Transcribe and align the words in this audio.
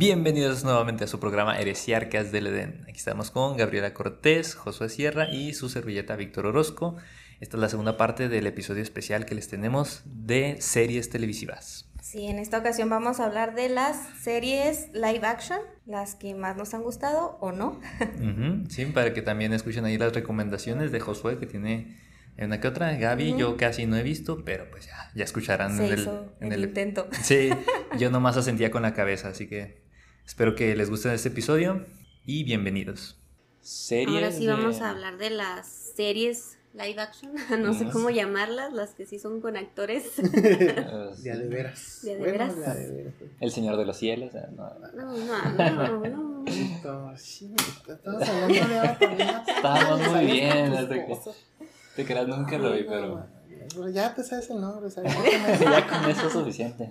Bienvenidos 0.00 0.64
nuevamente 0.64 1.04
a 1.04 1.06
su 1.06 1.20
programa 1.20 1.58
Heresiarcas 1.60 2.32
del 2.32 2.46
Edén. 2.46 2.84
Aquí 2.88 2.96
estamos 2.96 3.30
con 3.30 3.58
Gabriela 3.58 3.92
Cortés, 3.92 4.54
Josué 4.54 4.88
Sierra 4.88 5.28
y 5.30 5.52
su 5.52 5.68
servilleta 5.68 6.16
Víctor 6.16 6.46
Orozco. 6.46 6.96
Esta 7.38 7.58
es 7.58 7.60
la 7.60 7.68
segunda 7.68 7.98
parte 7.98 8.30
del 8.30 8.46
episodio 8.46 8.82
especial 8.82 9.26
que 9.26 9.34
les 9.34 9.48
tenemos 9.48 10.00
de 10.06 10.56
series 10.62 11.10
televisivas. 11.10 11.90
Sí, 12.00 12.28
en 12.28 12.38
esta 12.38 12.56
ocasión 12.56 12.88
vamos 12.88 13.20
a 13.20 13.26
hablar 13.26 13.54
de 13.54 13.68
las 13.68 13.98
series 14.22 14.88
live 14.94 15.20
action, 15.26 15.58
las 15.84 16.14
que 16.14 16.34
más 16.34 16.56
nos 16.56 16.72
han 16.72 16.82
gustado 16.82 17.36
o 17.42 17.52
no. 17.52 17.78
Ujú, 18.00 18.70
Sí, 18.70 18.86
para 18.86 19.12
que 19.12 19.20
también 19.20 19.52
escuchen 19.52 19.84
ahí 19.84 19.98
las 19.98 20.14
recomendaciones 20.14 20.92
de 20.92 21.00
Josué 21.00 21.36
que 21.36 21.44
tiene 21.44 21.98
una 22.38 22.58
que 22.58 22.68
otra. 22.68 22.96
Gaby, 22.96 23.36
yo 23.36 23.58
casi 23.58 23.84
no 23.84 23.98
he 23.98 24.02
visto, 24.02 24.46
pero 24.46 24.70
pues 24.70 24.86
ya, 24.86 25.10
ya 25.14 25.24
escucharán 25.24 25.76
Se 25.76 25.88
en 25.88 25.92
el, 25.92 25.98
hizo 26.00 26.32
en 26.40 26.52
el 26.52 26.62
el- 26.62 26.68
intento. 26.70 27.06
Sí, 27.22 27.50
yo 27.98 28.10
nomás 28.10 28.38
asentía 28.38 28.70
con 28.70 28.80
la 28.80 28.94
cabeza, 28.94 29.28
así 29.28 29.46
que 29.46 29.89
espero 30.26 30.54
que 30.54 30.74
les 30.76 30.90
guste 30.90 31.12
este 31.14 31.28
episodio 31.28 31.86
y 32.26 32.44
bienvenidos. 32.44 33.16
Series 33.60 34.08
Ahora 34.08 34.32
sí 34.32 34.46
de- 34.46 34.52
vamos 34.52 34.80
a 34.80 34.90
hablar 34.90 35.18
de 35.18 35.30
las 35.30 35.66
series 35.96 36.56
live 36.72 37.00
action, 37.00 37.32
no 37.62 37.74
sé 37.74 37.86
cómo 37.90 38.10
llamarlas, 38.10 38.72
las 38.72 38.90
que 38.94 39.04
sí 39.06 39.18
son 39.18 39.40
con 39.40 39.56
actores. 39.56 40.04
Ya 41.22 41.36
de 41.36 41.48
veras. 41.48 42.00
Ya 42.02 42.14
de 42.14 42.20
veras. 42.20 42.56
de 42.56 42.62
veras. 42.92 43.14
El 43.40 43.50
Señor 43.50 43.76
de 43.76 43.84
los 43.84 43.96
Cielos. 43.96 44.34
eh, 44.34 44.46
no. 44.56 44.70
No, 44.94 45.16
no, 45.16 46.00
no, 46.08 46.44
Estamos 46.46 48.28
hablando 48.28 48.68
de 48.68 48.78
Avatar. 48.78 49.44
Estábamos 49.48 50.08
muy 50.12 50.26
bien, 50.26 50.88
que- 50.88 51.04
cosas. 51.06 51.36
Te 51.96 52.04
creas, 52.04 52.28
nunca 52.28 52.56
lo 52.56 52.72
vi, 52.72 52.84
pero 52.84 53.26
ya 53.92 54.14
te 54.14 54.22
sabes 54.24 54.48
el 54.50 54.60
nombre, 54.60 54.88
¿sabes? 54.90 55.12
ya 55.60 55.86
con 55.86 56.08
eso 56.08 56.26
es 56.28 56.32
suficiente. 56.32 56.88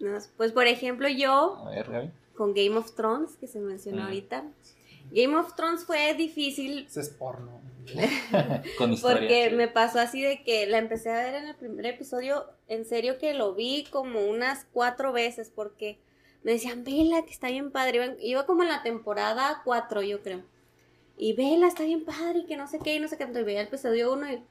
No, 0.00 0.18
Pues 0.36 0.52
por 0.52 0.66
ejemplo 0.66 1.08
yo 1.08 1.56
A 1.66 1.70
ver, 1.70 1.90
Gaby. 1.90 2.10
con 2.34 2.54
Game 2.54 2.76
of 2.76 2.94
Thrones, 2.94 3.36
que 3.36 3.46
se 3.46 3.60
mencionó 3.60 4.02
Mm. 4.02 4.06
ahorita. 4.06 4.44
Game 5.12 5.36
of 5.36 5.54
Thrones 5.54 5.84
fue 5.84 6.14
difícil 6.14 6.86
Ese 6.88 7.00
es 7.00 7.10
porno. 7.10 7.60
Con 8.78 8.92
historia. 8.92 9.18
porque 9.18 9.48
sí. 9.50 9.56
me 9.56 9.66
pasó 9.68 9.98
así 9.98 10.22
de 10.22 10.42
que 10.44 10.66
la 10.66 10.78
empecé 10.78 11.10
a 11.10 11.22
ver 11.24 11.34
en 11.34 11.48
el 11.48 11.56
primer 11.56 11.86
episodio, 11.86 12.44
en 12.68 12.84
serio 12.84 13.18
que 13.18 13.34
lo 13.34 13.54
vi 13.54 13.84
como 13.90 14.20
unas 14.26 14.66
cuatro 14.72 15.12
veces 15.12 15.50
porque 15.54 15.98
me 16.44 16.52
decían, 16.52 16.84
vela, 16.84 17.22
que 17.24 17.32
está 17.32 17.48
bien 17.48 17.70
padre. 17.72 17.96
Iba, 17.96 18.14
iba 18.22 18.46
como 18.46 18.62
en 18.62 18.68
la 18.68 18.82
temporada 18.82 19.62
cuatro, 19.64 20.02
yo 20.02 20.22
creo. 20.22 20.42
Y 21.18 21.32
vela, 21.34 21.66
está 21.66 21.82
bien 21.82 22.04
padre, 22.04 22.40
y 22.40 22.46
que 22.46 22.56
no 22.56 22.66
sé 22.68 22.78
qué, 22.78 22.94
y 22.94 23.00
no 23.00 23.08
sé 23.08 23.16
qué. 23.16 23.24
Entonces 23.24 23.44
veía 23.44 23.60
el 23.62 23.66
episodio 23.66 24.12
uno 24.12 24.30
y, 24.30 24.42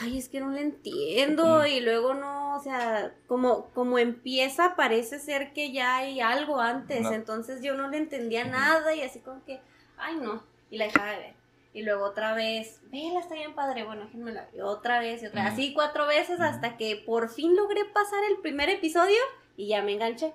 ay, 0.00 0.18
es 0.18 0.28
que 0.28 0.40
no 0.40 0.50
le 0.50 0.62
entiendo. 0.62 1.60
Mm. 1.60 1.66
Y 1.66 1.80
luego 1.80 2.14
no, 2.14 2.39
o 2.60 2.62
sea, 2.62 3.14
como, 3.26 3.70
como 3.70 3.98
empieza, 3.98 4.76
parece 4.76 5.18
ser 5.18 5.54
que 5.54 5.72
ya 5.72 5.96
hay 5.96 6.20
algo 6.20 6.60
antes. 6.60 7.00
No. 7.00 7.12
Entonces 7.12 7.62
yo 7.62 7.74
no 7.74 7.88
le 7.88 7.96
entendía 7.96 8.44
nada 8.44 8.94
y 8.94 9.00
así 9.00 9.20
como 9.20 9.42
que, 9.46 9.60
ay, 9.96 10.16
no. 10.16 10.42
Y 10.70 10.76
la 10.76 10.84
dejaba 10.84 11.10
de 11.12 11.18
ver. 11.18 11.34
Y 11.72 11.82
luego 11.82 12.04
otra 12.04 12.34
vez, 12.34 12.82
vela, 12.90 13.20
está 13.20 13.34
bien 13.34 13.54
padre. 13.54 13.84
Bueno, 13.84 14.04
déjenme 14.04 14.32
la 14.32 14.44
ver. 14.52 14.62
Otra 14.62 15.00
vez 15.00 15.22
y 15.22 15.26
otra 15.26 15.44
vez. 15.44 15.52
Así 15.54 15.72
cuatro 15.72 16.06
veces 16.06 16.40
hasta 16.40 16.76
que 16.76 17.02
por 17.06 17.30
fin 17.30 17.56
logré 17.56 17.86
pasar 17.86 18.20
el 18.28 18.42
primer 18.42 18.68
episodio 18.68 19.18
y 19.56 19.68
ya 19.68 19.82
me 19.82 19.92
enganché. 19.94 20.34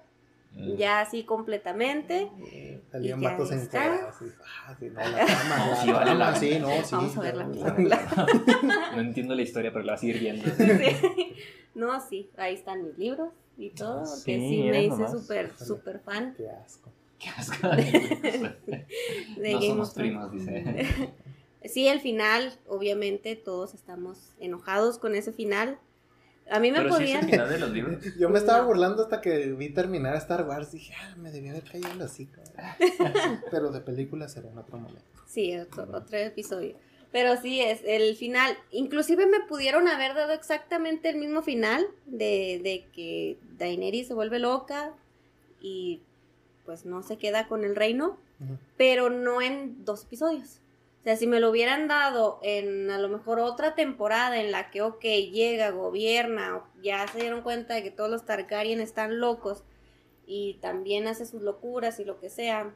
Mm. 0.56 0.78
Ya 0.78 1.02
así 1.02 1.24
completamente. 1.24 2.30
Eh, 2.52 2.82
Salían 2.90 3.20
vatos 3.20 3.52
en 3.52 3.70
Ah, 3.74 4.14
sí, 4.80 4.86
no, 4.90 5.02
la 5.02 5.26
trama, 5.26 5.58
No, 5.58 5.76
sí, 5.84 5.92
vale 5.92 6.16
la 6.16 6.36
sí, 6.36 6.60
no, 6.60 6.70
sí. 6.84 6.96
Vamos 6.96 7.18
a 7.18 7.22
verla, 7.22 7.44
vamos 7.44 7.64
a 7.64 7.74
verla. 7.74 8.28
No 8.96 9.02
entiendo 9.02 9.36
la 9.36 9.42
historia, 9.42 9.74
pero 9.74 9.84
la 9.84 9.94
vas 9.94 10.04
a 10.04 10.06
ir 10.06 10.20
viendo. 10.20 10.46
Sí. 10.56 11.36
No, 11.76 12.00
sí, 12.00 12.30
ahí 12.38 12.54
están 12.54 12.84
mis 12.84 12.98
libros 12.98 13.34
y 13.58 13.72
todo. 13.72 14.04
Que 14.24 14.40
Sí, 14.40 14.64
me 14.70 14.86
hice 14.86 15.10
súper, 15.10 15.52
súper 15.58 16.00
fan 16.00 16.34
Qué 16.38 16.50
asco. 16.50 16.90
Qué 17.20 17.30
asco. 17.30 17.68
de 17.76 18.56
no 19.38 19.60
Game 19.60 19.68
somos 19.68 19.94
primos, 19.94 20.32
dice. 20.32 21.12
Sí, 21.66 21.90
al 21.90 22.00
final, 22.00 22.54
obviamente, 22.68 23.36
todos 23.36 23.74
estamos 23.74 24.32
enojados 24.40 25.00
con 25.00 25.16
ese 25.16 25.34
final. 25.34 25.80
A 26.50 26.60
mí 26.60 26.72
me 26.72 26.78
Pero 26.78 26.90
sí 26.90 27.04
es 27.04 27.10
podían. 27.10 27.24
el 27.24 27.30
final 27.32 27.50
de 27.50 27.60
los 27.60 27.72
libros. 27.72 28.06
Yo 28.20 28.30
me 28.30 28.38
estaba 28.38 28.64
burlando 28.66 29.04
hasta 29.04 29.20
que 29.22 29.52
vi 29.54 29.70
terminar 29.70 30.16
Star 30.18 30.48
Wars. 30.48 30.72
Dije, 30.72 30.94
ah, 31.02 31.16
me 31.18 31.32
debía 31.32 31.52
haber 31.52 31.64
caído 31.64 31.92
el 31.92 32.02
hocico. 32.02 32.42
Pero 33.52 33.72
de 33.72 33.82
película 33.82 34.30
será 34.30 34.50
en 34.50 34.58
otro 34.58 34.78
momento. 34.78 35.02
Sí, 35.28 35.58
otro, 35.58 35.88
otro 35.92 36.18
episodio. 36.18 36.76
Pero 37.12 37.38
sí, 37.42 37.62
es 37.62 37.82
el 37.86 38.16
final. 38.16 38.58
Inclusive 38.72 39.26
me 39.26 39.40
pudieron 39.42 39.88
haber 39.88 40.14
dado 40.14 40.34
exactamente 40.34 41.10
el 41.10 41.18
mismo 41.18 41.42
final 41.42 41.86
de, 42.06 42.60
de 42.64 42.86
que 42.94 43.38
Daenerys 43.58 44.08
se 44.08 44.14
vuelve 44.14 44.38
loca 44.40 44.94
y 45.62 46.02
pues 46.66 46.86
no 46.86 47.04
se 47.04 47.18
queda 47.18 47.48
con 47.48 47.64
el 47.64 47.76
reino, 47.76 48.18
pero 48.76 49.10
no 49.10 49.42
en 49.42 49.86
dos 49.86 50.04
episodios. 50.04 50.60
Sea, 51.06 51.16
si 51.18 51.28
me 51.28 51.40
lo 51.40 51.52
hubieran 51.52 51.88
dado 51.88 52.40
en 52.42 52.90
a 52.90 52.98
lo 52.98 53.10
mejor 53.10 53.40
otra 53.40 53.76
temporada 53.76 54.42
en 54.42 54.52
la 54.52 54.72
que, 54.72 54.82
ok, 54.82 55.04
llega, 55.04 55.70
gobierna, 55.70 56.64
ya 56.82 57.08
se 57.08 57.20
dieron 57.20 57.44
cuenta 57.44 57.76
de 57.76 57.84
que 57.84 57.92
todos 57.92 58.10
los 58.10 58.26
Targaryen 58.26 58.82
están 58.82 59.20
locos 59.20 59.64
y 60.26 60.56
también 60.62 61.08
hace 61.08 61.28
sus 61.28 61.44
locuras 61.44 62.00
y 62.00 62.06
lo 62.06 62.20
que 62.20 62.32
sea, 62.32 62.76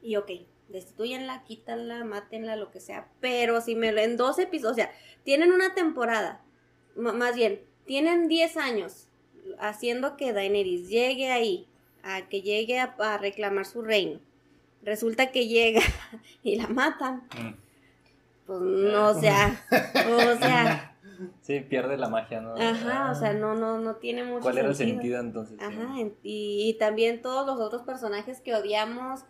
y 0.00 0.16
ok, 0.16 0.32
destituyanla, 0.66 1.44
quítanla, 1.44 2.02
mátenla, 2.02 2.56
lo 2.56 2.72
que 2.72 2.80
sea. 2.80 3.08
Pero 3.20 3.60
si 3.60 3.76
me 3.76 3.92
lo 3.92 4.00
en 4.00 4.16
dos 4.16 4.40
episodios, 4.40 4.72
o 4.72 4.74
sea, 4.74 4.92
tienen 5.22 5.52
una 5.52 5.76
temporada, 5.76 6.44
más 6.96 7.36
bien, 7.36 7.62
tienen 7.86 8.26
10 8.26 8.56
años 8.56 9.06
haciendo 9.60 10.16
que 10.16 10.32
Daenerys 10.32 10.88
llegue 10.88 11.30
ahí, 11.30 11.68
a 12.02 12.28
que 12.28 12.42
llegue 12.42 12.80
a 12.80 13.16
reclamar 13.18 13.64
su 13.64 13.80
reino. 13.80 14.18
Resulta 14.82 15.30
que 15.30 15.46
llega 15.46 15.80
y 16.42 16.56
la 16.56 16.66
matan. 16.68 17.28
Mm. 17.38 17.54
Pues 18.46 18.60
no, 18.60 19.08
o 19.10 19.14
sea, 19.14 19.64
o 19.70 20.38
sea, 20.38 20.88
Sí, 21.40 21.60
pierde 21.60 21.96
la 21.96 22.08
magia, 22.08 22.40
¿no? 22.40 22.54
ajá, 22.54 23.10
o 23.10 23.14
sea, 23.14 23.32
no, 23.32 23.54
no, 23.54 23.78
no 23.78 23.96
tiene 23.96 24.24
mucho 24.24 24.42
¿Cuál 24.42 24.58
era 24.58 24.68
el 24.68 24.74
sentido. 24.74 25.20
entonces? 25.20 25.58
Ajá, 25.60 25.94
y, 26.22 26.68
y 26.68 26.74
también 26.74 27.22
todos 27.22 27.46
los 27.46 27.60
otros 27.60 27.82
personajes 27.82 28.40
que 28.40 28.54
odiamos. 28.54 29.24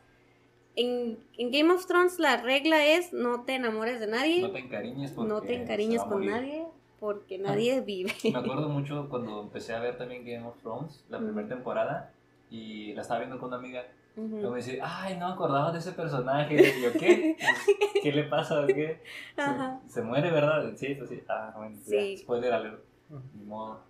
En, 0.75 1.19
en 1.37 1.51
Game 1.51 1.71
of 1.71 1.85
Thrones 1.87 2.19
la 2.19 2.39
regla 2.39 2.87
es 2.87 3.13
no 3.13 3.45
te 3.45 3.55
enamores 3.55 4.01
de 4.01 4.07
nadie, 4.07 4.41
No 4.41 4.53
te 4.53 4.61
encariñes 4.61 5.13
porque 5.13 5.29
no 5.29 5.43
te 5.43 5.55
encariñes 5.55 6.03
con 6.03 6.25
nadie, 6.25 6.65
porque 6.99 7.39
nadie 7.39 7.83
vive. 7.83 8.15
Me 8.25 8.39
acuerdo 8.39 8.71
mucho 8.71 9.09
cuando 9.11 9.43
empecé 9.43 9.75
a 9.75 9.81
ver 9.81 9.99
también 9.99 10.25
Game 10.25 10.47
of 10.47 10.57
Thrones, 10.63 11.05
la 11.11 11.19
primera 11.19 11.47
temporada, 11.47 12.11
y 12.51 12.95
la 12.95 13.03
estaba 13.03 13.21
viendo 13.21 13.39
con 13.39 13.49
una 13.49 13.59
amiga. 13.59 13.85
Ujú. 14.17 14.37
Luego 14.37 14.51
me 14.51 14.57
dice, 14.59 14.79
ay, 14.83 15.17
no 15.19 15.29
me 15.29 15.35
acordaba 15.35 15.73
de 15.73 15.79
ese 15.79 15.93
personaje. 15.93 16.55
Y 16.55 16.83
yo, 16.83 16.93
¿qué? 16.93 17.37
¿Qué 18.03 18.13
le 18.13 18.25
pasa 18.25 18.67
qué? 18.67 19.01
Se-. 19.37 19.95
Se, 19.95 20.03
muere, 20.03 20.31
¿verdad? 20.31 20.73
Sí, 20.77 20.95
pues 20.95 21.09
sí. 21.11 21.23
Ah, 21.29 21.55
bueno, 21.57 21.77
Sí. 21.83 22.17
ya, 22.17 22.23
spoiler 22.23 22.53
alert. 22.53 22.83
Ujú. 23.11 23.23
Ni 23.35 23.45
modo. 23.45 23.81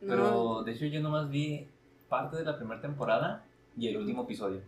No. 0.00 0.08
Pero 0.08 0.62
de 0.64 0.72
hecho 0.72 0.86
yo 0.86 1.00
nomás 1.00 1.28
vi 1.28 1.66
parte 2.08 2.36
de 2.36 2.44
la 2.44 2.56
primera 2.56 2.80
temporada 2.80 3.44
y 3.76 3.88
el 3.88 3.96
último 3.96 4.22
episodio. 4.22 4.60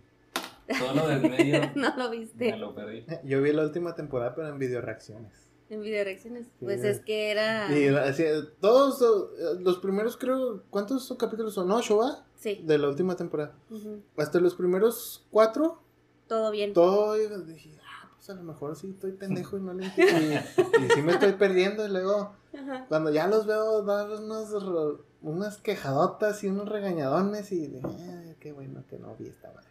Todo 0.79 0.95
lo 0.95 1.09
del 1.09 1.23
medio 1.23 1.61
no 1.75 1.97
lo 1.97 2.11
me 2.11 2.19
viste 2.19 2.57
lo 2.57 2.75
perdí. 2.75 3.05
Yo 3.25 3.43
vi 3.43 3.53
la 3.53 3.63
última 3.63 3.95
temporada, 3.95 4.35
pero 4.35 4.49
en 4.49 4.59
video 4.59 4.81
reacciones. 4.81 5.49
en 5.69 5.83
video 5.83 6.05
reacciones. 6.05 6.47
Sí. 6.47 6.53
Pues 6.65 6.85
es 6.85 7.01
que 7.01 7.31
era. 7.31 7.73
Y 7.77 7.89
así, 7.89 8.25
todos 8.61 9.03
eh, 9.03 9.61
los 9.61 9.79
primeros, 9.79 10.17
creo, 10.17 10.63
¿cuántos 10.71 11.13
capítulos 11.19 11.55
son? 11.55 11.71
¿Ocho, 11.71 11.99
va? 11.99 12.25
Sí. 12.41 12.63
De 12.67 12.79
la 12.79 12.89
última 12.89 13.15
temporada. 13.17 13.55
ujú, 13.71 14.03
Hasta 14.17 14.41
los 14.41 14.55
primeros 14.55 15.27
cuatro, 15.31 15.83
Todo 16.27 16.51
bien. 16.51 16.73
todo 16.73 17.15
dije, 17.15 17.79
ah, 17.85 18.09
pues 18.17 18.31
a 18.31 18.35
lo 18.35 18.43
mejor 18.43 18.75
sí 18.77 18.89
estoy 18.91 19.13
pendejo 19.13 19.59
y 19.59 19.61
no 19.61 19.75
le 19.75 19.85
entiendo. 19.85 20.21
Y, 20.23 20.85
y 20.85 20.89
sí 20.95 21.03
me 21.03 21.13
estoy 21.13 21.33
perdiendo. 21.35 21.87
Y 21.87 21.91
luego, 21.91 22.33
Ajá. 22.59 22.87
cuando 22.89 23.11
ya 23.11 23.27
los 23.29 23.47
veo 23.47 23.83
dar 23.83 24.11
unos, 24.11 24.51
ro- 24.65 25.05
unas 25.23 25.59
quejadotas 25.59 26.43
y 26.43 26.49
unos 26.49 26.69
regañadones, 26.69 27.53
y 27.53 27.67
de, 27.69 27.81
"Ah, 27.85 28.35
qué 28.41 28.53
bueno 28.53 28.85
que 28.89 28.99
no 28.99 29.15
vi 29.17 29.27
esta 29.29 29.53
madre. 29.53 29.69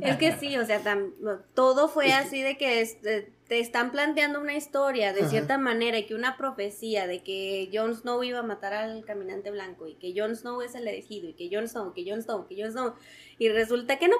Es 0.00 0.16
que 0.16 0.32
sí, 0.32 0.56
o 0.56 0.64
sea, 0.66 0.82
tam- 0.82 1.12
todo 1.54 1.88
fue 1.88 2.12
así 2.12 2.42
de 2.42 2.56
que 2.56 2.80
este, 2.80 3.32
te 3.46 3.60
están 3.60 3.92
planteando 3.92 4.40
una 4.40 4.54
historia 4.56 5.12
de 5.12 5.20
Ajá. 5.20 5.30
cierta 5.30 5.58
manera 5.58 5.98
y 5.98 6.06
que 6.06 6.14
una 6.16 6.36
profecía 6.36 7.06
de 7.06 7.22
que 7.22 7.70
Jon 7.72 7.94
Snow 7.94 8.22
iba 8.24 8.40
a 8.40 8.42
matar 8.42 8.72
al 8.72 9.04
caminante 9.04 9.50
blanco 9.52 9.86
y 9.86 9.94
que 9.94 10.12
Jon 10.16 10.34
Snow 10.34 10.60
es 10.62 10.74
el 10.74 10.88
elegido 10.88 11.28
y 11.28 11.34
que 11.34 11.48
Jon 11.52 11.68
Snow, 11.68 11.92
que 11.94 12.04
Jon 12.08 12.20
Snow, 12.22 12.48
que 12.48 12.60
Jon 12.60 12.72
Snow 12.72 12.94
y 13.38 13.48
resulta 13.50 13.98
que 14.00 14.08
no. 14.08 14.16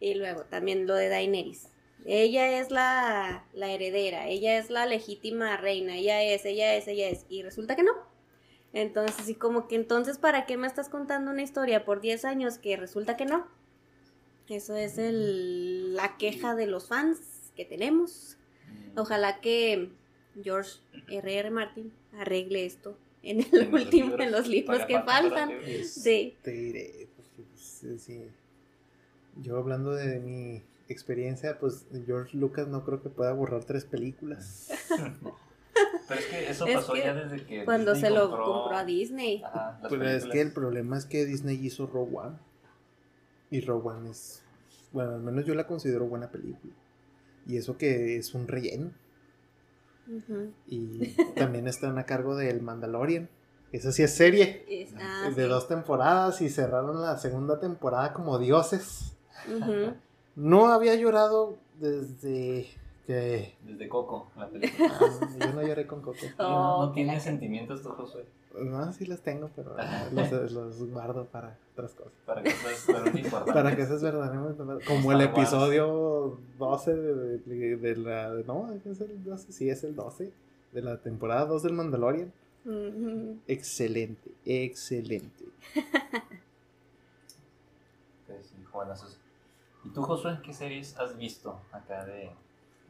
Y 0.00 0.14
luego 0.14 0.44
también 0.44 0.86
lo 0.86 0.94
de 0.94 1.08
Daenerys. 1.08 1.68
Ella 2.06 2.58
es 2.60 2.70
la, 2.70 3.44
la 3.52 3.70
heredera, 3.70 4.28
ella 4.28 4.58
es 4.58 4.70
la 4.70 4.86
legítima 4.86 5.56
reina, 5.56 5.96
ella 5.96 6.22
es, 6.22 6.44
ella 6.44 6.74
es, 6.74 6.86
ella 6.88 7.08
es 7.08 7.26
y 7.28 7.42
resulta 7.42 7.76
que 7.76 7.82
no. 7.82 7.92
Entonces, 8.72 9.26
sí, 9.26 9.34
como 9.34 9.68
que 9.68 9.74
entonces, 9.76 10.18
¿para 10.18 10.46
qué 10.46 10.56
me 10.56 10.66
estás 10.66 10.88
contando 10.88 11.30
una 11.30 11.42
historia 11.42 11.84
por 11.84 12.00
10 12.00 12.24
años 12.24 12.58
que 12.58 12.76
resulta 12.76 13.16
que 13.16 13.24
no? 13.24 13.46
Eso 14.48 14.76
es 14.76 14.98
el, 14.98 15.94
la 15.94 16.16
queja 16.18 16.54
de 16.54 16.66
los 16.66 16.88
fans 16.88 17.18
que 17.56 17.64
tenemos. 17.64 18.36
Ojalá 18.96 19.40
que 19.40 19.90
George 20.42 20.78
R.R. 21.08 21.50
Martin 21.50 21.92
arregle 22.18 22.64
esto 22.66 22.96
en 23.22 23.40
el 23.40 23.46
En 23.52 23.70
los 23.72 23.82
último, 23.82 24.06
libros. 24.10 24.26
en 24.26 24.32
los 24.32 24.48
libros 24.48 24.78
que 24.86 24.94
falta, 24.94 25.12
faltan. 25.12 25.48
todavía. 25.50 25.84
Sí. 25.84 26.36
Te 26.42 26.50
diré. 26.52 27.08
pues, 27.16 27.28
pues, 27.34 27.48
sí, 27.60 27.98
sí. 27.98 28.24
Yo 29.42 29.56
hablando 29.58 29.92
de 29.92 30.18
mi 30.20 30.62
experiencia, 30.88 31.58
pues 31.58 31.86
George 32.06 32.36
Lucas 32.36 32.68
no 32.68 32.84
creo 32.84 33.02
que 33.02 33.08
pueda 33.08 33.32
borrar 33.32 33.64
tres 33.64 33.84
películas. 33.84 34.70
Pero 36.08 36.20
es 36.20 36.26
que 36.26 36.50
eso 36.50 36.66
Es 36.66 36.74
pasó 36.76 36.92
que 36.94 37.00
ya 37.00 37.14
desde 37.14 37.44
que. 37.44 37.64
Cuando 37.64 37.92
Disney 37.94 38.10
se 38.10 38.16
lo 38.16 38.30
compró- 38.30 38.44
compró 38.62 38.76
a 38.78 38.84
Disney. 38.84 39.42
Ajá, 39.44 39.80
Pero 39.90 40.08
es 40.08 40.24
que 40.26 40.40
el 40.40 40.52
problema 40.52 40.96
es 40.96 41.04
que 41.04 41.24
Disney 41.26 41.56
hizo 41.66 41.86
Rogue 41.86 42.16
One. 42.16 42.36
Y 43.56 43.60
Rogue 43.62 43.88
One 43.88 44.10
es, 44.10 44.42
bueno, 44.92 45.12
al 45.12 45.20
menos 45.22 45.44
yo 45.46 45.54
la 45.54 45.66
considero 45.66 46.06
buena 46.06 46.30
película. 46.30 46.74
Y 47.46 47.56
eso 47.56 47.78
que 47.78 48.16
es 48.16 48.34
un 48.34 48.48
relleno. 48.48 48.90
Y 50.66 51.14
también 51.36 51.66
están 51.66 51.98
a 51.98 52.04
cargo 52.04 52.36
del 52.36 52.60
Mandalorian. 52.62 53.28
Esa 53.72 53.92
sí 53.92 54.02
es 54.02 54.14
serie. 54.14 54.64
Es- 54.68 54.94
ah, 55.00 55.30
de 55.34 55.42
sí. 55.42 55.48
dos 55.48 55.68
temporadas 55.68 56.40
y 56.42 56.48
cerraron 56.48 57.00
la 57.00 57.16
segunda 57.18 57.58
temporada 57.58 58.12
como 58.12 58.38
dioses. 58.38 59.16
No 60.34 60.66
había 60.66 60.94
llorado 60.96 61.58
desde 61.80 62.66
Desde 63.06 63.88
Coco, 63.88 64.30
la 64.36 64.48
película. 64.50 64.90
Ah, 65.00 65.28
yo 65.40 65.52
no 65.52 65.62
lloré 65.62 65.86
con 65.86 66.02
Coco. 66.02 66.18
no, 66.38 66.86
no 66.86 66.92
tiene 66.92 67.18
sentimientos 67.20 67.82
tú, 67.82 67.90
Josué. 67.90 68.24
No, 68.58 68.90
sí 68.92 69.04
los 69.04 69.20
tengo, 69.20 69.50
pero 69.54 69.76
los, 70.12 70.52
los 70.52 70.90
guardo 70.90 71.26
para 71.26 71.58
otras 71.74 71.92
cosas. 71.92 72.12
Para 72.24 72.42
que 72.42 72.48
eso 72.48 72.68
es 72.70 72.88
lo 72.88 73.18
importante. 73.18 73.52
Para 73.52 73.76
que 73.76 73.82
eso 73.82 73.96
es 73.96 74.02
verdaderamente 74.02 74.62
como 74.86 75.12
el 75.12 75.20
episodio 75.20 76.38
12 76.58 76.94
de, 76.96 77.38
de- 77.38 77.76
de 77.76 77.96
la... 77.96 78.30
No, 78.46 78.72
es 78.72 79.00
el 79.00 79.22
12, 79.24 79.52
sí 79.52 79.68
es 79.68 79.84
el 79.84 79.94
12 79.94 80.32
de 80.72 80.82
la 80.82 80.96
temporada 80.98 81.44
2 81.46 81.62
del 81.64 81.74
Mandalorian. 81.74 82.32
Excelente, 83.46 84.30
excelente. 84.44 85.44
Pues 88.26 88.46
sí. 88.46 88.56
¿Y 89.84 89.88
tú, 89.90 90.02
Josué, 90.02 90.38
qué 90.42 90.52
series 90.52 90.96
has 90.98 91.16
visto 91.16 91.60
acá 91.72 92.04
de, 92.04 92.30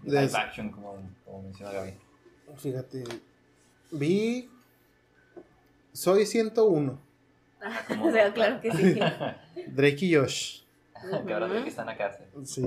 de 0.02 0.20
live 0.22 0.32
action, 0.36 0.70
como, 0.70 0.96
como 1.24 1.42
menciona 1.42 1.72
Gaby? 1.72 1.94
Fíjate, 2.56 3.04
vi... 3.90 4.50
Soy 5.92 6.26
101, 6.26 7.00
Ah, 7.62 7.80
¿Cómo 7.88 8.06
o 8.06 8.12
sea, 8.12 8.32
claro 8.32 8.60
que 8.60 8.70
sí. 8.70 8.98
Drake 9.68 10.04
y 10.04 10.14
Josh. 10.14 10.60
que 11.26 11.32
ahora 11.32 11.48
que 11.48 11.68
está 11.68 11.82
en 11.82 11.86
la 11.86 11.96
cárcel. 11.96 12.26
Sí, 12.44 12.62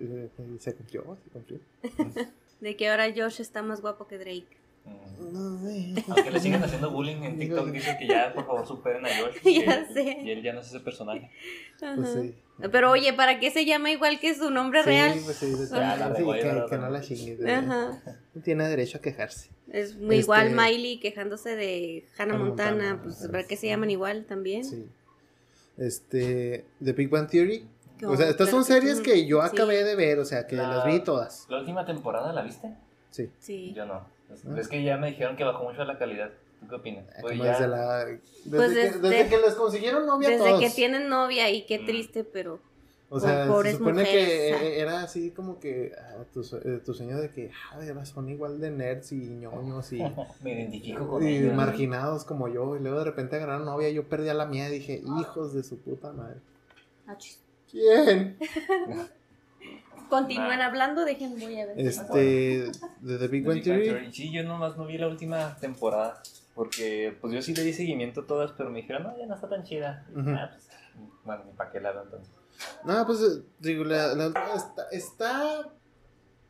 eh, 0.00 0.28
se 0.58 0.74
cumplió, 0.74 1.16
se 1.22 1.30
cumplió. 1.30 1.60
De 2.60 2.76
que 2.76 2.88
ahora 2.90 3.06
Josh 3.14 3.40
está 3.40 3.62
más 3.62 3.80
guapo 3.80 4.06
que 4.06 4.18
Drake. 4.18 4.56
No 4.84 5.58
sé. 5.60 5.94
Aunque 6.08 6.30
le 6.30 6.40
siguen 6.40 6.64
haciendo 6.64 6.90
bullying 6.90 7.22
en 7.22 7.38
TikTok, 7.38 7.68
dicen 7.70 7.98
que 7.98 8.06
ya 8.08 8.32
por 8.34 8.46
favor 8.46 8.66
superen 8.66 9.04
a 9.04 9.08
George. 9.10 9.38
Ya 9.66 9.86
que- 9.88 9.94
sé. 9.94 10.18
Y 10.24 10.30
él 10.30 10.42
ya 10.42 10.52
no 10.52 10.60
es 10.60 10.66
ese 10.68 10.80
personaje. 10.80 11.30
Pues 11.78 12.08
sí. 12.12 12.34
Pero 12.72 12.90
oye, 12.90 13.12
¿para 13.12 13.38
qué 13.38 13.50
se 13.50 13.64
llama 13.64 13.90
igual 13.90 14.18
que 14.18 14.34
su 14.34 14.50
nombre 14.50 14.80
Sí, 14.82 14.86
real? 14.90 15.18
pues 15.24 15.36
sí, 15.36 15.52
Ya, 15.70 15.96
la 15.96 16.14
sí, 16.16 16.22
que, 16.68 16.78
no 16.78 16.90
la 16.90 17.00
chingue. 17.00 17.36
sí. 17.36 17.48
Ajá. 17.50 18.02
No 18.34 18.42
tiene 18.42 18.68
derecho 18.68 18.98
a 18.98 19.00
quejarse. 19.00 19.50
Es 19.72 19.94
muy 19.96 20.16
igual 20.16 20.48
Este- 20.48 20.56
Miley 20.60 20.98
quejándose 21.00 21.54
de 21.56 22.04
Hannah 22.18 22.34
Hannah 22.34 22.44
Montana, 22.44 22.70
Montana, 22.94 23.02
pues. 23.02 23.28
¿para 23.30 23.44
qué 23.46 23.56
se 23.56 23.66
llaman 23.68 23.90
igual 23.90 24.24
también? 24.26 24.64
Sí. 24.64 24.84
Este, 25.78 26.64
The 26.82 26.92
Big 26.92 27.08
Bang 27.08 27.28
Theory. 27.28 27.66
No, 28.00 28.10
o 28.12 28.16
sea, 28.16 28.28
estas 28.28 28.48
son 28.50 28.64
que 28.64 28.72
series 28.72 29.00
que 29.00 29.26
yo 29.26 29.40
Sí. 29.42 29.48
acabé 29.52 29.84
de 29.84 29.94
ver, 29.94 30.18
o 30.18 30.24
sea, 30.24 30.46
que 30.46 30.56
La- 30.56 30.76
las 30.76 30.86
vi 30.86 31.00
todas. 31.00 31.46
¿La 31.48 31.58
última 31.60 31.84
temporada 31.86 32.32
la 32.32 32.42
viste? 32.42 32.74
Sí. 33.10 33.30
Sí. 33.38 33.72
Yo 33.74 33.84
no. 33.86 34.04
Es, 34.34 34.44
Ah. 34.46 34.70
que 34.70 34.82
ya 34.82 34.96
me 34.96 35.08
dijeron 35.08 35.36
que 35.36 35.44
bajó 35.44 35.64
mucho 35.64 35.84
la 35.84 35.98
calidad. 35.98 36.30
¿Tú 36.60 36.68
qué 36.68 36.74
opinas? 36.74 37.04
Pues 37.20 37.38
ya- 37.38 37.44
desde 37.52 37.68
la. 37.68 38.04
Desde, 38.04 38.20
Pues 38.50 38.68
que, 38.70 38.74
desde- 38.74 38.98
desde 39.00 39.28
que 39.28 39.38
les 39.38 39.54
consiguieron 39.54 40.06
novia 40.06 40.28
Desde 40.30 40.44
todos. 40.48 40.60
que 40.60 40.70
tienen 40.70 41.08
novia 41.08 41.48
y 41.50 41.64
qué 41.66 41.78
Mm. 41.78 41.86
triste, 41.86 42.24
pero 42.24 42.60
O 43.08 43.18
sea, 43.18 43.46
se 43.62 43.72
supone 43.72 44.02
mujeres, 44.02 44.06
que 44.06 44.52
ah. 44.54 44.62
eh, 44.62 44.80
era 44.80 45.02
así 45.02 45.30
como 45.30 45.58
que 45.58 45.92
ah, 45.98 46.22
tu, 46.32 46.42
eh, 46.64 46.80
tu 46.84 46.94
sueño 46.94 47.18
de 47.18 47.30
que 47.30 47.50
ah, 47.72 48.04
son 48.04 48.28
igual 48.28 48.60
de 48.60 48.70
nerds 48.70 49.12
y 49.12 49.16
ñoños 49.16 49.92
y, 49.92 49.98
Me 50.44 50.52
identifico 50.52 51.08
con 51.08 51.26
y 51.26 51.36
ellos. 51.38 51.54
marginados 51.54 52.24
como 52.24 52.46
yo. 52.48 52.76
Y 52.76 52.80
luego 52.80 52.98
de 53.00 53.04
repente 53.06 53.36
agarraron 53.36 53.64
novia 53.64 53.88
y 53.88 53.94
yo 53.94 54.04
perdí 54.08 54.28
a 54.28 54.34
la 54.34 54.46
mía 54.46 54.68
y 54.68 54.72
dije, 54.72 55.02
hijos 55.18 55.54
de 55.54 55.62
su 55.64 55.78
puta 55.78 56.12
madre. 56.12 56.36
¿Quién? 57.70 58.36
continúan 60.10 60.60
Ah. 60.60 60.66
hablando, 60.66 61.04
dejen 61.06 61.38
voy 61.40 61.58
a 61.60 61.66
ver. 61.66 61.80
Este, 61.80 62.70
de 63.00 63.18
The 63.18 63.28
Big 63.28 63.46
Bang 63.46 63.62
Theory. 63.62 64.12
Sí, 64.12 64.30
yo 64.30 64.42
nomás 64.44 64.76
no 64.76 64.84
vi 64.86 64.98
la 64.98 65.08
última 65.08 65.56
temporada. 65.56 66.22
Porque 66.54 67.16
pues 67.20 67.32
yo 67.32 67.40
sí 67.40 67.54
le 67.54 67.62
di 67.62 67.72
seguimiento 67.72 68.22
a 68.22 68.26
todas, 68.26 68.52
pero 68.52 68.68
me 68.68 68.80
dijeron, 68.82 69.04
no, 69.04 69.16
ya 69.18 69.24
no 69.24 69.34
está 69.34 69.48
tan 69.48 69.62
chida. 69.62 70.04
Ah, 70.14 70.50
pues, 70.52 70.68
bueno, 71.24 71.44
ni 71.46 71.52
para 71.52 71.70
qué 71.70 71.80
la 71.80 71.92
veo 71.92 72.02
entonces. 72.02 72.34
No, 72.84 73.06
pues 73.06 73.20
digo, 73.60 73.84
la, 73.84 74.14
la- 74.14 74.26
está, 74.54 74.88
está 74.92 75.70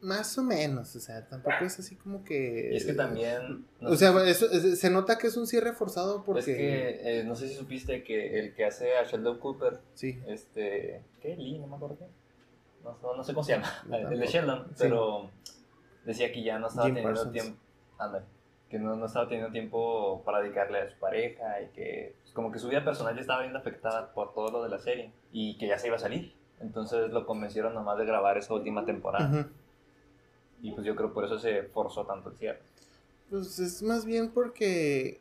más 0.00 0.36
o 0.38 0.42
menos, 0.42 0.96
o 0.96 1.00
sea, 1.00 1.28
tampoco 1.28 1.56
es 1.64 1.78
así 1.78 1.94
como 1.94 2.24
que... 2.24 2.70
Y 2.72 2.76
es 2.76 2.86
que 2.86 2.94
también. 2.94 3.66
no 3.80 3.90
O 3.90 3.96
sea, 3.96 4.12
si- 4.24 4.30
eso, 4.30 4.50
es- 4.50 4.80
se 4.80 4.90
nota 4.90 5.18
que 5.18 5.26
es 5.28 5.36
un 5.36 5.46
cierre 5.46 5.74
forzado 5.74 6.24
porque... 6.24 6.40
Es 6.40 6.46
que 6.46 7.20
eh, 7.20 7.24
no 7.24 7.36
sé 7.36 7.48
si 7.48 7.54
supiste 7.54 8.02
que 8.02 8.40
el 8.40 8.54
que 8.54 8.64
hace 8.64 8.96
a 8.96 9.04
Sheldon 9.04 9.38
Cooper, 9.38 9.78
Sí, 9.94 10.18
este. 10.26 11.04
¿Qué? 11.20 11.36
Lee, 11.36 11.58
no 11.58 11.66
me 11.68 11.76
acuerdo 11.76 11.98
qué. 11.98 12.06
No, 12.85 12.97
no, 13.03 13.17
no 13.17 13.25
sé 13.25 13.35
cómo 13.35 13.44
se 13.44 13.53
llama. 13.53 13.69
El 14.11 14.19
de. 14.21 14.27
Sheldon, 14.27 14.67
Sí. 14.69 14.75
pero 14.79 15.31
decía 16.05 16.32
que 16.32 16.43
ya 16.43 16.59
no 16.59 16.69
estaba 16.69 16.87
Jim 16.87 16.94
teniendo 16.97 17.21
Parsons. 17.25 17.32
tiempo. 17.32 17.61
Que 18.69 18.79
no, 18.79 18.94
no 18.97 19.06
estaba 19.06 19.27
teniendo 19.29 19.50
tiempo 19.53 20.23
para 20.25 20.41
dedicarle 20.41 20.79
a 20.81 20.88
su 20.91 20.97
pareja 20.99 21.61
y 21.61 21.67
que 21.75 22.15
pues, 22.23 22.32
como 22.32 22.53
que 22.53 22.59
su 22.61 22.69
vida 22.69 22.85
personal 22.85 23.15
ya 23.15 23.21
estaba 23.21 23.41
viendo 23.41 23.59
afectada 23.59 24.12
por 24.12 24.32
todo 24.32 24.50
lo 24.50 24.62
de 24.62 24.69
la 24.69 24.79
serie 24.79 25.12
y 25.32 25.59
que 25.59 25.67
ya 25.67 25.77
se 25.79 25.88
iba 25.88 25.97
a 25.97 26.00
salir. 26.00 26.32
Entonces 26.61 27.11
lo 27.11 27.27
convencieron 27.27 27.75
nomás 27.75 27.99
de 27.99 28.05
grabar 28.06 28.38
esa 28.38 28.55
última 28.55 28.85
temporada. 28.85 29.49
Y 30.62 30.73
pues 30.73 30.87
yo 30.87 30.94
creo 30.94 31.12
por 31.12 31.25
eso 31.25 31.38
se 31.38 31.65
forzó 31.65 32.05
tanto 32.06 32.29
el 32.31 32.37
cierre. 32.37 32.61
Pues 33.29 33.59
es 33.59 33.82
más 33.82 34.05
bien 34.05 34.31
porque 34.31 35.21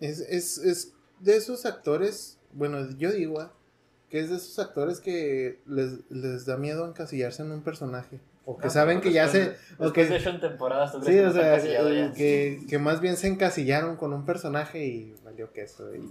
es, 0.00 0.20
es, 0.20 0.58
es 0.58 0.94
de 1.20 1.36
esos 1.36 1.66
actores, 1.66 2.38
bueno, 2.52 2.78
yo 2.98 3.10
digo 3.10 3.40
ah, 3.40 3.52
que 4.10 4.20
es 4.20 4.30
de 4.30 4.36
esos 4.36 4.58
actores 4.58 5.00
que 5.00 5.60
les, 5.66 6.10
les 6.10 6.46
da 6.46 6.56
miedo 6.56 6.86
encasillarse 6.86 7.42
en 7.42 7.52
un 7.52 7.62
personaje. 7.62 8.20
O 8.46 8.56
que 8.56 8.64
No, 8.66 8.70
saben 8.70 9.00
que 9.02 9.12
ya 9.12 9.28
se... 9.28 9.56
o 9.78 9.92
que- 9.92 10.06
de 10.06 10.18
temporadas, 10.40 10.92
¿tú 10.92 11.00
crees 11.00 11.16
Sí, 11.16 11.22
que 11.22 11.26
o 11.28 11.32
sea, 11.32 11.56
eh, 11.58 12.12
que, 12.16 12.60
que 12.66 12.78
más 12.78 13.00
bien 13.02 13.16
se 13.18 13.26
encasillaron 13.28 13.96
con 13.96 14.14
un 14.14 14.24
personaje 14.24 14.86
y 14.86 15.14
valió 15.22 15.52
queso. 15.52 15.94
Y, 15.94 16.10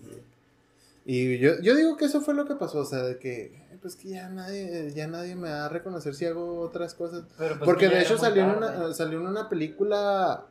y 1.06 1.40
yo, 1.40 1.60
yo 1.62 1.76
digo 1.76 1.98
que 1.98 2.06
eso 2.06 2.22
fue 2.22 2.36
lo 2.36 2.46
que 2.46 2.54
pasó, 2.56 2.80
o 2.80 2.86
sea, 2.86 3.02
de 3.02 3.18
que, 3.18 3.60
pues 3.82 3.96
que 3.96 4.10
ya 4.10 4.30
nadie, 4.30 4.92
ya 4.94 5.08
nadie 5.08 5.36
me 5.36 5.50
va 5.50 5.66
a 5.66 5.70
reconocer 5.70 6.14
si 6.14 6.26
hago 6.26 6.60
otras 6.60 6.94
cosas. 6.94 7.24
Pero, 7.40 7.56
pues, 7.58 7.66
Porque 7.66 7.90
que 7.90 7.96
de 7.96 8.02
hecho 8.04 8.18
salió 8.20 8.44
en, 8.44 8.50
una, 8.52 8.94
salió 8.94 9.20
en 9.20 9.26
una 9.28 9.50
película, 9.50 10.46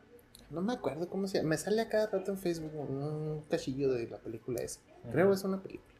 no 0.49 0.61
me 0.61 0.73
acuerdo 0.73 1.07
cómo 1.07 1.27
se 1.27 1.37
llama, 1.37 1.49
me 1.49 1.57
sale 1.57 1.81
a 1.81 1.87
cada 1.89 2.07
rato 2.07 2.31
en 2.31 2.37
Facebook 2.37 2.71
un 2.77 3.43
cachillo 3.49 3.93
de 3.93 4.07
la 4.07 4.17
película 4.17 4.61
esa. 4.61 4.81
Creo 5.11 5.25
Ujú. 5.27 5.35
es 5.35 5.43
una 5.45 5.61
película. 5.61 5.93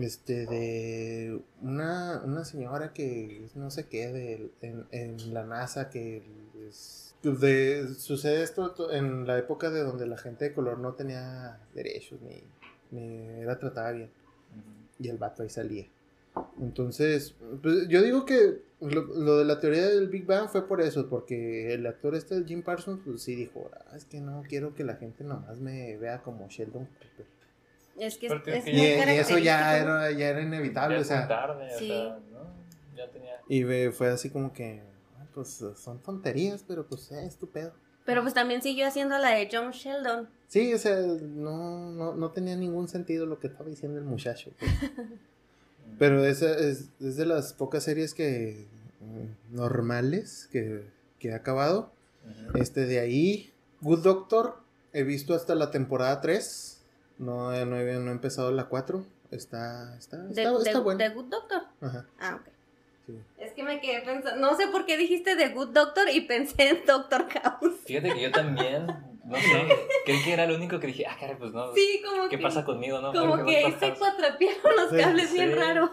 Este, 0.00 0.46
de 0.46 1.40
una, 1.62 2.20
una 2.24 2.44
señora 2.44 2.92
que 2.92 3.48
no 3.54 3.70
sé 3.70 3.86
qué, 3.86 4.12
de, 4.12 4.50
en, 4.60 4.84
en 4.90 5.32
la 5.34 5.44
NASA, 5.44 5.88
que 5.90 6.22
es- 6.68 7.14
de, 7.22 7.88
sucede 7.94 8.42
esto 8.42 8.72
to- 8.72 8.92
en 8.92 9.26
la 9.26 9.38
época 9.38 9.70
de 9.70 9.82
donde 9.82 10.06
la 10.06 10.16
gente 10.18 10.44
de 10.46 10.52
color 10.54 10.78
no 10.78 10.94
tenía 10.94 11.58
derechos 11.74 12.20
ni, 12.22 12.42
ni 12.90 13.40
era 13.40 13.58
tratada 13.58 13.92
bien. 13.92 14.10
Y 14.98 15.08
el 15.08 15.18
vato 15.18 15.42
ahí 15.42 15.50
salía. 15.50 15.86
Entonces, 16.60 17.34
pues, 17.62 17.88
yo 17.88 18.02
digo 18.02 18.24
que 18.26 18.60
lo, 18.80 19.02
lo 19.02 19.38
de 19.38 19.44
la 19.46 19.58
teoría 19.60 19.86
del 19.88 20.08
Big 20.08 20.26
Bang 20.26 20.48
fue 20.48 20.68
por 20.68 20.80
eso, 20.82 21.08
porque 21.08 21.72
el 21.74 21.86
actor 21.86 22.14
este, 22.14 22.44
Jim 22.44 22.62
Parsons, 22.62 23.00
pues 23.04 23.22
sí 23.22 23.34
dijo, 23.34 23.70
"Ah, 23.74 23.96
es 23.96 24.04
que 24.04 24.20
no 24.20 24.42
quiero 24.48 24.74
que 24.74 24.84
la 24.84 24.96
gente 24.96 25.24
nomás 25.24 25.58
me 25.60 25.96
vea 25.96 26.22
como 26.22 26.48
Sheldon 26.48 26.84
Cooper. 26.86 27.26
Es 27.98 28.18
que 28.18 28.26
es, 28.26 28.32
Pero 28.32 28.42
tío, 28.42 28.54
es 28.54 28.64
que 28.64 28.70
Y, 28.70 28.74
muy 28.76 29.14
y 29.14 29.18
eso 29.18 29.38
ya 29.38 29.78
era, 29.78 30.10
ya 30.12 30.28
era 30.28 30.42
inevitable, 30.42 30.96
Ya 30.96 31.02
o 31.02 31.04
sea, 31.04 31.28
tarde, 31.28 31.74
o 31.74 31.78
Sí. 31.78 31.88
sea, 31.88 32.18
¿no? 32.32 32.96
Ya 32.96 33.10
tenía... 33.10 33.40
y 33.48 33.90
fue 33.92 34.08
así 34.08 34.30
como 34.30 34.52
que, 34.52 34.82
"Ah, 35.18 35.26
pues 35.34 35.62
son 35.76 36.02
tonterías, 36.02 36.62
pero 36.66 36.86
pues 36.86 37.10
eh, 37.12 37.24
es 37.26 37.36
tu 37.36 37.48
pedo". 37.48 37.72
Pero 38.04 38.22
pues 38.22 38.34
también 38.34 38.62
siguió 38.62 38.86
haciendo 38.86 39.18
la 39.18 39.30
de 39.30 39.48
John 39.50 39.70
Sheldon. 39.72 40.28
Sí, 40.48 40.72
o 40.72 40.78
sea, 40.78 40.96
no, 41.00 41.90
no, 41.90 42.14
no 42.14 42.30
tenía 42.30 42.54
ningún 42.54 42.86
sentido 42.88 43.26
lo 43.26 43.40
que 43.40 43.48
estaba 43.48 43.68
diciendo 43.68 43.98
el 43.98 44.04
muchacho. 44.04 44.50
pues. 44.58 44.70
Pero 45.98 46.24
esa 46.24 46.50
es, 46.58 46.90
es 47.00 47.16
de 47.16 47.26
las 47.26 47.52
pocas 47.52 47.82
series 47.84 48.12
que 48.14 48.66
normales 49.50 50.48
que, 50.52 50.84
que 51.18 51.28
he 51.28 51.34
acabado. 51.34 51.90
Este 52.54 52.86
de 52.86 52.98
ahí, 53.00 53.52
Good 53.80 54.02
Doctor, 54.02 54.56
he 54.92 55.02
visto 55.04 55.34
hasta 55.34 55.54
la 55.54 55.70
temporada 55.70 56.20
3. 56.20 56.75
No, 57.18 57.52
he- 57.54 57.64
no, 57.66 57.76
he, 57.78 57.94
no 57.94 58.08
he 58.10 58.12
empezado 58.12 58.50
la 58.52 58.64
4. 58.64 59.04
Está, 59.30 59.96
está, 59.98 60.16
está, 60.28 60.42
está 60.58 60.72
de- 60.78 60.80
bueno. 60.80 60.98
de 60.98 61.08
Good 61.10 61.24
Doctor. 61.26 61.62
Ajá, 61.80 62.06
Ah, 62.20 62.38
ok. 62.40 62.48
sí. 63.06 63.18
Es 63.38 63.52
que 63.52 63.62
me 63.62 63.80
quedé 63.80 64.02
pensando, 64.02 64.40
no 64.40 64.56
sé 64.56 64.68
por 64.68 64.86
qué 64.86 64.96
dijiste 64.96 65.34
The 65.36 65.48
Good 65.50 65.70
Doctor 65.70 66.08
y 66.10 66.20
pensé 66.22 66.68
en 66.70 66.86
Doctor 66.86 67.26
House. 67.30 67.74
Fíjate 67.86 68.12
que 68.12 68.20
yo 68.22 68.30
también 68.30 68.86
No 69.24 69.36
sé, 69.36 69.66
creí 70.04 70.22
que 70.22 70.32
era 70.34 70.44
el 70.44 70.52
único 70.52 70.78
que 70.78 70.86
dije, 70.86 71.04
ah, 71.06 71.16
caray, 71.18 71.36
pues 71.36 71.52
no. 71.52 71.74
Sí, 71.74 72.00
como 72.06 72.28
¿Qué 72.28 72.36
que. 72.36 72.42
pasa 72.44 72.64
conmigo, 72.64 73.00
no? 73.00 73.12
Como 73.12 73.36
¿Por 73.38 73.46
qué 73.46 73.62
que 73.62 73.68
no 73.70 73.78
se 73.80 73.94
cuatrapearon 73.94 74.76
los 74.76 74.90
Sí, 74.90 74.96
cables 74.98 75.32
bien 75.32 75.56
raro. 75.56 75.90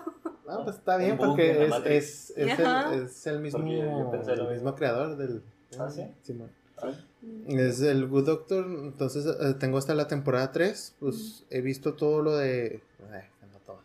No, 0.47 0.63
pues 0.65 0.75
está 0.75 0.97
bien 0.97 1.17
porque 1.17 1.65
es, 1.65 1.73
es, 1.85 2.33
es, 2.37 2.59
el, 2.59 3.03
es 3.05 3.27
el 3.27 3.39
mismo, 3.39 3.59
Porque 3.61 3.77
yo 3.77 4.11
pensé 4.11 4.35
lo 4.35 4.49
el 4.49 4.53
mismo 4.55 4.75
creador 4.75 5.17
del... 5.17 5.41
¿Ah, 5.79 5.89
sí? 5.89 6.03
Simón. 6.21 6.51
Ah, 6.77 6.91
Es 7.47 7.81
el 7.81 8.07
Good 8.07 8.25
Doctor, 8.25 8.65
entonces 8.65 9.25
eh, 9.25 9.53
tengo 9.59 9.77
hasta 9.77 9.93
la 9.95 10.07
temporada 10.07 10.51
3, 10.51 10.95
pues 10.99 11.45
he 11.49 11.61
visto 11.61 11.93
todo 11.93 12.21
lo 12.21 12.37
de... 12.37 12.65
eh, 12.75 13.29
no 13.51 13.59
todo. 13.65 13.79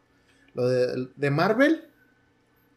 Lo 0.54 0.68
de, 0.68 1.09
de 1.16 1.30
Marvel, 1.30 1.85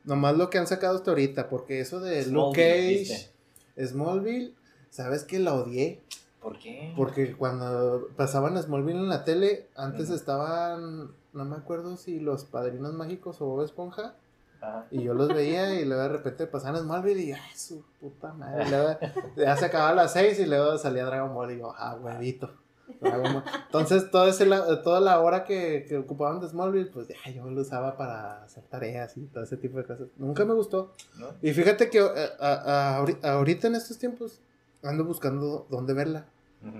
nomás 0.03 0.35
lo 0.37 0.49
que 0.49 0.57
han 0.57 0.67
sacado 0.67 0.95
hasta 0.97 1.11
ahorita, 1.11 1.49
porque 1.49 1.79
eso 1.79 1.99
de 1.99 2.25
Luke 2.25 2.55
Smallville, 2.59 3.07
Cage, 3.07 3.29
¿viste? 3.75 3.87
Smallville, 3.87 4.53
¿sabes 4.89 5.23
que 5.23 5.39
la 5.39 5.53
odié? 5.53 6.01
¿Por 6.41 6.57
qué? 6.57 6.93
Porque 6.97 7.35
cuando 7.35 8.07
pasaban 8.15 8.57
a 8.57 8.61
Smallville 8.63 8.97
en 8.99 9.09
la 9.09 9.23
tele, 9.23 9.67
antes 9.75 10.09
estaban, 10.09 11.11
no 11.33 11.45
me 11.45 11.55
acuerdo 11.55 11.97
si 11.97 12.19
los 12.19 12.45
Padrinos 12.45 12.93
Mágicos 12.93 13.39
o 13.41 13.45
Bob 13.45 13.63
Esponja, 13.63 14.15
Ajá. 14.61 14.85
y 14.91 15.01
yo 15.03 15.13
los 15.15 15.27
veía 15.29 15.79
y 15.79 15.85
luego 15.85 16.03
de 16.03 16.09
repente 16.09 16.45
pasaban 16.47 16.75
a 16.75 16.79
Smallville 16.79 17.19
y 17.21 17.31
ay, 17.31 17.41
su 17.55 17.83
puta 17.99 18.31
madre. 18.33 18.69
Luego 18.69 18.97
ya 19.35 19.57
se 19.57 19.65
acababa 19.65 19.89
a 19.89 19.95
las 19.95 20.13
6 20.13 20.39
y 20.39 20.45
luego 20.45 20.77
salía 20.77 21.05
Dragon 21.05 21.33
Ball 21.33 21.51
y 21.51 21.57
yo, 21.59 21.73
ah, 21.77 21.95
huevito. 21.99 22.51
Dragon 22.99 23.33
Ball. 23.33 23.43
Entonces, 23.65 24.11
todo 24.11 24.27
ese, 24.27 24.45
toda 24.83 24.99
la 24.99 25.19
hora 25.21 25.45
que, 25.45 25.85
que 25.87 25.97
ocupaban 25.97 26.39
de 26.41 26.47
Smallville, 26.49 26.91
pues 26.91 27.07
ya 27.07 27.31
yo 27.31 27.49
lo 27.49 27.61
usaba 27.61 27.95
para 27.97 28.43
hacer 28.43 28.63
tareas 28.65 29.15
y 29.17 29.21
todo 29.27 29.43
ese 29.43 29.57
tipo 29.57 29.77
de 29.77 29.85
cosas. 29.85 30.07
Nunca 30.17 30.45
me 30.45 30.53
gustó. 30.53 30.93
¿No? 31.17 31.27
Y 31.41 31.53
fíjate 31.53 31.89
que 31.89 31.99
eh, 31.99 32.29
a- 32.39 32.97
a- 32.97 32.99
ahori- 33.01 33.23
ahorita 33.23 33.67
en 33.67 33.75
estos 33.75 33.97
tiempos 33.97 34.41
ando 34.83 35.05
buscando 35.05 35.65
dónde 35.69 35.93
verla. 35.93 36.25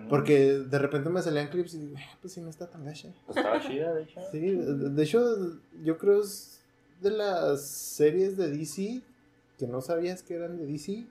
Porque 0.10 0.60
de 0.60 0.78
repente 0.78 1.10
me 1.10 1.24
salían 1.24 1.48
clips 1.48 1.74
y 1.74 1.80
digo, 1.80 1.96
"Ah, 1.98 2.16
pues 2.22 2.34
sí, 2.34 2.42
no 2.42 2.52
está 2.52 2.68
tan 2.70 2.86
gacha. 2.86 3.10
Pues 3.26 3.38
estaba 3.38 3.60
chida, 3.60 3.92
de 3.94 4.04
hecho. 4.04 4.20
Sí, 4.32 4.40
de 4.40 4.90
de 4.92 5.04
hecho, 5.04 5.24
yo 5.82 5.98
creo 5.98 6.22
es 6.22 6.61
de 7.02 7.12
las 7.12 7.66
series 7.68 8.38
de 8.38 8.50
DC 8.50 9.02
que 9.58 9.68
no 9.68 9.82
sabías 9.82 10.24
que 10.24 10.34
eran 10.36 10.58
de 10.58 10.66
DC, 10.66 11.06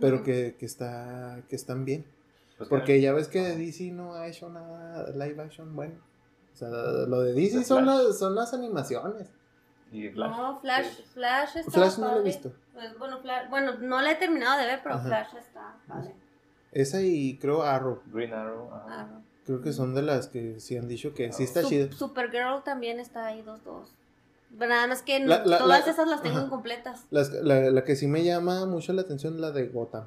pero 0.00 0.22
que, 0.22 0.54
que, 0.58 0.66
está, 0.66 1.42
que 1.48 1.56
están 1.56 1.84
bien. 1.86 2.04
Pues 2.58 2.68
Porque 2.68 3.00
ya 3.00 3.14
ves 3.14 3.28
que 3.28 3.40
DC 3.40 3.90
no 3.92 4.14
ha 4.14 4.28
hecho 4.28 4.50
nada 4.50 5.10
live 5.12 5.42
action 5.42 5.74
bueno. 5.74 5.94
O 6.52 6.56
sea, 6.56 6.68
lo 6.68 7.22
de 7.22 7.32
DC 7.32 7.58
De 7.58 7.64
son 7.64 7.86
las, 7.86 8.18
son 8.18 8.34
las 8.34 8.52
animaciones. 8.52 9.28
Y 9.92 10.08
Flash. 10.10 10.30
No, 10.30 10.60
Flash, 10.60 11.02
Flash 11.14 11.56
está 11.56 11.70
Flash 11.70 11.98
no 11.98 12.12
lo 12.12 12.20
he 12.20 12.22
visto. 12.22 12.52
Pues, 12.74 12.98
bueno, 12.98 13.18
Flash, 13.20 13.48
bueno, 13.48 13.78
no 13.78 14.00
la 14.02 14.12
he 14.12 14.16
terminado 14.16 14.60
de 14.60 14.66
ver, 14.66 14.80
pero 14.82 14.96
Ajá. 14.96 15.06
Flash 15.06 15.36
está 15.38 15.76
padre. 15.88 16.14
Esa 16.72 17.00
y 17.00 17.38
creo 17.38 17.62
Arrow. 17.62 18.02
Green 18.12 18.34
Arrow. 18.34 18.68
Creo 19.46 19.62
que 19.62 19.72
son 19.72 19.94
de 19.94 20.02
las 20.02 20.28
que 20.28 20.60
sí 20.60 20.76
han 20.76 20.86
dicho 20.86 21.14
que 21.14 21.32
sí 21.32 21.44
está 21.44 21.62
Sup- 21.62 21.68
chida. 21.68 21.92
Supergirl 21.92 22.62
también 22.62 23.00
está 23.00 23.26
ahí, 23.26 23.40
dos, 23.42 23.64
dos. 23.64 23.96
Pero 24.58 24.68
nada 24.68 24.86
más 24.86 25.02
que 25.02 25.18
La- 25.20 25.44
la- 25.44 25.58
todas 25.58 25.86
la- 25.86 25.92
esas 25.92 26.08
las 26.08 26.22
tengo 26.22 26.36
ajá. 26.38 26.46
incompletas. 26.46 27.06
Las- 27.10 27.30
la, 27.32 27.70
la 27.70 27.84
que 27.84 27.96
sí 27.96 28.06
me 28.06 28.24
llama 28.24 28.66
mucho 28.66 28.92
la 28.92 29.02
atención 29.02 29.34
es 29.34 29.40
la 29.40 29.50
de 29.52 29.68
Gotham. 29.68 30.06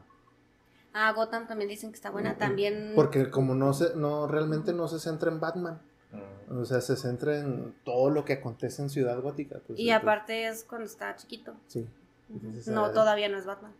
Ah, 0.94 1.12
Gotham 1.14 1.48
también 1.48 1.70
dicen 1.70 1.90
que 1.92 1.96
está 1.96 2.12
buena. 2.12 2.38
También. 2.38 2.92
Porque 2.96 3.30
como 3.32 3.56
no 3.56 3.74
se, 3.74 3.96
no, 3.96 4.28
realmente 4.28 4.74
no 4.74 4.88
se 4.88 5.00
centra 5.00 5.32
en 5.32 5.40
Batman. 5.40 5.82
Mm. 6.12 6.58
O 6.60 6.66
sea, 6.66 6.82
se 6.82 6.96
centra 6.96 7.40
en 7.40 7.74
todo 7.84 8.10
lo 8.12 8.26
que 8.26 8.34
acontece 8.34 8.82
en 8.84 8.90
Ciudad 8.90 9.20
Gótica. 9.22 9.60
pues, 9.66 9.80
Y 9.80 9.90
entonces, 9.90 10.02
aparte 10.04 10.48
es 10.48 10.64
cuando 10.64 10.86
está 10.86 11.16
chiquito. 11.16 11.54
Sí. 11.68 11.88
Entonces, 12.32 12.68
No, 12.68 12.92
todavía 12.92 13.30
no 13.30 13.38
es 13.38 13.46
Batman. 13.46 13.72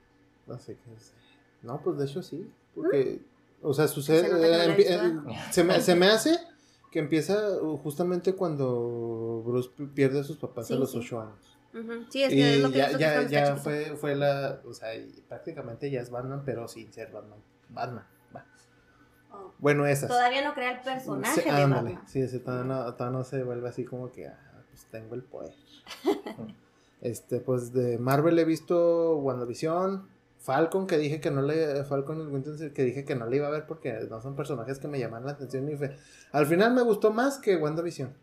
No 0.48 0.58
sé 0.58 0.76
qué 0.84 0.94
es. 0.96 1.12
No, 1.62 1.80
pues 1.82 1.98
de 2.00 2.06
hecho 2.06 2.24
sí. 2.24 2.50
Porque, 2.74 3.22
o 3.62 3.74
sea, 3.74 3.88
sucede. 3.88 4.24
Se 4.24 4.30
que 4.76 4.94
eh, 4.94 4.96
eh, 4.96 5.14
se, 5.52 5.64
me, 5.64 5.80
se 5.82 5.96
me 5.96 6.08
hace 6.08 6.38
que 6.94 7.00
empieza 7.00 7.60
uh, 7.60 7.76
justamente 7.78 8.34
cuando 8.36 9.42
Bruce 9.44 9.70
pi- 9.76 9.88
pierde 9.88 10.20
a 10.20 10.24
sus 10.24 10.38
papás 10.38 10.66
a 10.66 10.76
Sí, 10.76 10.80
los 10.80 10.92
sí. 10.92 11.00
8 11.00 11.22
años. 11.22 11.58
Sí, 12.10 12.22
es 12.22 12.30
que 12.30 12.36
y 12.36 12.42
es 12.44 12.62
lo 12.62 12.72
que 12.72 12.78
ya, 12.78 12.92
que 12.92 12.98
ya, 13.00 13.24
ya 13.28 13.56
fue, 13.56 13.96
fue 13.98 14.16
la. 14.16 14.62
O 14.64 14.74
sea, 14.74 14.90
prácticamente 15.28 15.90
ya 15.90 16.02
es 16.02 16.12
Batman, 16.12 16.44
pero 16.46 16.68
sin 16.68 16.94
ser 16.94 17.12
Batman. 17.12 17.40
Batman. 17.70 18.06
va. 18.36 18.46
Oh. 19.32 19.52
Bueno, 19.58 19.88
esas. 19.88 20.08
Todavía 20.08 20.48
no 20.48 20.54
crea 20.54 20.74
el 20.78 20.82
personaje 20.82 21.42
Sí, 21.42 21.50
de 21.50 21.50
ándale. 21.50 21.94
Batman. 21.94 22.08
Sí, 22.08 22.22
ese 22.22 22.40
todavía 22.40 22.66
no, 22.76 22.94
todavía 22.94 23.18
no 23.18 23.24
se 23.24 23.44
vuelve 23.44 23.68
así 23.70 23.86
como 23.86 24.12
que, 24.12 24.28
ah, 24.28 24.64
pues 24.70 24.86
tengo 24.92 25.16
el 25.16 25.24
poder. 25.24 25.56
este, 27.02 27.40
pues 27.40 27.74
de 27.74 27.98
Marvel 27.98 28.38
he 28.38 28.46
visto 28.46 29.18
WandaVision, 29.18 30.08
Falcon, 30.44 30.86
que 30.88 30.98
dije 30.98 31.20
que 31.22 31.32
no 31.32 31.42
le, 31.42 31.84
Falcon 31.86 32.20
y 32.22 32.26
Winter 32.26 32.74
que 32.74 32.84
dije 32.84 33.06
que 33.06 33.16
no 33.16 33.26
le 33.28 33.38
iba 33.38 33.48
a 33.48 33.52
ver 33.52 33.66
porque 33.66 33.94
no 34.10 34.22
son 34.22 34.36
personajes 34.36 34.78
que 34.78 34.88
me 34.90 35.00
llaman 35.00 35.26
la 35.26 35.32
atención 35.32 35.70
y 35.72 35.76
fue, 35.78 35.96
al 36.34 36.46
final 36.46 36.74
me 36.74 36.82
gustó 36.82 37.12
más 37.12 37.38
que 37.40 37.56
WandaVision. 37.56 38.14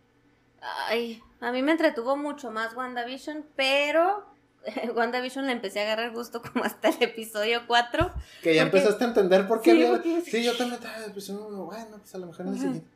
Ay, 0.60 1.22
a 1.40 1.50
mí 1.50 1.62
me 1.62 1.72
entretuvo 1.72 2.16
mucho 2.18 2.50
más 2.50 2.74
WandaVision, 2.76 3.46
pero 3.56 4.26
WandaVision 4.94 5.46
le 5.46 5.52
empecé 5.52 5.80
a 5.80 5.84
agarrar 5.84 6.12
gusto 6.12 6.42
como 6.52 6.62
hasta 6.64 6.90
el 6.90 7.02
episodio 7.02 7.62
4. 7.66 8.12
Que 8.42 8.54
ya 8.54 8.64
Porque- 8.64 8.76
empezaste 8.78 9.04
a 9.04 9.08
entender 9.08 9.48
por 9.48 9.62
qué 9.62 9.70
Sí, 9.72 9.76
había- 9.82 9.90
porque- 9.96 10.20
Sí, 10.20 10.44
yo 10.44 10.54
también 10.56 10.82
estaba 10.82 10.96
pues, 11.14 11.30
bueno, 11.30 11.96
pues 11.98 12.14
a 12.14 12.18
lo 12.18 12.26
mejor 12.26 12.46
en 12.46 12.52
el 12.52 12.58
siguiente. 12.58 12.86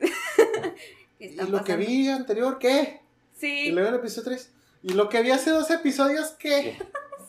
Y 1.18 1.34
lo 1.34 1.64
que 1.64 1.76
vi 1.76 2.08
anterior, 2.08 2.58
¿qué? 2.58 3.00
Y 3.36 3.38
Sí, 3.40 3.70
luego 3.72 3.88
el 3.88 3.94
episodio 3.96 4.24
3. 4.24 4.50
Y 4.82 4.92
lo 4.92 5.08
que 5.08 5.22
vi 5.22 5.30
hace 5.30 5.50
dos 5.50 5.70
episodios, 5.70 6.32
¿qué? 6.38 6.78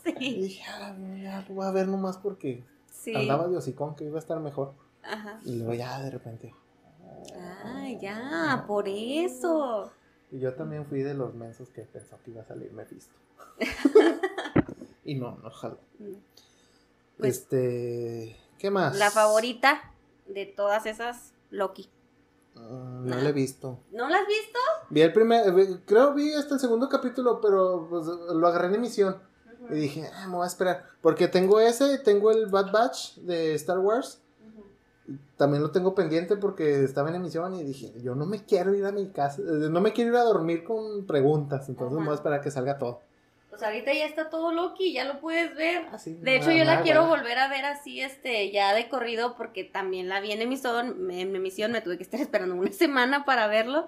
Y 0.20 0.42
dije, 0.42 0.64
ah, 0.70 0.96
ya 1.22 1.46
lo 1.48 1.56
voy 1.56 1.66
a 1.66 1.72
ver 1.72 1.88
nomás 1.88 2.18
porque 2.18 2.64
sí. 2.92 3.14
andaba 3.16 3.48
de 3.48 3.58
hocicón 3.58 3.96
que 3.96 4.06
iba 4.06 4.18
a 4.18 4.20
estar 4.20 4.40
mejor. 4.40 4.74
Ajá. 5.04 5.40
Y 5.46 5.56
luego 5.56 5.74
ya 5.74 6.02
de 6.02 6.12
repente. 6.12 6.54
Ay, 7.64 8.00
ya, 8.00 8.64
por 8.68 8.88
eso. 8.88 9.92
Y 10.32 10.40
yo 10.40 10.54
también 10.54 10.86
fui 10.86 11.02
de 11.04 11.14
los 11.14 11.34
mensos 11.34 11.70
que 11.70 11.82
pensó 11.84 12.18
que 12.24 12.32
iba 12.32 12.42
a 12.42 12.46
salir 12.46 12.72
Mephisto. 12.74 13.16
y 15.06 15.16
no, 15.16 15.38
no 15.38 15.50
jaló. 15.50 15.78
Pues- 17.18 17.38
este. 17.38 18.38
¿Qué 18.60 18.72
más? 18.72 18.98
La 18.98 19.12
favorita 19.12 19.94
de 20.28 20.46
todas 20.46 20.86
esas, 20.86 21.34
Loki. 21.52 21.90
Mm, 22.56 23.06
no 23.08 23.16
la 23.18 23.30
he 23.30 23.34
visto. 23.34 23.80
¿No 23.92 24.10
la 24.10 24.18
has 24.20 24.28
visto? 24.28 24.60
Vi 24.90 25.02
el 25.02 25.14
primer. 25.14 25.54
vi- 25.54 25.78
Creo 25.86 26.14
vi 26.14 26.34
hasta 26.34 26.56
el 26.56 26.60
segundo 26.60 26.90
capítulo, 26.90 27.40
pero 27.40 27.86
pues, 27.90 28.06
lo 28.08 28.48
agarré 28.48 28.68
en 28.70 28.76
emisión. 28.76 29.18
Y 29.70 29.76
dije, 29.76 30.10
ah, 30.14 30.28
me 30.28 30.36
voy 30.36 30.44
a 30.44 30.48
esperar. 30.48 30.86
Porque 31.02 31.28
tengo 31.28 31.60
ese, 31.60 31.98
tengo 32.00 32.32
el 32.32 32.48
Bad 32.48 32.72
Batch 32.72 33.16
de 33.18 33.54
Star 33.56 33.80
Wars. 33.80 34.22
También 35.38 35.64
lo 35.64 35.72
tengo 35.72 35.96
pendiente 35.96 36.36
porque 36.36 36.84
estaba 36.84 37.10
en 37.10 37.16
emisión 37.16 37.54
y 37.56 37.64
dije, 37.64 37.94
yo 38.02 38.16
no 38.16 38.26
me 38.26 38.44
quiero 38.44 38.74
ir 38.74 38.86
a 38.86 38.92
mi 38.92 39.08
casa, 39.08 39.42
eh, 39.42 39.70
no 39.70 39.80
me 39.80 39.94
quiero 39.94 40.12
ir 40.12 40.18
a 40.18 40.24
dormir 40.24 40.66
con 40.66 41.06
preguntas, 41.06 41.70
entonces 41.70 41.96
Ajá. 41.96 42.00
me 42.00 42.06
voy 42.08 42.12
a 42.12 42.16
esperar 42.16 42.40
a 42.40 42.44
que 42.44 42.52
salga 42.52 42.78
todo. 42.78 43.00
Pues 43.50 43.64
ahorita 43.64 43.94
ya 43.94 44.06
está 44.06 44.30
todo 44.30 44.52
Loki, 44.52 44.94
ya 44.94 45.06
lo 45.06 45.20
puedes 45.20 45.56
ver. 45.56 45.86
Ah, 45.92 45.98
sí, 45.98 46.14
De 46.16 46.36
hecho, 46.36 46.52
yo 46.52 46.66
la 46.66 46.82
quiero 46.82 47.08
volver 47.08 47.40
a 47.40 47.48
ver 47.48 47.66
así, 47.66 48.02
este, 48.02 48.52
ya 48.52 48.74
de 48.74 48.90
corrido, 48.90 49.36
porque 49.38 49.64
también 49.64 50.10
la 50.10 50.20
vi 50.20 50.32
en 50.32 50.42
emisión, 50.42 51.10
en 51.10 51.36
emisión, 51.36 51.72
me 51.72 51.82
tuve 51.82 51.98
que 51.98 52.04
estar 52.04 52.20
esperando 52.22 52.56
una 52.56 52.72
semana 52.72 53.24
para 53.24 53.48
verlo, 53.48 53.88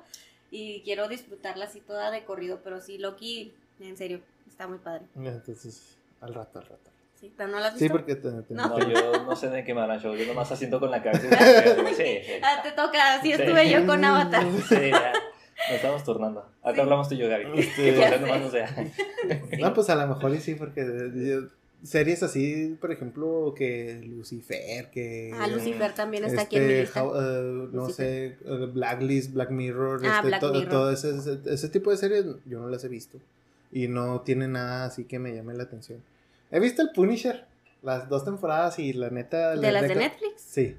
y 0.51 0.81
quiero 0.83 1.07
disfrutarla 1.07 1.65
así 1.65 1.81
toda 1.81 2.11
de 2.11 2.23
corrido, 2.23 2.61
pero 2.63 2.79
sí, 2.81 2.97
Loki, 2.97 3.53
en 3.79 3.97
serio, 3.97 4.21
está 4.49 4.67
muy 4.67 4.79
padre. 4.79 5.05
Entonces, 5.15 5.97
al 6.21 6.33
rato, 6.33 6.59
al 6.59 6.65
rato. 6.65 6.89
Sí, 7.19 7.33
pero 7.35 7.49
no 7.49 7.59
la 7.59 7.67
has 7.67 7.73
visto. 7.73 7.85
Sí, 7.85 7.89
porque 7.89 8.15
te, 8.15 8.29
te- 8.43 8.53
No. 8.53 8.69
No, 8.69 8.79
yo 8.89 9.25
no 9.25 9.35
sé 9.35 9.49
de 9.49 9.63
qué 9.65 9.73
me 9.73 9.81
harán 9.81 9.99
show. 9.99 10.15
Yo 10.15 10.25
nomás 10.25 10.51
asiento 10.51 10.79
con 10.79 10.89
la 10.91 11.03
cabeza. 11.03 11.27
Sí, 11.89 11.95
sí. 11.97 12.21
Ah, 12.41 12.61
te 12.63 12.71
toca, 12.71 13.15
así 13.15 13.27
Sí. 13.27 13.41
estuve 13.41 13.69
yo 13.69 13.85
con 13.85 14.03
Avatar. 14.05 14.45
Sí, 14.69 14.89
ya. 14.89 15.11
Nos 15.67 15.75
estamos 15.75 16.03
turnando. 16.05 16.39
Acá 16.63 16.75
Sí. 16.75 16.81
hablamos 16.81 17.09
tú 17.09 17.15
y 17.15 17.17
yo, 17.17 17.27
Gaby. 17.29 17.59
Este, 17.59 18.19
nomás 18.21 18.41
no 18.41 18.49
sea. 18.49 18.73
Sí. 19.51 19.57
No, 19.59 19.73
pues 19.73 19.89
a 19.89 19.95
lo 19.95 20.07
mejor 20.07 20.33
y 20.33 20.39
sí, 20.39 20.55
porque 20.55 20.85
yo- 21.13 21.49
series 21.83 22.23
así, 22.23 22.77
por 22.79 22.91
ejemplo, 22.93 23.53
que 23.55 24.01
Lucifer, 24.05 24.89
que... 24.89 25.31
Ah, 25.37 25.47
Lucifer 25.47 25.93
también 25.93 26.23
está 26.25 26.41
aquí 26.43 26.55
en 26.57 26.67
mi 26.67 26.73
este, 26.73 26.81
lista. 26.83 27.03
how- 27.03 27.15
eh, 27.15 27.69
no 27.71 27.89
sé, 27.89 28.25
eh, 28.45 28.69
Blacklist, 28.73 29.33
Black 29.33 29.49
Mirror, 29.51 30.01
Ah, 30.05 30.15
este, 30.17 30.27
Black 30.27 30.39
to- 30.41 30.51
Mirror. 30.53 30.69
todo 30.69 30.91
ese, 30.91 31.15
ese, 31.17 31.39
ese 31.45 31.69
tipo 31.69 31.91
de 31.91 31.97
series 31.97 32.25
yo 32.45 32.59
no 32.59 32.67
las 32.69 32.83
he 32.85 32.87
visto. 32.89 33.17
Y 33.71 33.87
no 33.87 34.21
tiene 34.21 34.47
nada 34.47 34.85
así 34.85 35.05
que 35.05 35.19
me 35.19 35.33
llame 35.33 35.53
la 35.53 35.63
atención. 35.63 36.01
He 36.51 36.59
visto 36.59 36.81
el 36.81 36.89
Punisher, 36.89 37.45
las 37.83 38.09
dos 38.09 38.25
temporadas 38.25 38.79
y 38.79 38.93
la 38.93 39.09
neta... 39.09 39.55
¿De 39.55 39.71
las 39.71 39.87
de 39.87 39.95
Netflix? 39.95 40.41
Sí, 40.41 40.75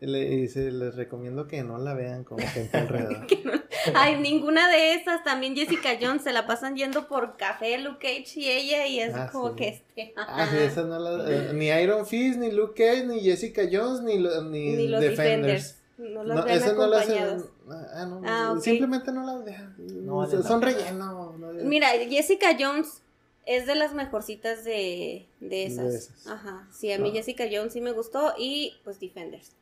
le- 0.00 0.34
y 0.34 0.48
se 0.48 0.72
les 0.72 0.94
recomiendo 0.96 1.46
que 1.46 1.62
no 1.62 1.76
la 1.78 1.92
vean 1.94 2.24
con 2.24 2.38
gente 2.38 2.76
alrededor. 2.78 3.26
Ay, 3.94 4.18
ninguna 4.20 4.70
de 4.70 4.94
esas. 4.94 5.22
También 5.24 5.54
Jessica 5.54 5.90
Jones 6.00 6.22
se 6.22 6.32
la 6.32 6.46
pasan 6.46 6.76
yendo 6.76 7.06
por 7.08 7.36
café, 7.36 7.78
Luke 7.78 7.98
Cage 8.00 8.40
y 8.40 8.48
ella, 8.48 8.86
y 8.86 9.00
es 9.00 9.14
Ah, 9.14 9.28
como 9.30 9.50
sí. 9.50 9.56
que 9.56 9.68
este. 9.68 10.14
Ah, 10.16 10.48
sí, 10.50 10.56
esas 10.56 10.86
no 10.86 10.98
las... 10.98 11.28
eh, 11.28 11.50
ni 11.52 11.66
Iron 11.68 12.06
Fist, 12.06 12.38
ni 12.38 12.50
Luke 12.52 12.74
Cage, 12.82 13.06
ni 13.06 13.20
Jessica 13.20 13.62
Jones, 13.70 14.00
ni, 14.02 14.18
lo- 14.18 14.42
ni, 14.44 14.76
Ni 14.76 14.88
los 14.88 15.00
Defenders. 15.00 15.18
Defenders. 15.18 15.78
No 15.98 16.24
los 16.24 16.36
No, 16.36 16.44
vean 16.44 16.76
no 16.76 16.86
las... 16.86 17.02
acompañados. 17.02 17.44
Ah, 17.68 18.06
no, 18.08 18.22
Ah, 18.24 18.54
simplemente 18.60 19.12
no 19.12 19.24
las 19.24 19.44
vean. 19.44 19.74
No 19.78 20.26
son 20.42 20.62
relleno. 20.62 21.21
Mira, 21.52 21.88
Jessica 22.08 22.56
Jones 22.58 23.02
es 23.46 23.66
de 23.66 23.74
las 23.74 23.94
mejorcitas 23.94 24.64
de, 24.64 25.26
de 25.40 25.66
esas. 25.66 25.88
De 25.90 25.96
esas. 25.96 26.26
Ajá. 26.26 26.68
Sí, 26.72 26.92
a 26.92 26.98
mí 26.98 27.08
Ah. 27.10 27.14
Jessica 27.14 27.44
Jones 27.50 27.72
sí 27.72 27.80
me 27.80 27.92
gustó 27.92 28.34
y 28.38 28.74
pues 28.84 29.00
Defenders. 29.00 29.52